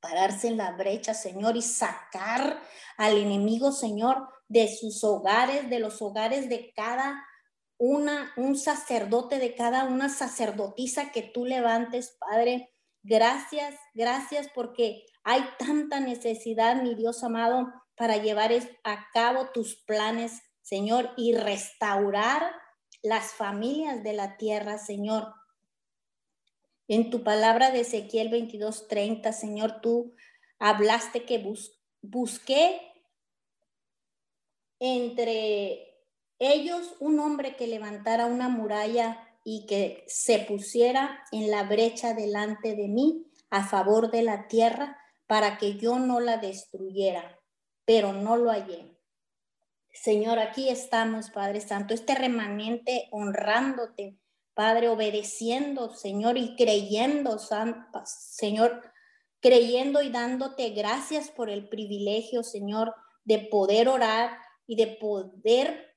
pararse 0.00 0.48
en 0.48 0.56
la 0.56 0.72
brecha, 0.72 1.14
Señor, 1.14 1.56
y 1.56 1.62
sacar 1.62 2.60
al 2.96 3.16
enemigo, 3.16 3.70
Señor, 3.70 4.28
de 4.48 4.68
sus 4.68 5.04
hogares, 5.04 5.70
de 5.70 5.78
los 5.78 6.02
hogares 6.02 6.48
de 6.48 6.72
cada 6.74 7.24
una, 7.78 8.32
un 8.36 8.56
sacerdote, 8.56 9.38
de 9.38 9.54
cada 9.54 9.84
una 9.84 10.08
sacerdotisa 10.08 11.12
que 11.12 11.22
tú 11.22 11.44
levantes, 11.44 12.16
Padre. 12.18 12.72
Gracias, 13.02 13.76
gracias 13.94 14.48
porque 14.54 15.04
hay 15.22 15.44
tanta 15.58 16.00
necesidad, 16.00 16.82
mi 16.82 16.96
Dios 16.96 17.22
amado, 17.22 17.72
para 17.96 18.16
llevar 18.16 18.50
a 18.82 19.06
cabo 19.12 19.50
tus 19.50 19.76
planes, 19.84 20.42
Señor, 20.66 21.10
y 21.16 21.32
restaurar 21.32 22.42
las 23.00 23.34
familias 23.34 24.02
de 24.02 24.14
la 24.14 24.36
tierra, 24.36 24.78
Señor. 24.78 25.32
En 26.88 27.08
tu 27.08 27.22
palabra 27.22 27.70
de 27.70 27.82
Ezequiel 27.82 28.30
22:30, 28.30 29.32
Señor, 29.32 29.80
tú 29.80 30.16
hablaste 30.58 31.24
que 31.24 31.38
busqué 32.02 32.80
entre 34.80 36.02
ellos 36.40 36.96
un 36.98 37.20
hombre 37.20 37.54
que 37.54 37.68
levantara 37.68 38.26
una 38.26 38.48
muralla 38.48 39.38
y 39.44 39.66
que 39.66 40.04
se 40.08 40.40
pusiera 40.40 41.22
en 41.30 41.48
la 41.48 41.62
brecha 41.62 42.12
delante 42.12 42.74
de 42.74 42.88
mí 42.88 43.30
a 43.50 43.64
favor 43.64 44.10
de 44.10 44.22
la 44.22 44.48
tierra 44.48 44.98
para 45.28 45.58
que 45.58 45.76
yo 45.76 46.00
no 46.00 46.18
la 46.18 46.38
destruyera, 46.38 47.38
pero 47.84 48.12
no 48.12 48.36
lo 48.36 48.50
hallé. 48.50 48.95
Señor, 50.02 50.38
aquí 50.38 50.68
estamos, 50.68 51.30
Padre 51.30 51.60
Santo, 51.60 51.94
este 51.94 52.14
remanente 52.14 53.08
honrándote, 53.10 54.18
Padre, 54.54 54.88
obedeciendo, 54.88 55.94
Señor, 55.94 56.38
y 56.38 56.54
creyendo, 56.56 57.38
Señor, 58.04 58.82
creyendo 59.40 60.02
y 60.02 60.10
dándote 60.10 60.70
gracias 60.70 61.30
por 61.30 61.50
el 61.50 61.68
privilegio, 61.68 62.42
Señor, 62.42 62.94
de 63.24 63.38
poder 63.38 63.88
orar 63.88 64.38
y 64.66 64.76
de 64.76 64.86
poder 64.86 65.94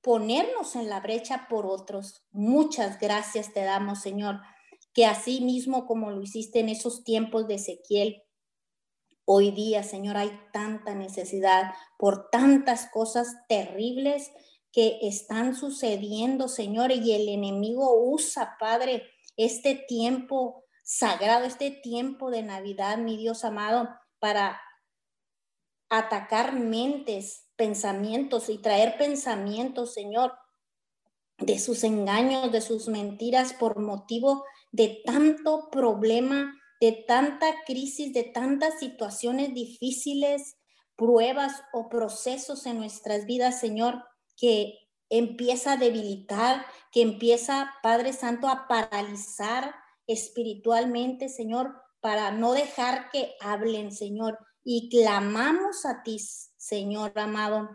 ponernos 0.00 0.76
en 0.76 0.88
la 0.88 1.00
brecha 1.00 1.46
por 1.48 1.66
otros. 1.66 2.24
Muchas 2.30 2.98
gracias 2.98 3.52
te 3.52 3.62
damos, 3.64 4.00
Señor, 4.00 4.40
que 4.94 5.06
así 5.06 5.40
mismo 5.40 5.86
como 5.86 6.10
lo 6.10 6.22
hiciste 6.22 6.60
en 6.60 6.68
esos 6.68 7.04
tiempos 7.04 7.46
de 7.48 7.54
Ezequiel, 7.54 8.22
hoy 9.32 9.52
día, 9.52 9.84
Señor, 9.84 10.16
hay 10.16 10.36
tanta 10.52 10.92
necesidad 10.96 11.72
por 11.96 12.30
tantas 12.30 12.88
cosas 12.92 13.36
terribles 13.48 14.32
que 14.72 14.98
están 15.02 15.54
sucediendo, 15.54 16.48
Señor, 16.48 16.90
y 16.90 17.12
el 17.12 17.28
enemigo 17.28 17.94
usa, 18.10 18.56
Padre, 18.58 19.04
este 19.36 19.76
tiempo 19.76 20.64
sagrado, 20.82 21.44
este 21.44 21.70
tiempo 21.70 22.32
de 22.32 22.42
Navidad, 22.42 22.98
mi 22.98 23.16
Dios 23.16 23.44
amado, 23.44 23.88
para 24.18 24.60
atacar 25.88 26.54
mentes, 26.54 27.46
pensamientos 27.54 28.48
y 28.48 28.58
traer 28.58 28.98
pensamientos, 28.98 29.94
Señor, 29.94 30.32
de 31.38 31.60
sus 31.60 31.84
engaños, 31.84 32.50
de 32.50 32.62
sus 32.62 32.88
mentiras 32.88 33.52
por 33.52 33.78
motivo 33.78 34.44
de 34.72 35.02
tanto 35.04 35.70
problema, 35.70 36.59
de 36.80 37.04
tanta 37.06 37.54
crisis, 37.66 38.12
de 38.12 38.24
tantas 38.24 38.78
situaciones 38.78 39.54
difíciles, 39.54 40.56
pruebas 40.96 41.62
o 41.72 41.88
procesos 41.88 42.66
en 42.66 42.78
nuestras 42.78 43.26
vidas, 43.26 43.60
Señor, 43.60 44.02
que 44.36 44.78
empieza 45.10 45.72
a 45.72 45.76
debilitar, 45.76 46.64
que 46.92 47.02
empieza, 47.02 47.72
Padre 47.82 48.12
Santo, 48.12 48.48
a 48.48 48.66
paralizar 48.68 49.74
espiritualmente, 50.06 51.28
Señor, 51.28 51.74
para 52.00 52.30
no 52.30 52.52
dejar 52.52 53.10
que 53.10 53.34
hablen, 53.40 53.92
Señor. 53.92 54.38
Y 54.64 54.88
clamamos 54.88 55.84
a 55.84 56.02
ti, 56.02 56.18
Señor 56.18 57.12
amado. 57.16 57.68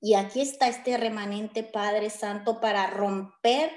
Y 0.00 0.14
aquí 0.14 0.40
está 0.40 0.68
este 0.68 0.96
remanente, 0.96 1.62
Padre 1.62 2.08
Santo, 2.10 2.60
para 2.60 2.86
romper, 2.86 3.70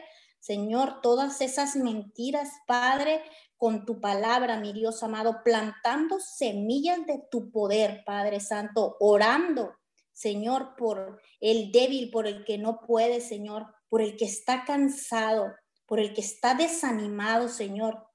Señor, 0.43 0.99
todas 1.01 1.39
esas 1.39 1.77
mentiras, 1.77 2.49
Padre, 2.67 3.21
con 3.55 3.85
tu 3.85 4.01
palabra, 4.01 4.59
mi 4.59 4.73
Dios 4.73 5.01
amado, 5.01 5.37
plantando 5.41 6.19
semillas 6.19 7.05
de 7.07 7.23
tu 7.31 7.49
poder, 7.49 8.03
Padre 8.05 8.41
Santo, 8.41 8.97
orando, 8.99 9.73
Señor, 10.11 10.75
por 10.75 11.21
el 11.39 11.71
débil, 11.71 12.11
por 12.11 12.27
el 12.27 12.43
que 12.43 12.57
no 12.57 12.81
puede, 12.81 13.21
Señor, 13.21 13.67
por 13.87 14.01
el 14.01 14.17
que 14.17 14.25
está 14.25 14.65
cansado, 14.65 15.45
por 15.85 16.01
el 16.01 16.13
que 16.13 16.19
está 16.19 16.55
desanimado, 16.55 17.47
Señor. 17.47 18.05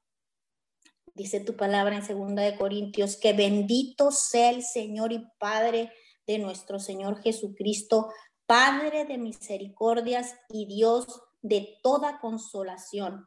Dice 1.14 1.41
tu 1.41 1.57
palabra 1.57 1.97
en 1.97 2.05
segunda 2.05 2.43
de 2.43 2.59
Corintios, 2.59 3.16
que 3.16 3.33
bendito 3.33 4.11
sea 4.11 4.51
el 4.51 4.62
Señor 4.62 5.12
y 5.12 5.26
Padre 5.39 5.95
de 6.26 6.37
nuestro 6.37 6.79
Señor 6.79 7.22
Jesucristo, 7.22 8.12
Padre 8.45 9.07
de 9.07 9.16
misericordias 9.16 10.35
y 10.51 10.66
Dios 10.66 11.07
de 11.43 11.78
toda 11.82 12.20
consolación. 12.20 13.26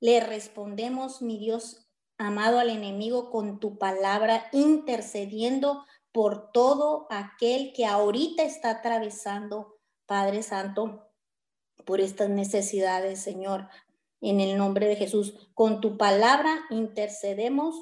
Le 0.00 0.20
respondemos, 0.20 1.22
mi 1.22 1.38
Dios 1.38 1.88
amado 2.18 2.58
al 2.58 2.70
enemigo, 2.70 3.30
con 3.30 3.58
tu 3.58 3.78
palabra, 3.78 4.48
intercediendo 4.52 5.84
por 6.12 6.52
todo 6.52 7.06
aquel 7.10 7.72
que 7.72 7.86
ahorita 7.86 8.42
está 8.42 8.70
atravesando, 8.70 9.78
Padre 10.06 10.42
Santo, 10.42 11.08
por 11.84 12.00
estas 12.00 12.28
necesidades, 12.28 13.20
Señor. 13.20 13.68
En 14.20 14.40
el 14.40 14.56
nombre 14.56 14.86
de 14.86 14.96
Jesús, 14.96 15.34
con 15.54 15.80
tu 15.80 15.96
palabra 15.96 16.60
intercedemos 16.70 17.74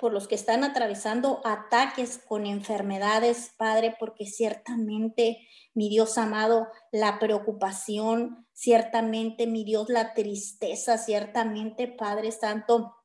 por 0.00 0.14
los 0.14 0.26
que 0.26 0.34
están 0.34 0.64
atravesando 0.64 1.42
ataques 1.44 2.18
con 2.26 2.46
enfermedades, 2.46 3.52
Padre, 3.58 3.94
porque 4.00 4.24
ciertamente, 4.24 5.46
mi 5.74 5.90
Dios 5.90 6.16
amado, 6.16 6.68
la 6.90 7.18
preocupación, 7.18 8.46
ciertamente, 8.54 9.46
mi 9.46 9.62
Dios, 9.62 9.90
la 9.90 10.14
tristeza, 10.14 10.96
ciertamente, 10.96 11.86
Padre 11.86 12.32
Santo, 12.32 12.96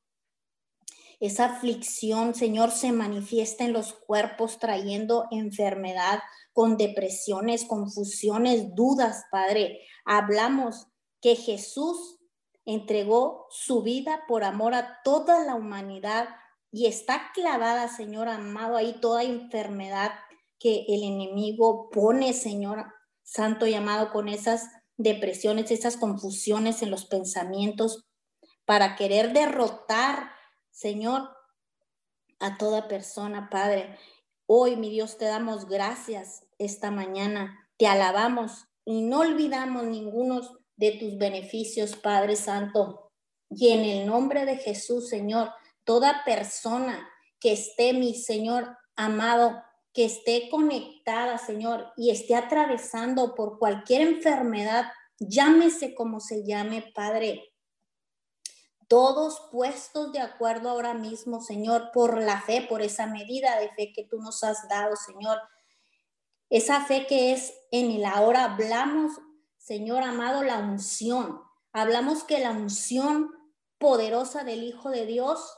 esa 1.20 1.46
aflicción, 1.46 2.34
Señor, 2.34 2.72
se 2.72 2.94
manifiesta 2.94 3.66
en 3.66 3.74
los 3.74 3.92
cuerpos 3.94 4.58
trayendo 4.58 5.26
enfermedad, 5.32 6.20
con 6.54 6.78
depresiones, 6.78 7.66
confusiones, 7.66 8.74
dudas, 8.74 9.26
Padre. 9.30 9.82
Hablamos 10.06 10.88
que 11.20 11.36
Jesús 11.36 12.20
entregó 12.64 13.48
su 13.50 13.84
vida 13.84 14.24
por 14.30 14.46
amor 14.46 14.74
a 14.74 15.00
toda 15.04 15.44
la 15.44 15.56
humanidad 15.56 16.30
y 16.76 16.88
está 16.88 17.32
clavada, 17.34 17.88
Señor 17.88 18.28
amado, 18.28 18.76
ahí 18.76 19.00
toda 19.00 19.24
enfermedad 19.24 20.12
que 20.60 20.84
el 20.90 21.04
enemigo 21.04 21.90
pone, 21.90 22.34
Señor 22.34 22.88
Santo 23.24 23.66
llamado, 23.66 24.12
con 24.12 24.28
esas 24.28 24.68
depresiones, 24.98 25.72
esas 25.72 25.96
confusiones 25.96 26.82
en 26.82 26.92
los 26.92 27.06
pensamientos, 27.06 28.04
para 28.66 28.98
querer 28.98 29.32
derrotar, 29.32 30.32
Señor, 30.70 31.30
a 32.42 32.58
toda 32.58 32.90
persona, 32.90 33.50
Padre. 33.50 33.98
Hoy, 34.46 34.76
mi 34.76 34.90
Dios, 34.90 35.18
te 35.18 35.24
damos 35.24 35.70
gracias 35.70 36.46
esta 36.58 36.92
mañana, 36.92 37.70
te 37.78 37.88
alabamos 37.88 38.66
y 38.84 39.02
no 39.04 39.20
olvidamos 39.22 39.86
ninguno 39.86 40.42
de 40.76 40.92
tus 40.92 41.18
beneficios, 41.18 41.96
Padre 41.96 42.36
Santo. 42.36 43.14
Y 43.50 43.70
en 43.70 43.86
el 43.86 44.08
nombre 44.08 44.44
de 44.44 44.58
Jesús, 44.58 45.08
Señor, 45.08 45.52
toda 45.86 46.24
persona 46.26 47.08
que 47.40 47.54
esté, 47.54 47.94
mi 47.94 48.14
Señor 48.16 48.78
amado, 48.96 49.64
que 49.94 50.06
esté 50.06 50.50
conectada, 50.50 51.38
Señor, 51.38 51.94
y 51.96 52.10
esté 52.10 52.36
atravesando 52.36 53.34
por 53.34 53.60
cualquier 53.60 54.02
enfermedad, 54.02 54.92
llámese 55.20 55.96
como 55.96 56.20
se 56.20 56.46
llame, 56.46 56.92
Padre. 56.94 57.54
Todos 58.88 59.48
puestos 59.52 60.12
de 60.12 60.20
acuerdo 60.20 60.70
ahora 60.70 60.94
mismo, 60.94 61.42
Señor, 61.42 61.92
por 61.94 62.22
la 62.22 62.42
fe, 62.42 62.66
por 62.68 62.82
esa 62.82 63.08
medida 63.08 63.58
de 63.60 63.70
fe 63.70 63.94
que 63.94 64.04
tú 64.04 64.20
nos 64.20 64.44
has 64.44 64.68
dado, 64.68 64.96
Señor. 64.96 65.40
Esa 66.50 66.84
fe 66.86 67.08
que 67.08 67.32
es 67.32 67.54
en 67.72 67.92
el 67.92 68.06
ahora 68.06 68.44
hablamos, 68.44 69.14
Señor 69.58 70.04
amado, 70.04 70.44
la 70.44 70.60
unción. 70.60 71.42
Hablamos 71.72 72.24
que 72.24 72.40
la 72.40 72.52
unción 72.52 73.32
poderosa 73.78 74.44
del 74.44 74.64
Hijo 74.64 74.90
de 74.90 75.06
Dios 75.06 75.58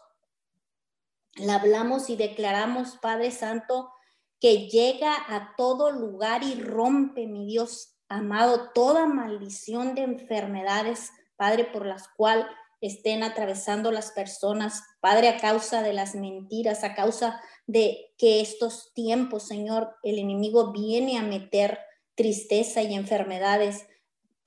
la 1.38 1.56
hablamos 1.56 2.10
y 2.10 2.16
declaramos, 2.16 2.98
Padre 3.02 3.32
Santo, 3.32 3.92
que 4.40 4.68
llega 4.68 5.14
a 5.16 5.56
todo 5.58 5.92
lugar 5.92 6.44
y 6.44 6.56
rompe, 6.56 7.28
mi 7.28 7.46
Dios 7.46 7.96
amado, 8.10 8.72
toda 8.74 9.06
maldición 9.06 9.96
de 9.96 10.04
enfermedades, 10.04 11.12
Padre, 11.36 11.66
por 11.66 11.86
las 11.86 12.08
cuales 12.10 12.46
estén 12.82 13.24
atravesando 13.24 13.92
las 13.92 14.12
personas, 14.12 14.84
Padre, 15.00 15.30
a 15.30 15.38
causa 15.38 15.82
de 15.82 15.94
las 15.94 16.16
mentiras, 16.16 16.84
a 16.84 16.94
causa 16.94 17.42
de 17.66 18.14
que 18.18 18.42
estos 18.42 18.94
tiempos, 18.94 19.48
Señor, 19.48 19.96
el 20.04 20.20
enemigo 20.20 20.72
viene 20.72 21.18
a 21.18 21.24
meter 21.24 21.80
tristeza 22.16 22.82
y 22.82 22.94
enfermedades. 22.94 23.86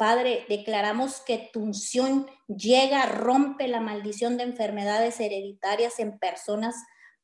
Padre, 0.01 0.47
declaramos 0.49 1.21
que 1.21 1.51
tu 1.53 1.61
unción 1.61 2.27
llega, 2.49 3.05
rompe 3.05 3.69
la 3.69 3.83
maldición 3.83 4.39
de 4.39 4.45
enfermedades 4.45 5.21
hereditarias 5.21 5.99
en 5.99 6.19
personas 6.19 6.75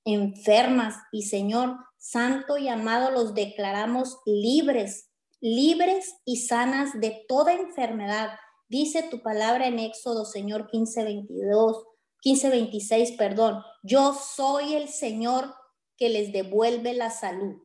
enfermas 0.05 0.97
y 1.11 1.23
Señor 1.23 1.79
Santo 1.97 2.59
y 2.59 2.69
amado 2.69 3.11
los 3.11 3.33
declaramos 3.33 4.19
libres, 4.27 5.09
libres 5.41 6.17
y 6.27 6.37
sanas 6.37 7.01
de 7.01 7.25
toda 7.27 7.55
enfermedad. 7.55 8.33
Dice 8.69 9.03
tu 9.05 9.23
palabra 9.23 9.69
en 9.69 9.79
Éxodo, 9.79 10.27
Señor 10.27 10.69
15, 10.71 11.03
22, 11.03 11.83
15, 12.21 12.51
26, 12.51 13.13
perdón. 13.13 13.63
Yo 13.85 14.13
soy 14.13 14.75
el 14.75 14.91
Señor 14.91 15.55
que 15.97 16.11
les 16.11 16.31
devuelve 16.31 16.93
la 16.93 17.09
salud. 17.09 17.57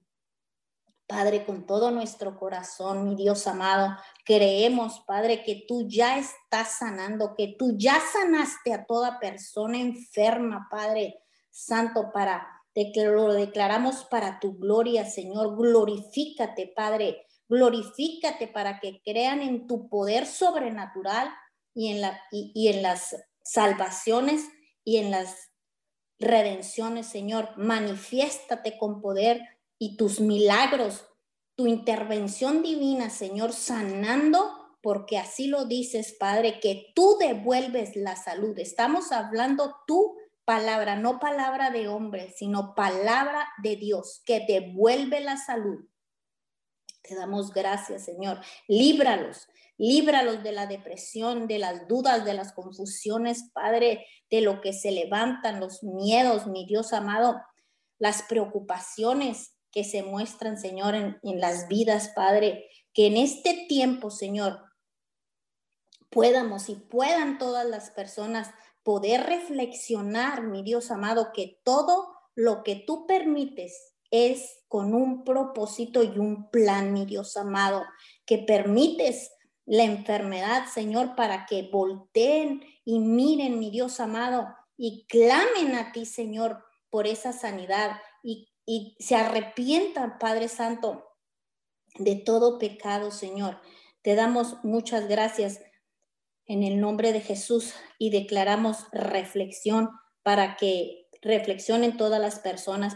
Padre, 1.11 1.45
con 1.45 1.65
todo 1.65 1.91
nuestro 1.91 2.39
corazón, 2.39 3.03
mi 3.03 3.15
Dios 3.15 3.45
amado, 3.45 3.97
creemos, 4.23 5.01
Padre, 5.01 5.43
que 5.43 5.65
tú 5.67 5.85
ya 5.89 6.17
estás 6.17 6.77
sanando, 6.79 7.35
que 7.35 7.53
tú 7.59 7.75
ya 7.77 7.99
sanaste 8.13 8.73
a 8.73 8.85
toda 8.85 9.19
persona 9.19 9.77
enferma, 9.77 10.69
Padre 10.71 11.21
Santo, 11.49 12.11
para 12.13 12.47
lo 12.73 13.33
declaramos 13.33 14.05
para 14.05 14.39
tu 14.39 14.57
gloria, 14.57 15.03
Señor. 15.03 15.57
Glorifícate, 15.57 16.71
Padre. 16.73 17.27
Glorifícate 17.49 18.47
para 18.47 18.79
que 18.79 19.01
crean 19.03 19.41
en 19.41 19.67
tu 19.67 19.89
poder 19.89 20.25
sobrenatural 20.25 21.29
y 21.73 21.91
en, 21.91 22.09
y 22.31 22.69
en 22.69 22.83
las 22.83 23.17
salvaciones 23.43 24.45
y 24.85 24.95
en 24.99 25.11
las 25.11 25.51
redenciones, 26.19 27.07
Señor. 27.07 27.49
Manifiéstate 27.57 28.77
con 28.77 29.01
poder 29.01 29.41
y 29.81 29.97
tus 29.97 30.19
milagros, 30.19 31.07
tu 31.55 31.65
intervención 31.65 32.61
divina, 32.61 33.09
Señor, 33.09 33.51
sanando, 33.51 34.77
porque 34.83 35.17
así 35.17 35.47
lo 35.47 35.65
dices, 35.65 36.15
Padre, 36.19 36.59
que 36.59 36.91
tú 36.93 37.17
devuelves 37.19 37.95
la 37.95 38.15
salud. 38.15 38.59
Estamos 38.59 39.11
hablando 39.11 39.75
tu 39.87 40.15
palabra, 40.45 40.97
no 40.97 41.19
palabra 41.19 41.71
de 41.71 41.87
hombre, 41.87 42.31
sino 42.37 42.75
palabra 42.75 43.47
de 43.63 43.75
Dios, 43.75 44.21
que 44.23 44.45
devuelve 44.47 45.19
la 45.19 45.35
salud. 45.35 45.83
Te 47.01 47.15
damos 47.15 47.51
gracias, 47.51 48.05
Señor. 48.05 48.39
Líbralos, 48.67 49.47
líbralos 49.79 50.43
de 50.43 50.51
la 50.51 50.67
depresión, 50.67 51.47
de 51.47 51.57
las 51.57 51.87
dudas, 51.87 52.23
de 52.23 52.35
las 52.35 52.53
confusiones, 52.53 53.49
Padre, 53.51 54.05
de 54.29 54.41
lo 54.41 54.61
que 54.61 54.73
se 54.73 54.91
levantan, 54.91 55.59
los 55.59 55.81
miedos, 55.81 56.45
mi 56.45 56.67
Dios 56.67 56.93
amado, 56.93 57.41
las 57.97 58.21
preocupaciones, 58.21 59.55
que 59.71 59.83
se 59.83 60.03
muestran, 60.03 60.57
Señor, 60.57 60.95
en, 60.95 61.19
las 61.23 61.67
vidas, 61.67 62.11
Padre, 62.15 62.69
que 62.93 63.07
en 63.07 63.17
este 63.17 63.65
tiempo, 63.67 64.11
Señor, 64.11 64.59
podamos 66.09 66.69
y 66.69 66.75
puedan 66.75 67.37
todas 67.37 67.65
las 67.65 67.91
personas 67.91 68.51
poder 68.83 69.25
reflexionar, 69.25 70.43
mi 70.43 70.63
Dios 70.63 70.91
amado, 70.91 71.31
que 71.33 71.61
todo 71.63 72.13
lo 72.35 72.63
que 72.63 72.75
tú 72.75 73.05
permites 73.07 73.93
es 74.09 74.59
con 74.67 74.93
un 74.93 75.23
propósito 75.23 76.03
y 76.03 76.19
un 76.19 76.49
plan, 76.49 76.91
mi 76.91 77.05
Dios 77.05 77.37
amado, 77.37 77.83
que 78.25 78.39
permites 78.39 79.31
la 79.65 79.83
enfermedad, 79.83 80.65
Señor, 80.67 81.15
para 81.15 81.45
que 81.45 81.69
volteen 81.71 82.61
y 82.83 82.99
miren, 82.99 83.57
mi 83.59 83.71
Dios 83.71 83.99
amado, 84.01 84.47
y 84.75 85.05
clamen 85.07 85.75
a 85.75 85.91
ti, 85.91 86.05
Señor, 86.05 86.63
por 86.89 87.07
esa 87.07 87.31
sanidad 87.31 87.99
y, 88.21 88.50
y 88.71 88.95
se 88.99 89.15
arrepientan, 89.15 90.17
Padre 90.17 90.47
Santo, 90.47 91.05
de 91.95 92.15
todo 92.15 92.57
pecado, 92.57 93.11
Señor. 93.11 93.59
Te 94.01 94.15
damos 94.15 94.63
muchas 94.63 95.09
gracias 95.09 95.59
en 96.45 96.63
el 96.63 96.79
nombre 96.79 97.11
de 97.11 97.19
Jesús 97.19 97.73
y 97.99 98.11
declaramos 98.11 98.85
reflexión 98.93 99.89
para 100.23 100.55
que 100.55 101.09
reflexionen 101.21 101.97
todas 101.97 102.21
las 102.21 102.39
personas, 102.39 102.95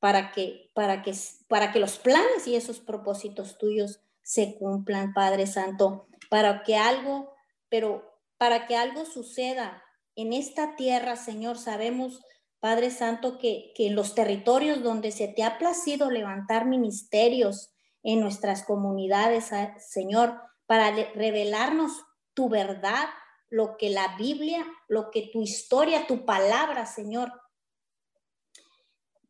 para 0.00 0.32
que, 0.32 0.70
para 0.74 1.00
que, 1.00 1.14
para 1.48 1.72
que 1.72 1.78
los 1.78 1.96
planes 1.96 2.46
y 2.46 2.54
esos 2.54 2.78
propósitos 2.80 3.56
tuyos 3.56 4.00
se 4.20 4.58
cumplan, 4.58 5.14
Padre 5.14 5.46
Santo, 5.46 6.08
para 6.28 6.62
que 6.62 6.76
algo, 6.76 7.32
pero 7.70 8.20
para 8.36 8.66
que 8.66 8.76
algo 8.76 9.06
suceda 9.06 9.82
en 10.14 10.34
esta 10.34 10.76
tierra, 10.76 11.16
Señor, 11.16 11.56
sabemos, 11.56 12.20
Padre 12.60 12.90
Santo, 12.90 13.38
que, 13.38 13.72
que 13.74 13.88
en 13.88 13.96
los 13.96 14.14
territorios 14.14 14.82
donde 14.82 15.12
se 15.12 15.28
te 15.28 15.42
ha 15.42 15.58
placido 15.58 16.10
levantar 16.10 16.66
ministerios 16.66 17.70
en 18.02 18.20
nuestras 18.20 18.62
comunidades, 18.64 19.52
ah, 19.52 19.74
Señor, 19.78 20.40
para 20.66 20.90
revelarnos 21.14 21.92
tu 22.34 22.48
verdad, 22.48 23.08
lo 23.48 23.76
que 23.76 23.90
la 23.90 24.16
Biblia, 24.16 24.64
lo 24.88 25.10
que 25.10 25.28
tu 25.32 25.42
historia, 25.42 26.06
tu 26.06 26.24
palabra, 26.24 26.86
Señor, 26.86 27.32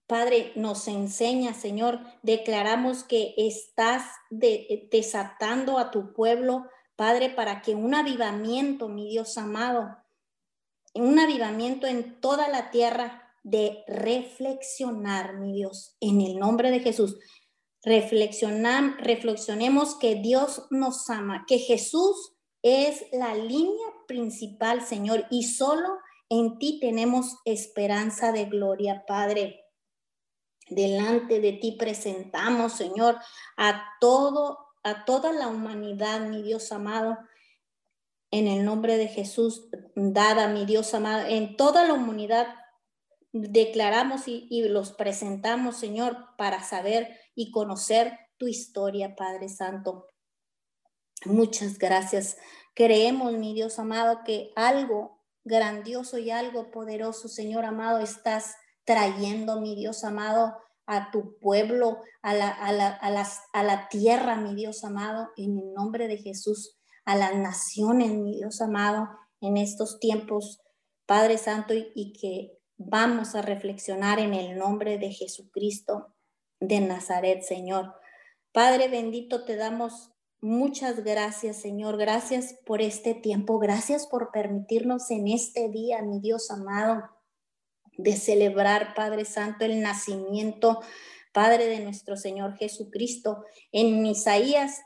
Padre, 0.07 0.51
nos 0.57 0.89
enseña, 0.89 1.55
Señor, 1.55 2.01
declaramos 2.23 3.05
que 3.05 3.33
estás 3.37 4.05
desatando 4.29 5.79
a 5.79 5.93
tu 5.93 6.13
pueblo, 6.13 6.67
Padre, 6.97 7.31
para 7.31 7.63
que 7.63 7.77
un 7.77 7.95
avivamiento, 7.95 8.89
mi 8.89 9.09
Dios 9.09 9.39
amado, 9.39 9.97
un 10.95 11.19
avivamiento 11.19 11.87
en 11.87 12.21
toda 12.21 12.49
la 12.49 12.71
tierra 12.71 13.23
de 13.43 13.85
reflexionar, 13.87 15.37
mi 15.39 15.53
Dios, 15.53 15.97
en 16.01 16.21
el 16.21 16.39
nombre 16.39 16.71
de 16.71 16.81
Jesús. 16.81 17.17
Reflexionar, 17.83 18.97
reflexionemos 18.99 19.95
que 19.95 20.17
Dios 20.17 20.67
nos 20.71 21.09
ama, 21.09 21.45
que 21.47 21.59
Jesús 21.59 22.35
es 22.63 23.07
la 23.13 23.35
línea 23.35 23.87
principal, 24.07 24.83
Señor, 24.83 25.27
y 25.31 25.45
solo 25.45 25.99
en 26.29 26.59
ti 26.59 26.79
tenemos 26.81 27.39
esperanza 27.45 28.33
de 28.33 28.45
gloria, 28.45 29.05
Padre. 29.07 29.65
Delante 30.69 31.41
de 31.41 31.55
ti 31.55 31.73
presentamos, 31.73 32.75
Señor, 32.75 33.17
a 33.57 33.83
todo, 34.01 34.59
a 34.85 35.05
toda 35.05 35.33
la 35.33 35.49
humanidad, 35.49 36.21
mi 36.21 36.43
Dios 36.43 36.71
amado, 36.71 37.19
en 38.31 38.47
el 38.47 38.65
nombre 38.65 38.97
de 38.97 39.09
Jesús, 39.09 39.69
dada, 39.95 40.49
mi 40.49 40.65
Dios 40.65 40.95
amado, 40.95 41.27
en 41.27 41.57
toda 41.57 41.87
la 41.87 41.95
humanidad 41.95 42.47
declaramos 43.33 44.23
y, 44.27 44.63
los 44.69 44.93
presentamos, 44.93 45.77
Señor, 45.77 46.17
para 46.37 46.63
saber 46.63 47.17
y 47.35 47.51
conocer 47.51 48.19
tu 48.39 48.47
historia, 48.47 49.15
Padre 49.15 49.49
Santo. 49.49 50.07
Muchas 51.25 51.79
gracias. 51.79 52.39
Creemos, 52.75 53.33
mi 53.35 53.55
Dios 53.55 53.79
amado, 53.79 54.21
que 54.25 54.53
algo 54.57 55.21
grandioso 55.45 56.19
y 56.19 56.31
algo 56.31 56.71
poderoso, 56.71 57.29
Señor 57.29 57.65
amado, 57.65 57.99
estás 57.99 58.57
trayendo, 58.85 59.61
mi 59.61 59.75
Dios 59.75 60.05
amado, 60.05 60.57
a 60.87 61.13
tu 61.13 61.39
pueblo, 61.39 61.99
a 62.23 62.35
la, 62.35 62.49
a 62.49 62.73
la, 62.73 62.89
a 62.89 63.11
las, 63.11 63.43
a 63.53 63.63
la 63.63 63.89
tierra, 63.89 64.37
mi 64.37 64.57
Dios 64.57 64.83
amado, 64.83 65.31
en 65.37 65.57
el 65.59 65.73
nombre 65.73 66.09
de 66.09 66.17
Jesús, 66.17 66.80
a 67.11 67.17
las 67.17 67.35
naciones, 67.35 68.13
mi 68.13 68.37
Dios 68.37 68.61
amado, 68.61 69.09
en 69.41 69.57
estos 69.57 69.99
tiempos, 69.99 70.61
Padre 71.07 71.39
Santo, 71.39 71.75
y, 71.75 71.91
y 71.95 72.13
que 72.13 72.59
vamos 72.77 73.35
a 73.35 73.43
reflexionar 73.43 74.21
en 74.21 74.33
el 74.33 74.57
nombre 74.57 74.97
de 74.97 75.11
Jesucristo 75.11 76.15
de 76.61 76.81
Nazaret, 76.81 77.43
Señor. 77.43 77.95
Padre 78.53 78.89
bendito, 78.89 79.45
te 79.45 79.57
damos 79.57 80.13
muchas 80.41 81.03
gracias, 81.03 81.57
Señor. 81.57 81.97
Gracias 81.97 82.55
por 82.65 82.81
este 82.81 83.15
tiempo. 83.15 83.59
Gracias 83.59 84.07
por 84.07 84.31
permitirnos 84.31 85.11
en 85.11 85.27
este 85.27 85.69
día, 85.69 86.03
mi 86.03 86.21
Dios 86.21 86.49
amado, 86.53 87.03
de 87.99 88.17
celebrar, 88.17 88.95
Padre 88.95 89.25
Santo, 89.25 89.65
el 89.65 89.81
nacimiento, 89.81 90.81
Padre 91.33 91.67
de 91.67 91.81
nuestro 91.81 92.17
Señor 92.17 92.57
Jesucristo. 92.57 93.45
En 93.73 94.07
Isaías 94.07 94.81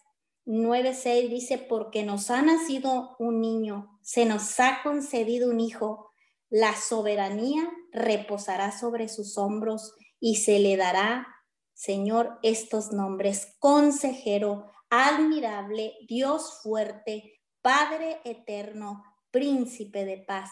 9:6 0.47 1.31
dice, 1.31 1.59
porque 1.59 2.05
nos 2.05 2.31
ha 2.31 2.43
nacido 2.43 3.17
un 3.19 3.41
niño, 3.41 3.99
se 4.03 4.27
nos 4.27 4.61
ha 4.61 4.81
concedido 4.83 5.51
un 5.51 5.61
hijo, 5.61 6.11
la 6.51 6.77
soberanía 6.77 7.71
reposará 7.93 8.71
sobre 8.71 9.09
sus 9.09 9.39
hombros 9.39 9.95
y 10.21 10.37
se 10.37 10.59
le 10.59 10.77
dará, 10.77 11.27
Señor, 11.73 12.39
estos 12.43 12.93
nombres, 12.93 13.57
consejero, 13.59 14.71
admirable, 14.91 15.95
Dios 16.07 16.61
fuerte, 16.63 17.41
Padre 17.63 18.21
eterno, 18.25 19.03
príncipe 19.31 20.05
de 20.05 20.19
paz. 20.19 20.51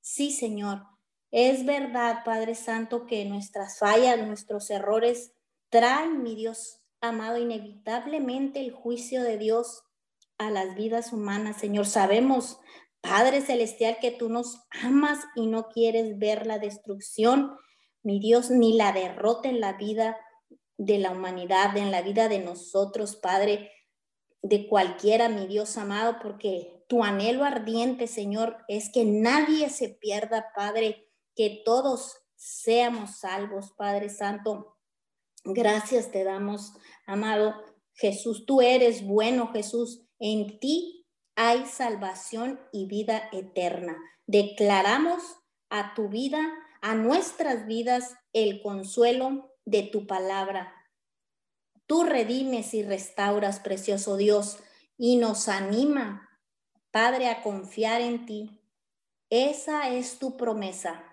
Sí, 0.00 0.32
Señor, 0.32 0.82
es 1.30 1.64
verdad, 1.64 2.24
Padre 2.24 2.54
Santo, 2.54 3.06
que 3.06 3.24
nuestras 3.26 3.78
fallas, 3.78 4.26
nuestros 4.26 4.70
errores 4.70 5.32
traen, 5.68 6.22
mi 6.22 6.34
Dios 6.34 6.79
amado, 7.00 7.38
inevitablemente 7.38 8.60
el 8.60 8.72
juicio 8.72 9.22
de 9.22 9.38
Dios 9.38 9.82
a 10.38 10.50
las 10.50 10.74
vidas 10.74 11.12
humanas. 11.12 11.56
Señor, 11.56 11.86
sabemos, 11.86 12.58
Padre 13.00 13.40
Celestial, 13.40 13.98
que 14.00 14.10
tú 14.10 14.28
nos 14.28 14.58
amas 14.82 15.20
y 15.34 15.46
no 15.46 15.68
quieres 15.68 16.18
ver 16.18 16.46
la 16.46 16.58
destrucción, 16.58 17.56
mi 18.02 18.20
Dios, 18.20 18.50
ni 18.50 18.76
la 18.76 18.92
derrota 18.92 19.48
en 19.48 19.60
la 19.60 19.74
vida 19.74 20.18
de 20.78 20.98
la 20.98 21.10
humanidad, 21.10 21.76
en 21.76 21.90
la 21.90 22.02
vida 22.02 22.28
de 22.28 22.38
nosotros, 22.38 23.16
Padre, 23.16 23.70
de 24.42 24.66
cualquiera, 24.68 25.28
mi 25.28 25.46
Dios 25.46 25.76
amado, 25.76 26.16
porque 26.22 26.84
tu 26.88 27.04
anhelo 27.04 27.44
ardiente, 27.44 28.06
Señor, 28.06 28.64
es 28.68 28.90
que 28.90 29.04
nadie 29.04 29.68
se 29.68 29.90
pierda, 29.90 30.52
Padre, 30.56 31.06
que 31.36 31.62
todos 31.64 32.16
seamos 32.36 33.18
salvos, 33.18 33.72
Padre 33.76 34.08
Santo. 34.08 34.78
Gracias 35.44 36.10
te 36.10 36.24
damos, 36.24 36.74
amado 37.06 37.54
Jesús. 37.94 38.44
Tú 38.46 38.60
eres 38.60 39.06
bueno, 39.06 39.50
Jesús. 39.52 40.02
En 40.18 40.58
ti 40.60 41.06
hay 41.34 41.64
salvación 41.66 42.60
y 42.72 42.86
vida 42.86 43.28
eterna. 43.32 43.96
Declaramos 44.26 45.22
a 45.70 45.94
tu 45.94 46.08
vida, 46.08 46.40
a 46.82 46.94
nuestras 46.94 47.66
vidas, 47.66 48.16
el 48.32 48.62
consuelo 48.62 49.54
de 49.64 49.82
tu 49.82 50.06
palabra. 50.06 50.74
Tú 51.86 52.04
redimes 52.04 52.74
y 52.74 52.82
restauras, 52.82 53.60
precioso 53.60 54.16
Dios, 54.16 54.58
y 54.96 55.16
nos 55.16 55.48
anima, 55.48 56.28
Padre, 56.90 57.28
a 57.28 57.42
confiar 57.42 58.00
en 58.00 58.26
ti. 58.26 58.60
Esa 59.30 59.88
es 59.88 60.18
tu 60.18 60.36
promesa. 60.36 61.09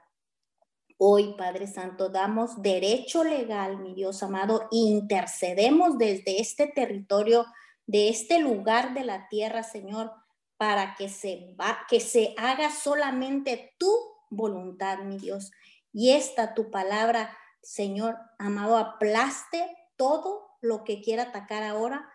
Hoy, 1.00 1.36
Padre 1.38 1.68
Santo, 1.68 2.10
damos 2.10 2.64
derecho 2.64 3.24
legal, 3.24 3.78
mi 3.78 3.93
Dios 3.93 4.24
amado, 4.24 4.68
intercedemos 4.72 6.00
desde 6.00 6.41
este 6.41 6.66
territorio, 6.66 7.45
de 7.86 8.10
este 8.10 8.39
lugar 8.39 8.95
de 8.95 9.04
la 9.04 9.30
tierra, 9.30 9.62
Señor, 9.62 10.12
para 10.58 10.95
que 10.95 11.08
se, 11.08 11.56
va, 11.60 11.86
que 11.88 12.00
se 12.00 12.34
haga 12.38 12.72
solamente 12.72 13.76
tu 13.78 13.91
voluntad, 14.32 15.00
mi 15.00 15.20
Dios. 15.20 15.52
Y 15.93 16.14
esta 16.14 16.56
tu 16.56 16.72
palabra, 16.72 17.38
Señor 17.62 18.18
amado, 18.39 18.76
aplaste 18.76 19.68
todo 19.98 20.48
lo 20.62 20.84
que 20.84 21.02
quiera 21.02 21.24
atacar 21.24 21.62
ahora 21.62 22.10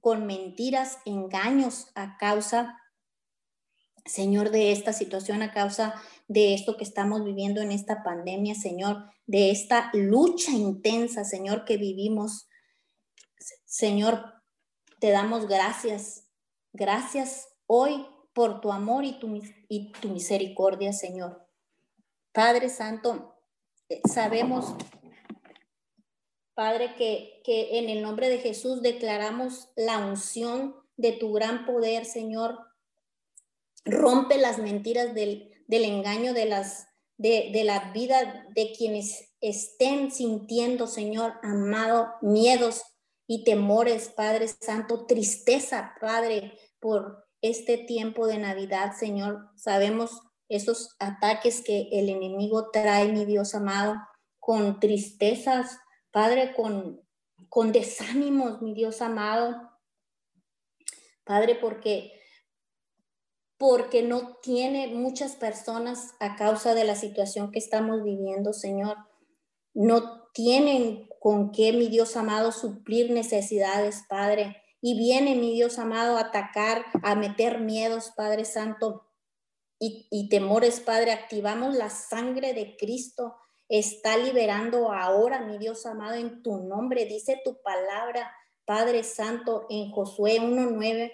con 0.00 0.26
mentiras, 0.26 0.98
engaños 1.04 1.92
a 1.94 2.16
causa, 2.16 2.78
Señor, 4.06 4.50
de 4.50 4.72
esta 4.72 4.94
situación, 4.94 5.42
a 5.42 5.52
causa 5.52 5.94
de 6.32 6.54
esto 6.54 6.78
que 6.78 6.84
estamos 6.84 7.24
viviendo 7.24 7.60
en 7.60 7.72
esta 7.72 8.02
pandemia, 8.02 8.54
Señor, 8.54 9.04
de 9.26 9.50
esta 9.50 9.90
lucha 9.92 10.52
intensa, 10.52 11.24
Señor, 11.24 11.66
que 11.66 11.76
vivimos. 11.76 12.48
Señor, 13.66 14.32
te 14.98 15.10
damos 15.10 15.46
gracias. 15.46 16.26
Gracias 16.72 17.48
hoy 17.66 18.06
por 18.32 18.62
tu 18.62 18.72
amor 18.72 19.04
y 19.04 19.18
tu, 19.18 19.42
y 19.68 19.92
tu 19.92 20.08
misericordia, 20.08 20.94
Señor. 20.94 21.46
Padre 22.32 22.70
Santo, 22.70 23.36
eh, 23.90 24.00
sabemos, 24.10 24.74
Padre, 26.54 26.94
que, 26.96 27.42
que 27.44 27.78
en 27.78 27.90
el 27.90 28.02
nombre 28.02 28.30
de 28.30 28.38
Jesús 28.38 28.80
declaramos 28.80 29.68
la 29.76 29.98
unción 29.98 30.76
de 30.96 31.12
tu 31.12 31.34
gran 31.34 31.66
poder, 31.66 32.06
Señor. 32.06 32.58
Rompe 33.84 34.38
las 34.38 34.58
mentiras 34.58 35.14
del, 35.14 35.51
del 35.72 35.86
engaño 35.86 36.34
de 36.34 36.44
las, 36.44 36.86
de, 37.16 37.48
de 37.50 37.64
la 37.64 37.92
vida 37.94 38.46
de 38.54 38.74
quienes 38.76 39.32
estén 39.40 40.10
sintiendo, 40.10 40.86
Señor 40.86 41.32
amado, 41.42 42.08
miedos 42.20 42.82
y 43.26 43.42
temores, 43.42 44.10
Padre 44.10 44.48
Santo, 44.48 45.06
tristeza, 45.06 45.94
Padre, 45.98 46.58
por 46.78 47.24
este 47.40 47.78
tiempo 47.78 48.26
de 48.26 48.36
Navidad, 48.36 48.92
Señor. 48.94 49.48
Sabemos 49.56 50.20
esos 50.50 50.94
ataques 50.98 51.62
que 51.62 51.88
el 51.90 52.10
enemigo 52.10 52.68
trae, 52.70 53.10
mi 53.10 53.24
Dios 53.24 53.54
amado, 53.54 53.96
con 54.40 54.78
tristezas, 54.78 55.78
Padre, 56.10 56.52
con, 56.54 57.00
con 57.48 57.72
desánimos, 57.72 58.60
mi 58.60 58.74
Dios 58.74 59.00
amado. 59.00 59.70
Padre, 61.24 61.54
porque 61.54 62.12
porque 63.62 64.02
no 64.02 64.38
tiene 64.42 64.88
muchas 64.88 65.36
personas 65.36 66.16
a 66.18 66.34
causa 66.34 66.74
de 66.74 66.82
la 66.82 66.96
situación 66.96 67.52
que 67.52 67.60
estamos 67.60 68.02
viviendo, 68.02 68.52
Señor. 68.52 68.96
No 69.72 70.24
tienen 70.34 71.08
con 71.20 71.52
qué, 71.52 71.72
mi 71.72 71.86
Dios 71.86 72.16
amado, 72.16 72.50
suplir 72.50 73.12
necesidades, 73.12 74.02
Padre. 74.08 74.56
Y 74.80 74.98
viene, 74.98 75.36
mi 75.36 75.52
Dios 75.52 75.78
amado, 75.78 76.16
a 76.16 76.22
atacar, 76.22 76.86
a 77.04 77.14
meter 77.14 77.60
miedos, 77.60 78.10
Padre 78.16 78.46
Santo, 78.46 79.06
y, 79.78 80.08
y 80.10 80.28
temores, 80.28 80.80
Padre. 80.80 81.12
Activamos 81.12 81.76
la 81.76 81.88
sangre 81.88 82.54
de 82.54 82.76
Cristo. 82.76 83.36
Está 83.68 84.16
liberando 84.16 84.90
ahora, 84.90 85.40
mi 85.40 85.58
Dios 85.58 85.86
amado, 85.86 86.16
en 86.16 86.42
tu 86.42 86.56
nombre. 86.56 87.04
Dice 87.04 87.40
tu 87.44 87.62
palabra, 87.62 88.34
Padre 88.64 89.04
Santo, 89.04 89.66
en 89.70 89.92
Josué 89.92 90.40
1.9 90.40 91.12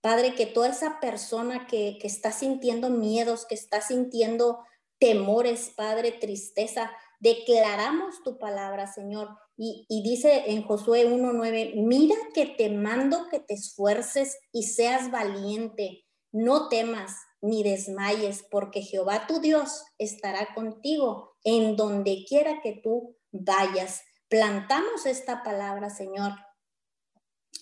Padre, 0.00 0.34
que 0.34 0.46
toda 0.46 0.68
esa 0.68 0.98
persona 1.00 1.66
que, 1.66 1.98
está 2.02 2.32
sintiendo 2.32 2.88
miedos, 2.88 3.46
que 3.46 3.54
está 3.54 3.80
sintiendo 3.80 4.60
temores, 4.98 5.72
Padre, 5.76 6.12
tristeza, 6.12 6.90
declaramos 7.20 8.22
tu 8.22 8.38
palabra, 8.38 8.86
Señor. 8.86 9.28
Y, 9.56 9.86
y 9.88 10.02
dice 10.02 10.44
en 10.46 10.62
Josué 10.62 11.06
1.9, 11.06 11.74
mira 11.74 12.16
que 12.34 12.46
te 12.46 12.70
mando 12.70 13.28
que 13.28 13.40
te 13.40 13.54
esfuerces 13.54 14.38
y 14.52 14.62
seas 14.64 15.10
valiente, 15.10 16.06
no 16.32 16.68
temas 16.68 17.14
ni 17.42 17.62
desmayes, 17.62 18.44
porque 18.50 18.82
Jehová 18.82 19.26
tu 19.26 19.40
Dios 19.40 19.84
estará 19.98 20.54
contigo 20.54 21.36
en 21.44 21.76
donde 21.76 22.24
quiera 22.26 22.60
que 22.62 22.80
tú 22.82 23.16
vayas. 23.32 24.02
Plantamos 24.28 25.06
esta 25.06 25.42
palabra, 25.42 25.90
Señor. 25.90 26.32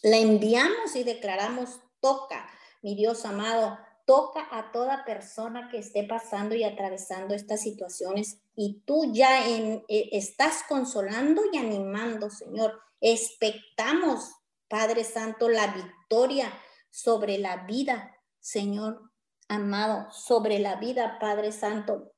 La 0.03 0.19
enviamos 0.19 0.95
y 0.95 1.03
declaramos 1.03 1.81
toca, 2.01 2.49
mi 2.83 2.95
Dios 2.95 3.25
amado, 3.25 3.79
toca 4.07 4.47
a 4.51 4.73
toda 4.73 5.05
persona 5.05 5.69
que 5.71 5.79
esté 5.79 6.05
pasando 6.05 6.55
y 6.55 6.65
atravesando 6.65 7.35
estas 7.35 7.61
situaciones 7.61 8.41
y 8.57 8.81
tú 8.87 9.13
ya 9.13 9.47
eh, 9.47 9.85
estás 9.89 10.65
consolando 10.69 11.43
y 11.53 11.59
animando, 11.59 12.31
Señor. 12.31 12.81
Expectamos, 13.01 14.33
Padre 14.67 15.05
Santo, 15.05 15.49
la 15.49 15.69
victoria 15.69 16.53
sobre 16.91 17.39
la 17.39 17.67
vida, 17.67 18.17
Señor 18.41 19.09
amado, 19.49 20.11
sobre 20.13 20.59
la 20.59 20.77
vida, 20.77 21.19
Padre 21.19 21.53
Santo, 21.53 22.13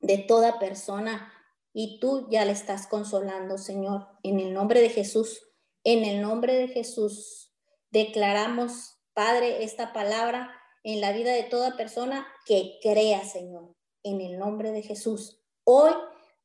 de 0.00 0.18
toda 0.18 0.58
persona. 0.58 1.32
Y 1.72 1.98
tú 2.00 2.28
ya 2.30 2.44
le 2.44 2.52
estás 2.52 2.86
consolando, 2.86 3.56
Señor, 3.56 4.08
en 4.22 4.40
el 4.40 4.52
nombre 4.52 4.80
de 4.80 4.90
Jesús, 4.90 5.42
en 5.84 6.04
el 6.04 6.20
nombre 6.20 6.54
de 6.54 6.68
Jesús. 6.68 7.51
Declaramos, 7.92 8.98
Padre, 9.12 9.64
esta 9.64 9.92
palabra 9.92 10.50
en 10.82 11.00
la 11.00 11.12
vida 11.12 11.32
de 11.32 11.44
toda 11.44 11.76
persona 11.76 12.26
que 12.46 12.78
crea, 12.82 13.24
Señor, 13.24 13.74
en 14.02 14.20
el 14.20 14.38
nombre 14.38 14.72
de 14.72 14.82
Jesús. 14.82 15.40
Hoy, 15.64 15.92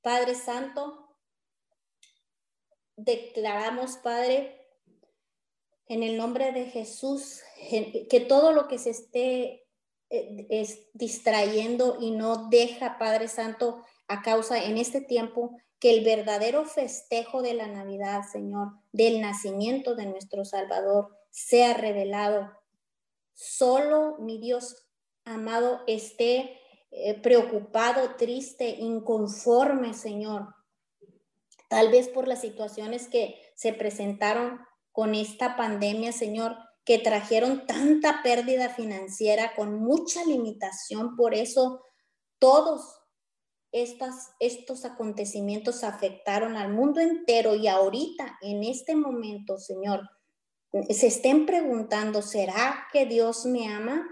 Padre 0.02 0.36
Santo, 0.36 1.16
declaramos, 2.98 3.95
Padre, 3.98 4.68
en 5.88 6.04
el 6.04 6.18
nombre 6.18 6.52
de 6.52 6.66
Jesús, 6.66 7.41
que 8.10 8.26
todo 8.28 8.52
lo 8.52 8.68
que 8.68 8.78
se 8.78 8.89
esté 8.89 9.66
eh, 10.10 10.48
es 10.50 10.88
distrayendo 10.93 11.98
y 12.02 12.12
no 12.12 12.50
deja, 12.50 12.98
Padre 12.98 13.30
Santo, 13.30 13.84
a 14.10 14.22
causa 14.22 14.62
en 14.62 14.78
este 14.78 15.00
tiempo, 15.00 15.58
que 15.80 15.91
el 15.91 16.04
verdadero 16.04 16.66
festejo 16.66 17.41
de 17.41 17.54
la 17.54 17.68
Navidad, 17.68 18.24
Señor, 18.30 18.74
del 18.91 19.22
nacimiento 19.22 19.95
de 19.95 20.08
nuestro 20.08 20.43
Salvador, 20.43 21.16
sea 21.38 21.75
revelado. 21.75 22.51
Solo 23.35 24.17
mi 24.17 24.39
Dios 24.39 24.88
amado 25.23 25.81
esté 25.85 26.59
eh, 26.89 27.13
preocupado, 27.21 28.15
triste, 28.15 28.69
inconforme, 28.79 29.93
Señor. 29.93 30.55
Tal 31.69 31.91
vez 31.91 32.07
por 32.09 32.27
las 32.27 32.41
situaciones 32.41 33.07
que 33.07 33.39
se 33.55 33.71
presentaron 33.71 34.59
con 34.91 35.13
esta 35.13 35.55
pandemia, 35.55 36.11
Señor, 36.11 36.57
que 36.83 36.97
trajeron 36.97 37.67
tanta 37.67 38.23
pérdida 38.23 38.69
financiera 38.69 39.53
con 39.55 39.75
mucha 39.75 40.25
limitación. 40.25 41.15
Por 41.15 41.35
eso 41.35 41.83
todos 42.39 42.99
estas, 43.71 44.31
estos 44.39 44.85
acontecimientos 44.85 45.83
afectaron 45.83 46.57
al 46.57 46.73
mundo 46.73 46.99
entero 46.99 47.53
y 47.53 47.67
ahorita, 47.67 48.39
en 48.41 48.63
este 48.63 48.95
momento, 48.95 49.59
Señor, 49.59 50.01
se 50.89 51.07
estén 51.07 51.45
preguntando, 51.45 52.22
¿será 52.22 52.88
que 52.91 53.05
Dios 53.05 53.45
me 53.45 53.68
ama? 53.68 54.07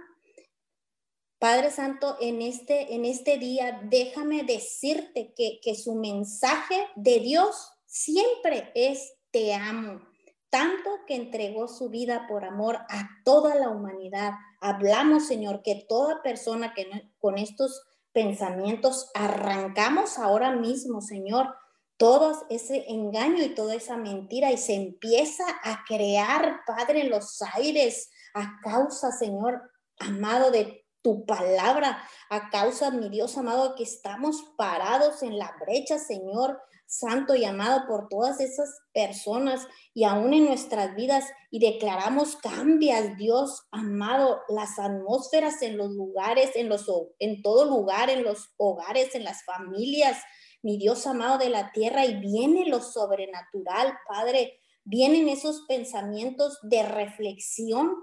Padre 1.39 1.69
Santo, 1.69 2.17
en 2.21 2.41
este, 2.41 2.95
en 2.95 3.05
este 3.05 3.37
día, 3.37 3.81
déjame 3.83 4.43
decirte 4.43 5.33
que, 5.35 5.59
que 5.61 5.75
su 5.75 5.95
mensaje 5.95 6.87
de 6.95 7.19
Dios 7.19 7.71
siempre 7.85 8.71
es 8.73 9.13
te 9.31 9.53
amo, 9.53 10.01
tanto 10.49 10.89
que 11.05 11.15
entregó 11.15 11.67
su 11.67 11.89
vida 11.89 12.25
por 12.27 12.45
amor 12.45 12.77
a 12.89 13.09
toda 13.25 13.55
la 13.55 13.69
humanidad. 13.69 14.31
Hablamos, 14.61 15.27
Señor, 15.27 15.61
que 15.61 15.85
toda 15.89 16.23
persona 16.23 16.73
que 16.73 16.87
con 17.19 17.37
estos 17.37 17.83
pensamientos 18.13 19.11
arrancamos 19.13 20.17
ahora 20.17 20.55
mismo, 20.55 21.01
Señor, 21.01 21.53
todo 21.97 22.45
ese 22.49 22.85
engaño 22.89 23.43
y 23.43 23.55
toda 23.55 23.75
esa 23.75 23.97
mentira 23.97 24.51
y 24.51 24.57
se 24.57 24.73
empieza 24.73 25.45
a 25.63 25.83
crear, 25.87 26.61
Padre, 26.65 27.01
en 27.01 27.09
los 27.09 27.41
aires 27.53 28.09
a 28.33 28.59
causa, 28.61 29.11
Señor, 29.11 29.61
amado 29.99 30.51
de 30.51 30.85
tu 31.01 31.25
palabra, 31.25 32.01
a 32.29 32.49
causa, 32.49 32.91
mi 32.91 33.09
Dios 33.09 33.37
amado, 33.37 33.75
que 33.75 33.83
estamos 33.83 34.43
parados 34.57 35.23
en 35.23 35.37
la 35.37 35.55
brecha, 35.61 35.99
Señor, 35.99 36.59
santo 36.87 37.35
y 37.35 37.45
amado 37.45 37.87
por 37.87 38.07
todas 38.09 38.39
esas 38.39 38.69
personas 38.93 39.67
y 39.93 40.03
aún 40.03 40.33
en 40.33 40.45
nuestras 40.45 40.95
vidas 40.95 41.25
y 41.51 41.59
declaramos 41.59 42.35
cambias, 42.37 43.17
Dios 43.17 43.67
amado, 43.71 44.41
las 44.49 44.77
atmósferas 44.79 45.61
en 45.61 45.77
los 45.77 45.91
lugares, 45.91 46.51
en 46.55 46.69
los 46.69 46.85
en 47.19 47.41
todo 47.41 47.65
lugar, 47.65 48.09
en 48.09 48.23
los 48.23 48.49
hogares, 48.57 49.15
en 49.15 49.23
las 49.23 49.43
familias, 49.45 50.17
mi 50.65 50.79
Dios 50.79 51.05
amado 51.05 51.37
de 51.37 51.49
la 51.49 51.71
tierra, 51.71 52.07
y 52.07 52.19
viene 52.19 52.65
lo 52.65 52.81
sobrenatural, 52.81 53.99
Padre. 54.07 54.59
Vienen 54.83 55.29
esos 55.29 55.61
pensamientos 55.67 56.57
de 56.63 56.81
reflexión, 56.81 57.95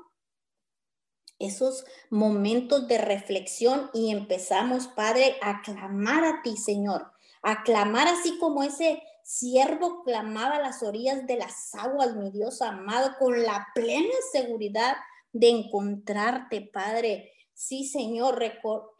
esos 1.40 1.84
momentos 2.08 2.86
de 2.86 2.98
reflexión 2.98 3.90
y 3.92 4.12
empezamos, 4.12 4.86
Padre, 4.86 5.38
a 5.42 5.62
clamar 5.62 6.24
a 6.24 6.42
ti, 6.42 6.56
Señor, 6.56 7.10
a 7.42 7.64
clamar 7.64 8.06
así 8.06 8.38
como 8.38 8.62
ese 8.62 9.02
siervo 9.24 10.04
clamaba 10.04 10.54
a 10.54 10.62
las 10.62 10.84
orillas 10.84 11.26
de 11.26 11.38
las 11.38 11.74
aguas, 11.74 12.14
mi 12.14 12.30
Dios 12.30 12.62
amado, 12.62 13.16
con 13.18 13.42
la 13.42 13.66
plena 13.74 14.14
seguridad 14.30 14.94
de 15.32 15.50
encontrarte, 15.50 16.70
Padre. 16.72 17.32
Sí, 17.54 17.88
Señor, 17.88 18.40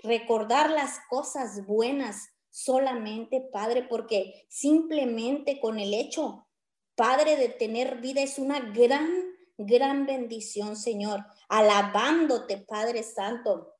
recordar 0.02 0.70
las 0.70 0.98
cosas 1.08 1.64
buenas, 1.64 2.32
solamente, 2.53 3.40
Padre, 3.40 3.82
porque 3.82 4.44
simplemente 4.48 5.59
con 5.59 5.80
el 5.80 5.94
hecho, 5.94 6.46
Padre, 6.94 7.36
de 7.36 7.48
tener 7.48 7.96
vida 8.03 8.20
es 8.20 8.38
una 8.38 8.61
gran, 8.61 9.11
gran 9.57 10.05
bendición, 10.05 10.76
Señor. 10.76 11.24
Alabándote, 11.48 12.59
Padre 12.59 13.03
Santo, 13.03 13.74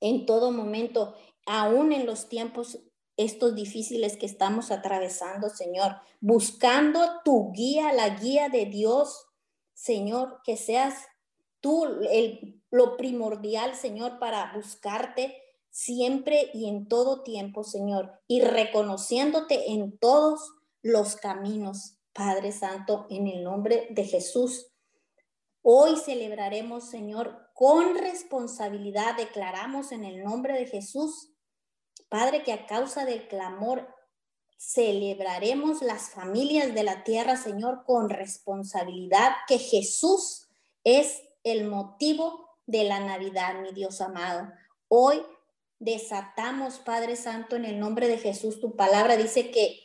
en 0.00 0.24
todo 0.24 0.52
momento, 0.52 1.14
aún 1.44 1.92
en 1.92 2.06
los 2.06 2.30
tiempos 2.30 2.78
estos 3.18 3.54
difíciles 3.54 4.16
que 4.16 4.26
estamos 4.26 4.70
atravesando, 4.70 5.50
Señor, 5.50 5.96
buscando 6.20 7.20
tu 7.24 7.52
guía, 7.52 7.92
la 7.92 8.08
guía 8.08 8.48
de 8.48 8.64
Dios, 8.64 9.26
Señor, 9.74 10.40
que 10.44 10.56
seas 10.56 10.94
tú 11.60 11.84
el, 12.10 12.62
lo 12.70 12.96
primordial, 12.96 13.76
Señor, 13.76 14.18
para 14.18 14.52
buscarte 14.54 15.43
siempre 15.74 16.50
y 16.54 16.68
en 16.68 16.86
todo 16.86 17.24
tiempo, 17.24 17.64
Señor, 17.64 18.20
y 18.28 18.42
reconociéndote 18.42 19.72
en 19.72 19.98
todos 19.98 20.52
los 20.82 21.16
caminos, 21.16 21.96
Padre 22.12 22.52
Santo, 22.52 23.06
en 23.10 23.26
el 23.26 23.42
nombre 23.42 23.88
de 23.90 24.04
Jesús. 24.04 24.70
Hoy 25.62 25.96
celebraremos, 25.96 26.88
Señor, 26.90 27.50
con 27.54 27.96
responsabilidad, 27.96 29.16
declaramos 29.16 29.90
en 29.90 30.04
el 30.04 30.22
nombre 30.22 30.54
de 30.54 30.66
Jesús 30.66 31.34
Padre, 32.14 32.44
que 32.44 32.52
a 32.52 32.66
causa 32.66 33.04
del 33.04 33.26
clamor 33.26 33.88
celebraremos 34.56 35.82
las 35.82 36.10
familias 36.10 36.72
de 36.72 36.84
la 36.84 37.02
tierra, 37.02 37.36
Señor, 37.36 37.82
con 37.84 38.08
responsabilidad, 38.08 39.32
que 39.48 39.58
Jesús 39.58 40.46
es 40.84 41.22
el 41.42 41.64
motivo 41.64 42.48
de 42.66 42.84
la 42.84 43.00
Navidad, 43.00 43.60
mi 43.60 43.72
Dios 43.72 44.00
amado. 44.00 44.48
Hoy 44.86 45.22
desatamos, 45.78 46.78
Padre 46.78 47.16
Santo, 47.16 47.56
en 47.56 47.64
el 47.64 47.78
nombre 47.78 48.08
de 48.08 48.18
Jesús. 48.18 48.60
Tu 48.60 48.76
palabra 48.76 49.16
dice 49.16 49.50
que 49.50 49.80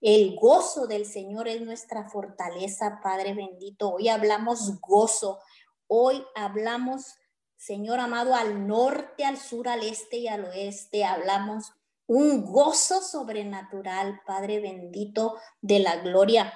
el 0.00 0.36
gozo 0.36 0.86
del 0.86 1.06
Señor 1.06 1.48
es 1.48 1.62
nuestra 1.62 2.08
fortaleza, 2.10 3.00
Padre 3.02 3.34
bendito. 3.34 3.90
Hoy 3.90 4.08
hablamos 4.08 4.80
gozo. 4.80 5.40
Hoy 5.86 6.24
hablamos, 6.34 7.14
Señor 7.56 8.00
amado, 8.00 8.34
al 8.34 8.66
norte, 8.66 9.24
al 9.24 9.38
sur, 9.38 9.68
al 9.68 9.82
este 9.82 10.18
y 10.18 10.28
al 10.28 10.44
oeste. 10.44 11.04
Hablamos 11.04 11.72
un 12.06 12.44
gozo 12.44 13.00
sobrenatural, 13.00 14.20
Padre 14.26 14.60
bendito 14.60 15.38
de 15.62 15.78
la 15.78 15.96
gloria. 15.96 16.52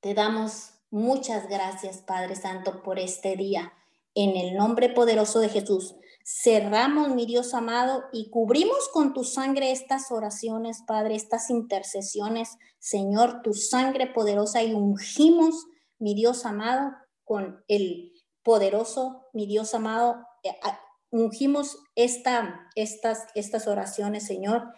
Te 0.00 0.12
damos 0.12 0.74
muchas 0.90 1.48
gracias, 1.48 2.02
Padre 2.02 2.36
Santo, 2.36 2.82
por 2.82 2.98
este 2.98 3.36
día. 3.36 3.72
En 4.14 4.36
el 4.36 4.54
nombre 4.54 4.90
poderoso 4.90 5.40
de 5.40 5.48
Jesús, 5.48 5.96
cerramos, 6.24 7.10
mi 7.10 7.26
Dios 7.26 7.52
amado, 7.54 8.04
y 8.12 8.30
cubrimos 8.30 8.88
con 8.92 9.12
tu 9.12 9.24
sangre 9.24 9.72
estas 9.72 10.10
oraciones, 10.10 10.82
Padre, 10.86 11.14
estas 11.14 11.50
intercesiones, 11.50 12.56
Señor, 12.78 13.42
tu 13.42 13.52
sangre 13.52 14.06
poderosa, 14.06 14.62
y 14.62 14.72
ungimos, 14.72 15.66
mi 15.98 16.14
Dios 16.14 16.46
amado, 16.46 16.92
con 17.24 17.62
el 17.68 18.12
poderoso, 18.42 19.26
mi 19.32 19.46
Dios 19.46 19.74
amado, 19.74 20.16
eh, 20.42 20.54
ungimos 21.10 21.78
esta, 21.94 22.68
estas, 22.74 23.26
estas 23.34 23.68
oraciones, 23.68 24.26
Señor, 24.26 24.72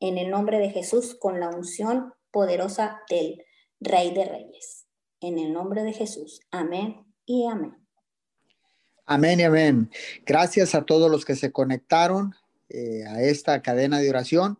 en 0.00 0.18
el 0.18 0.30
nombre 0.30 0.58
de 0.58 0.70
Jesús, 0.70 1.16
con 1.18 1.40
la 1.40 1.48
unción 1.48 2.14
poderosa 2.30 3.00
del 3.08 3.44
Rey 3.80 4.12
de 4.12 4.24
Reyes. 4.24 4.86
En 5.20 5.38
el 5.38 5.52
nombre 5.52 5.82
de 5.82 5.92
Jesús. 5.92 6.40
Amén 6.50 7.14
y 7.24 7.46
amén. 7.46 7.81
Amén 9.14 9.40
y 9.40 9.42
amén. 9.42 9.90
Gracias 10.24 10.74
a 10.74 10.86
todos 10.86 11.10
los 11.10 11.26
que 11.26 11.36
se 11.36 11.52
conectaron 11.52 12.34
eh, 12.70 13.04
a 13.06 13.22
esta 13.22 13.60
cadena 13.60 13.98
de 13.98 14.08
oración. 14.08 14.58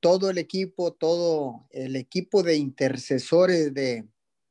Todo 0.00 0.30
el 0.30 0.38
equipo, 0.38 0.92
todo 0.92 1.68
el 1.70 1.94
equipo 1.94 2.42
de 2.42 2.56
intercesores 2.56 3.72
de 3.72 4.04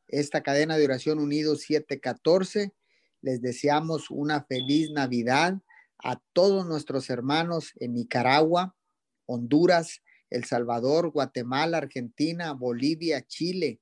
esta 0.08 0.44
cadena 0.44 0.78
de 0.78 0.86
oración 0.86 1.20
Unidos 1.20 1.64
714, 1.64 2.72
les 3.20 3.42
deseamos 3.42 4.10
una 4.10 4.46
feliz 4.46 4.92
Navidad 4.92 5.60
a 6.02 6.22
todos 6.32 6.66
nuestros 6.66 7.10
hermanos 7.10 7.74
en 7.82 7.96
Nicaragua, 7.96 8.78
Honduras, 9.26 10.04
El 10.30 10.46
Salvador, 10.46 11.12
Guatemala, 11.12 11.80
Argentina, 11.80 12.54
Bolivia, 12.54 13.28
Chile, 13.28 13.82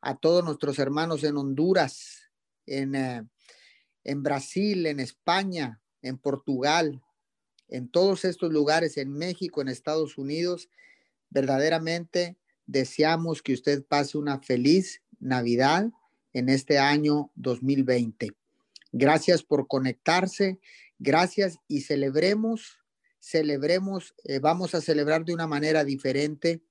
a 0.00 0.16
todos 0.16 0.44
nuestros 0.44 0.80
hermanos 0.80 1.22
en 1.22 1.36
Honduras, 1.36 2.32
en, 2.66 2.96
eh, 2.96 3.22
en 4.04 4.22
Brasil, 4.22 4.86
en 4.86 5.00
España, 5.00 5.80
en 6.02 6.18
Portugal, 6.18 7.02
en 7.68 7.88
todos 7.88 8.24
estos 8.24 8.52
lugares, 8.52 8.96
en 8.96 9.12
México, 9.12 9.60
en 9.60 9.68
Estados 9.68 10.18
Unidos. 10.18 10.68
Verdaderamente 11.30 12.36
deseamos 12.66 13.42
que 13.42 13.54
usted 13.54 13.84
pase 13.84 14.18
una 14.18 14.40
feliz 14.40 15.02
Navidad 15.20 15.90
en 16.32 16.48
este 16.48 16.78
año 16.78 17.30
2020. 17.36 18.32
Gracias 18.92 19.42
por 19.42 19.68
conectarse 19.68 20.58
Gracias 21.04 21.58
y 21.66 21.80
celebremos, 21.80 22.78
celebremos, 23.18 24.14
eh, 24.22 24.38
vamos 24.38 24.72
a 24.76 24.80
celebrar 24.80 25.24
de 25.24 25.34
una 25.34 25.48
manera 25.48 25.82
diferente 25.82 26.62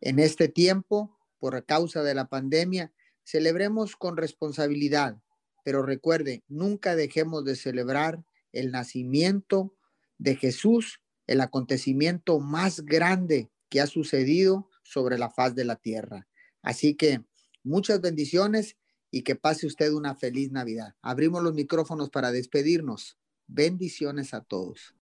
en 0.00 0.20
este 0.20 0.46
tiempo 0.46 1.18
por 1.40 1.66
causa 1.66 2.04
de 2.04 2.14
la 2.14 2.28
pandemia. 2.28 2.92
Celebremos 3.24 3.96
con 3.96 4.16
responsabilidad, 4.16 5.20
pero 5.62 5.82
recuerde, 5.82 6.42
nunca 6.48 6.96
dejemos 6.96 7.44
de 7.44 7.56
celebrar 7.56 8.24
el 8.52 8.70
nacimiento 8.70 9.74
de 10.18 10.36
Jesús, 10.36 11.00
el 11.26 11.40
acontecimiento 11.40 12.38
más 12.40 12.80
grande 12.80 13.50
que 13.68 13.80
ha 13.80 13.86
sucedido 13.86 14.68
sobre 14.82 15.18
la 15.18 15.30
faz 15.30 15.54
de 15.54 15.64
la 15.64 15.76
tierra. 15.76 16.28
Así 16.62 16.94
que 16.94 17.24
muchas 17.64 18.00
bendiciones 18.00 18.76
y 19.10 19.22
que 19.22 19.36
pase 19.36 19.66
usted 19.66 19.92
una 19.92 20.14
feliz 20.14 20.50
Navidad. 20.50 20.94
Abrimos 21.02 21.42
los 21.42 21.54
micrófonos 21.54 22.10
para 22.10 22.32
despedirnos. 22.32 23.18
Bendiciones 23.46 24.34
a 24.34 24.42
todos. 24.42 24.94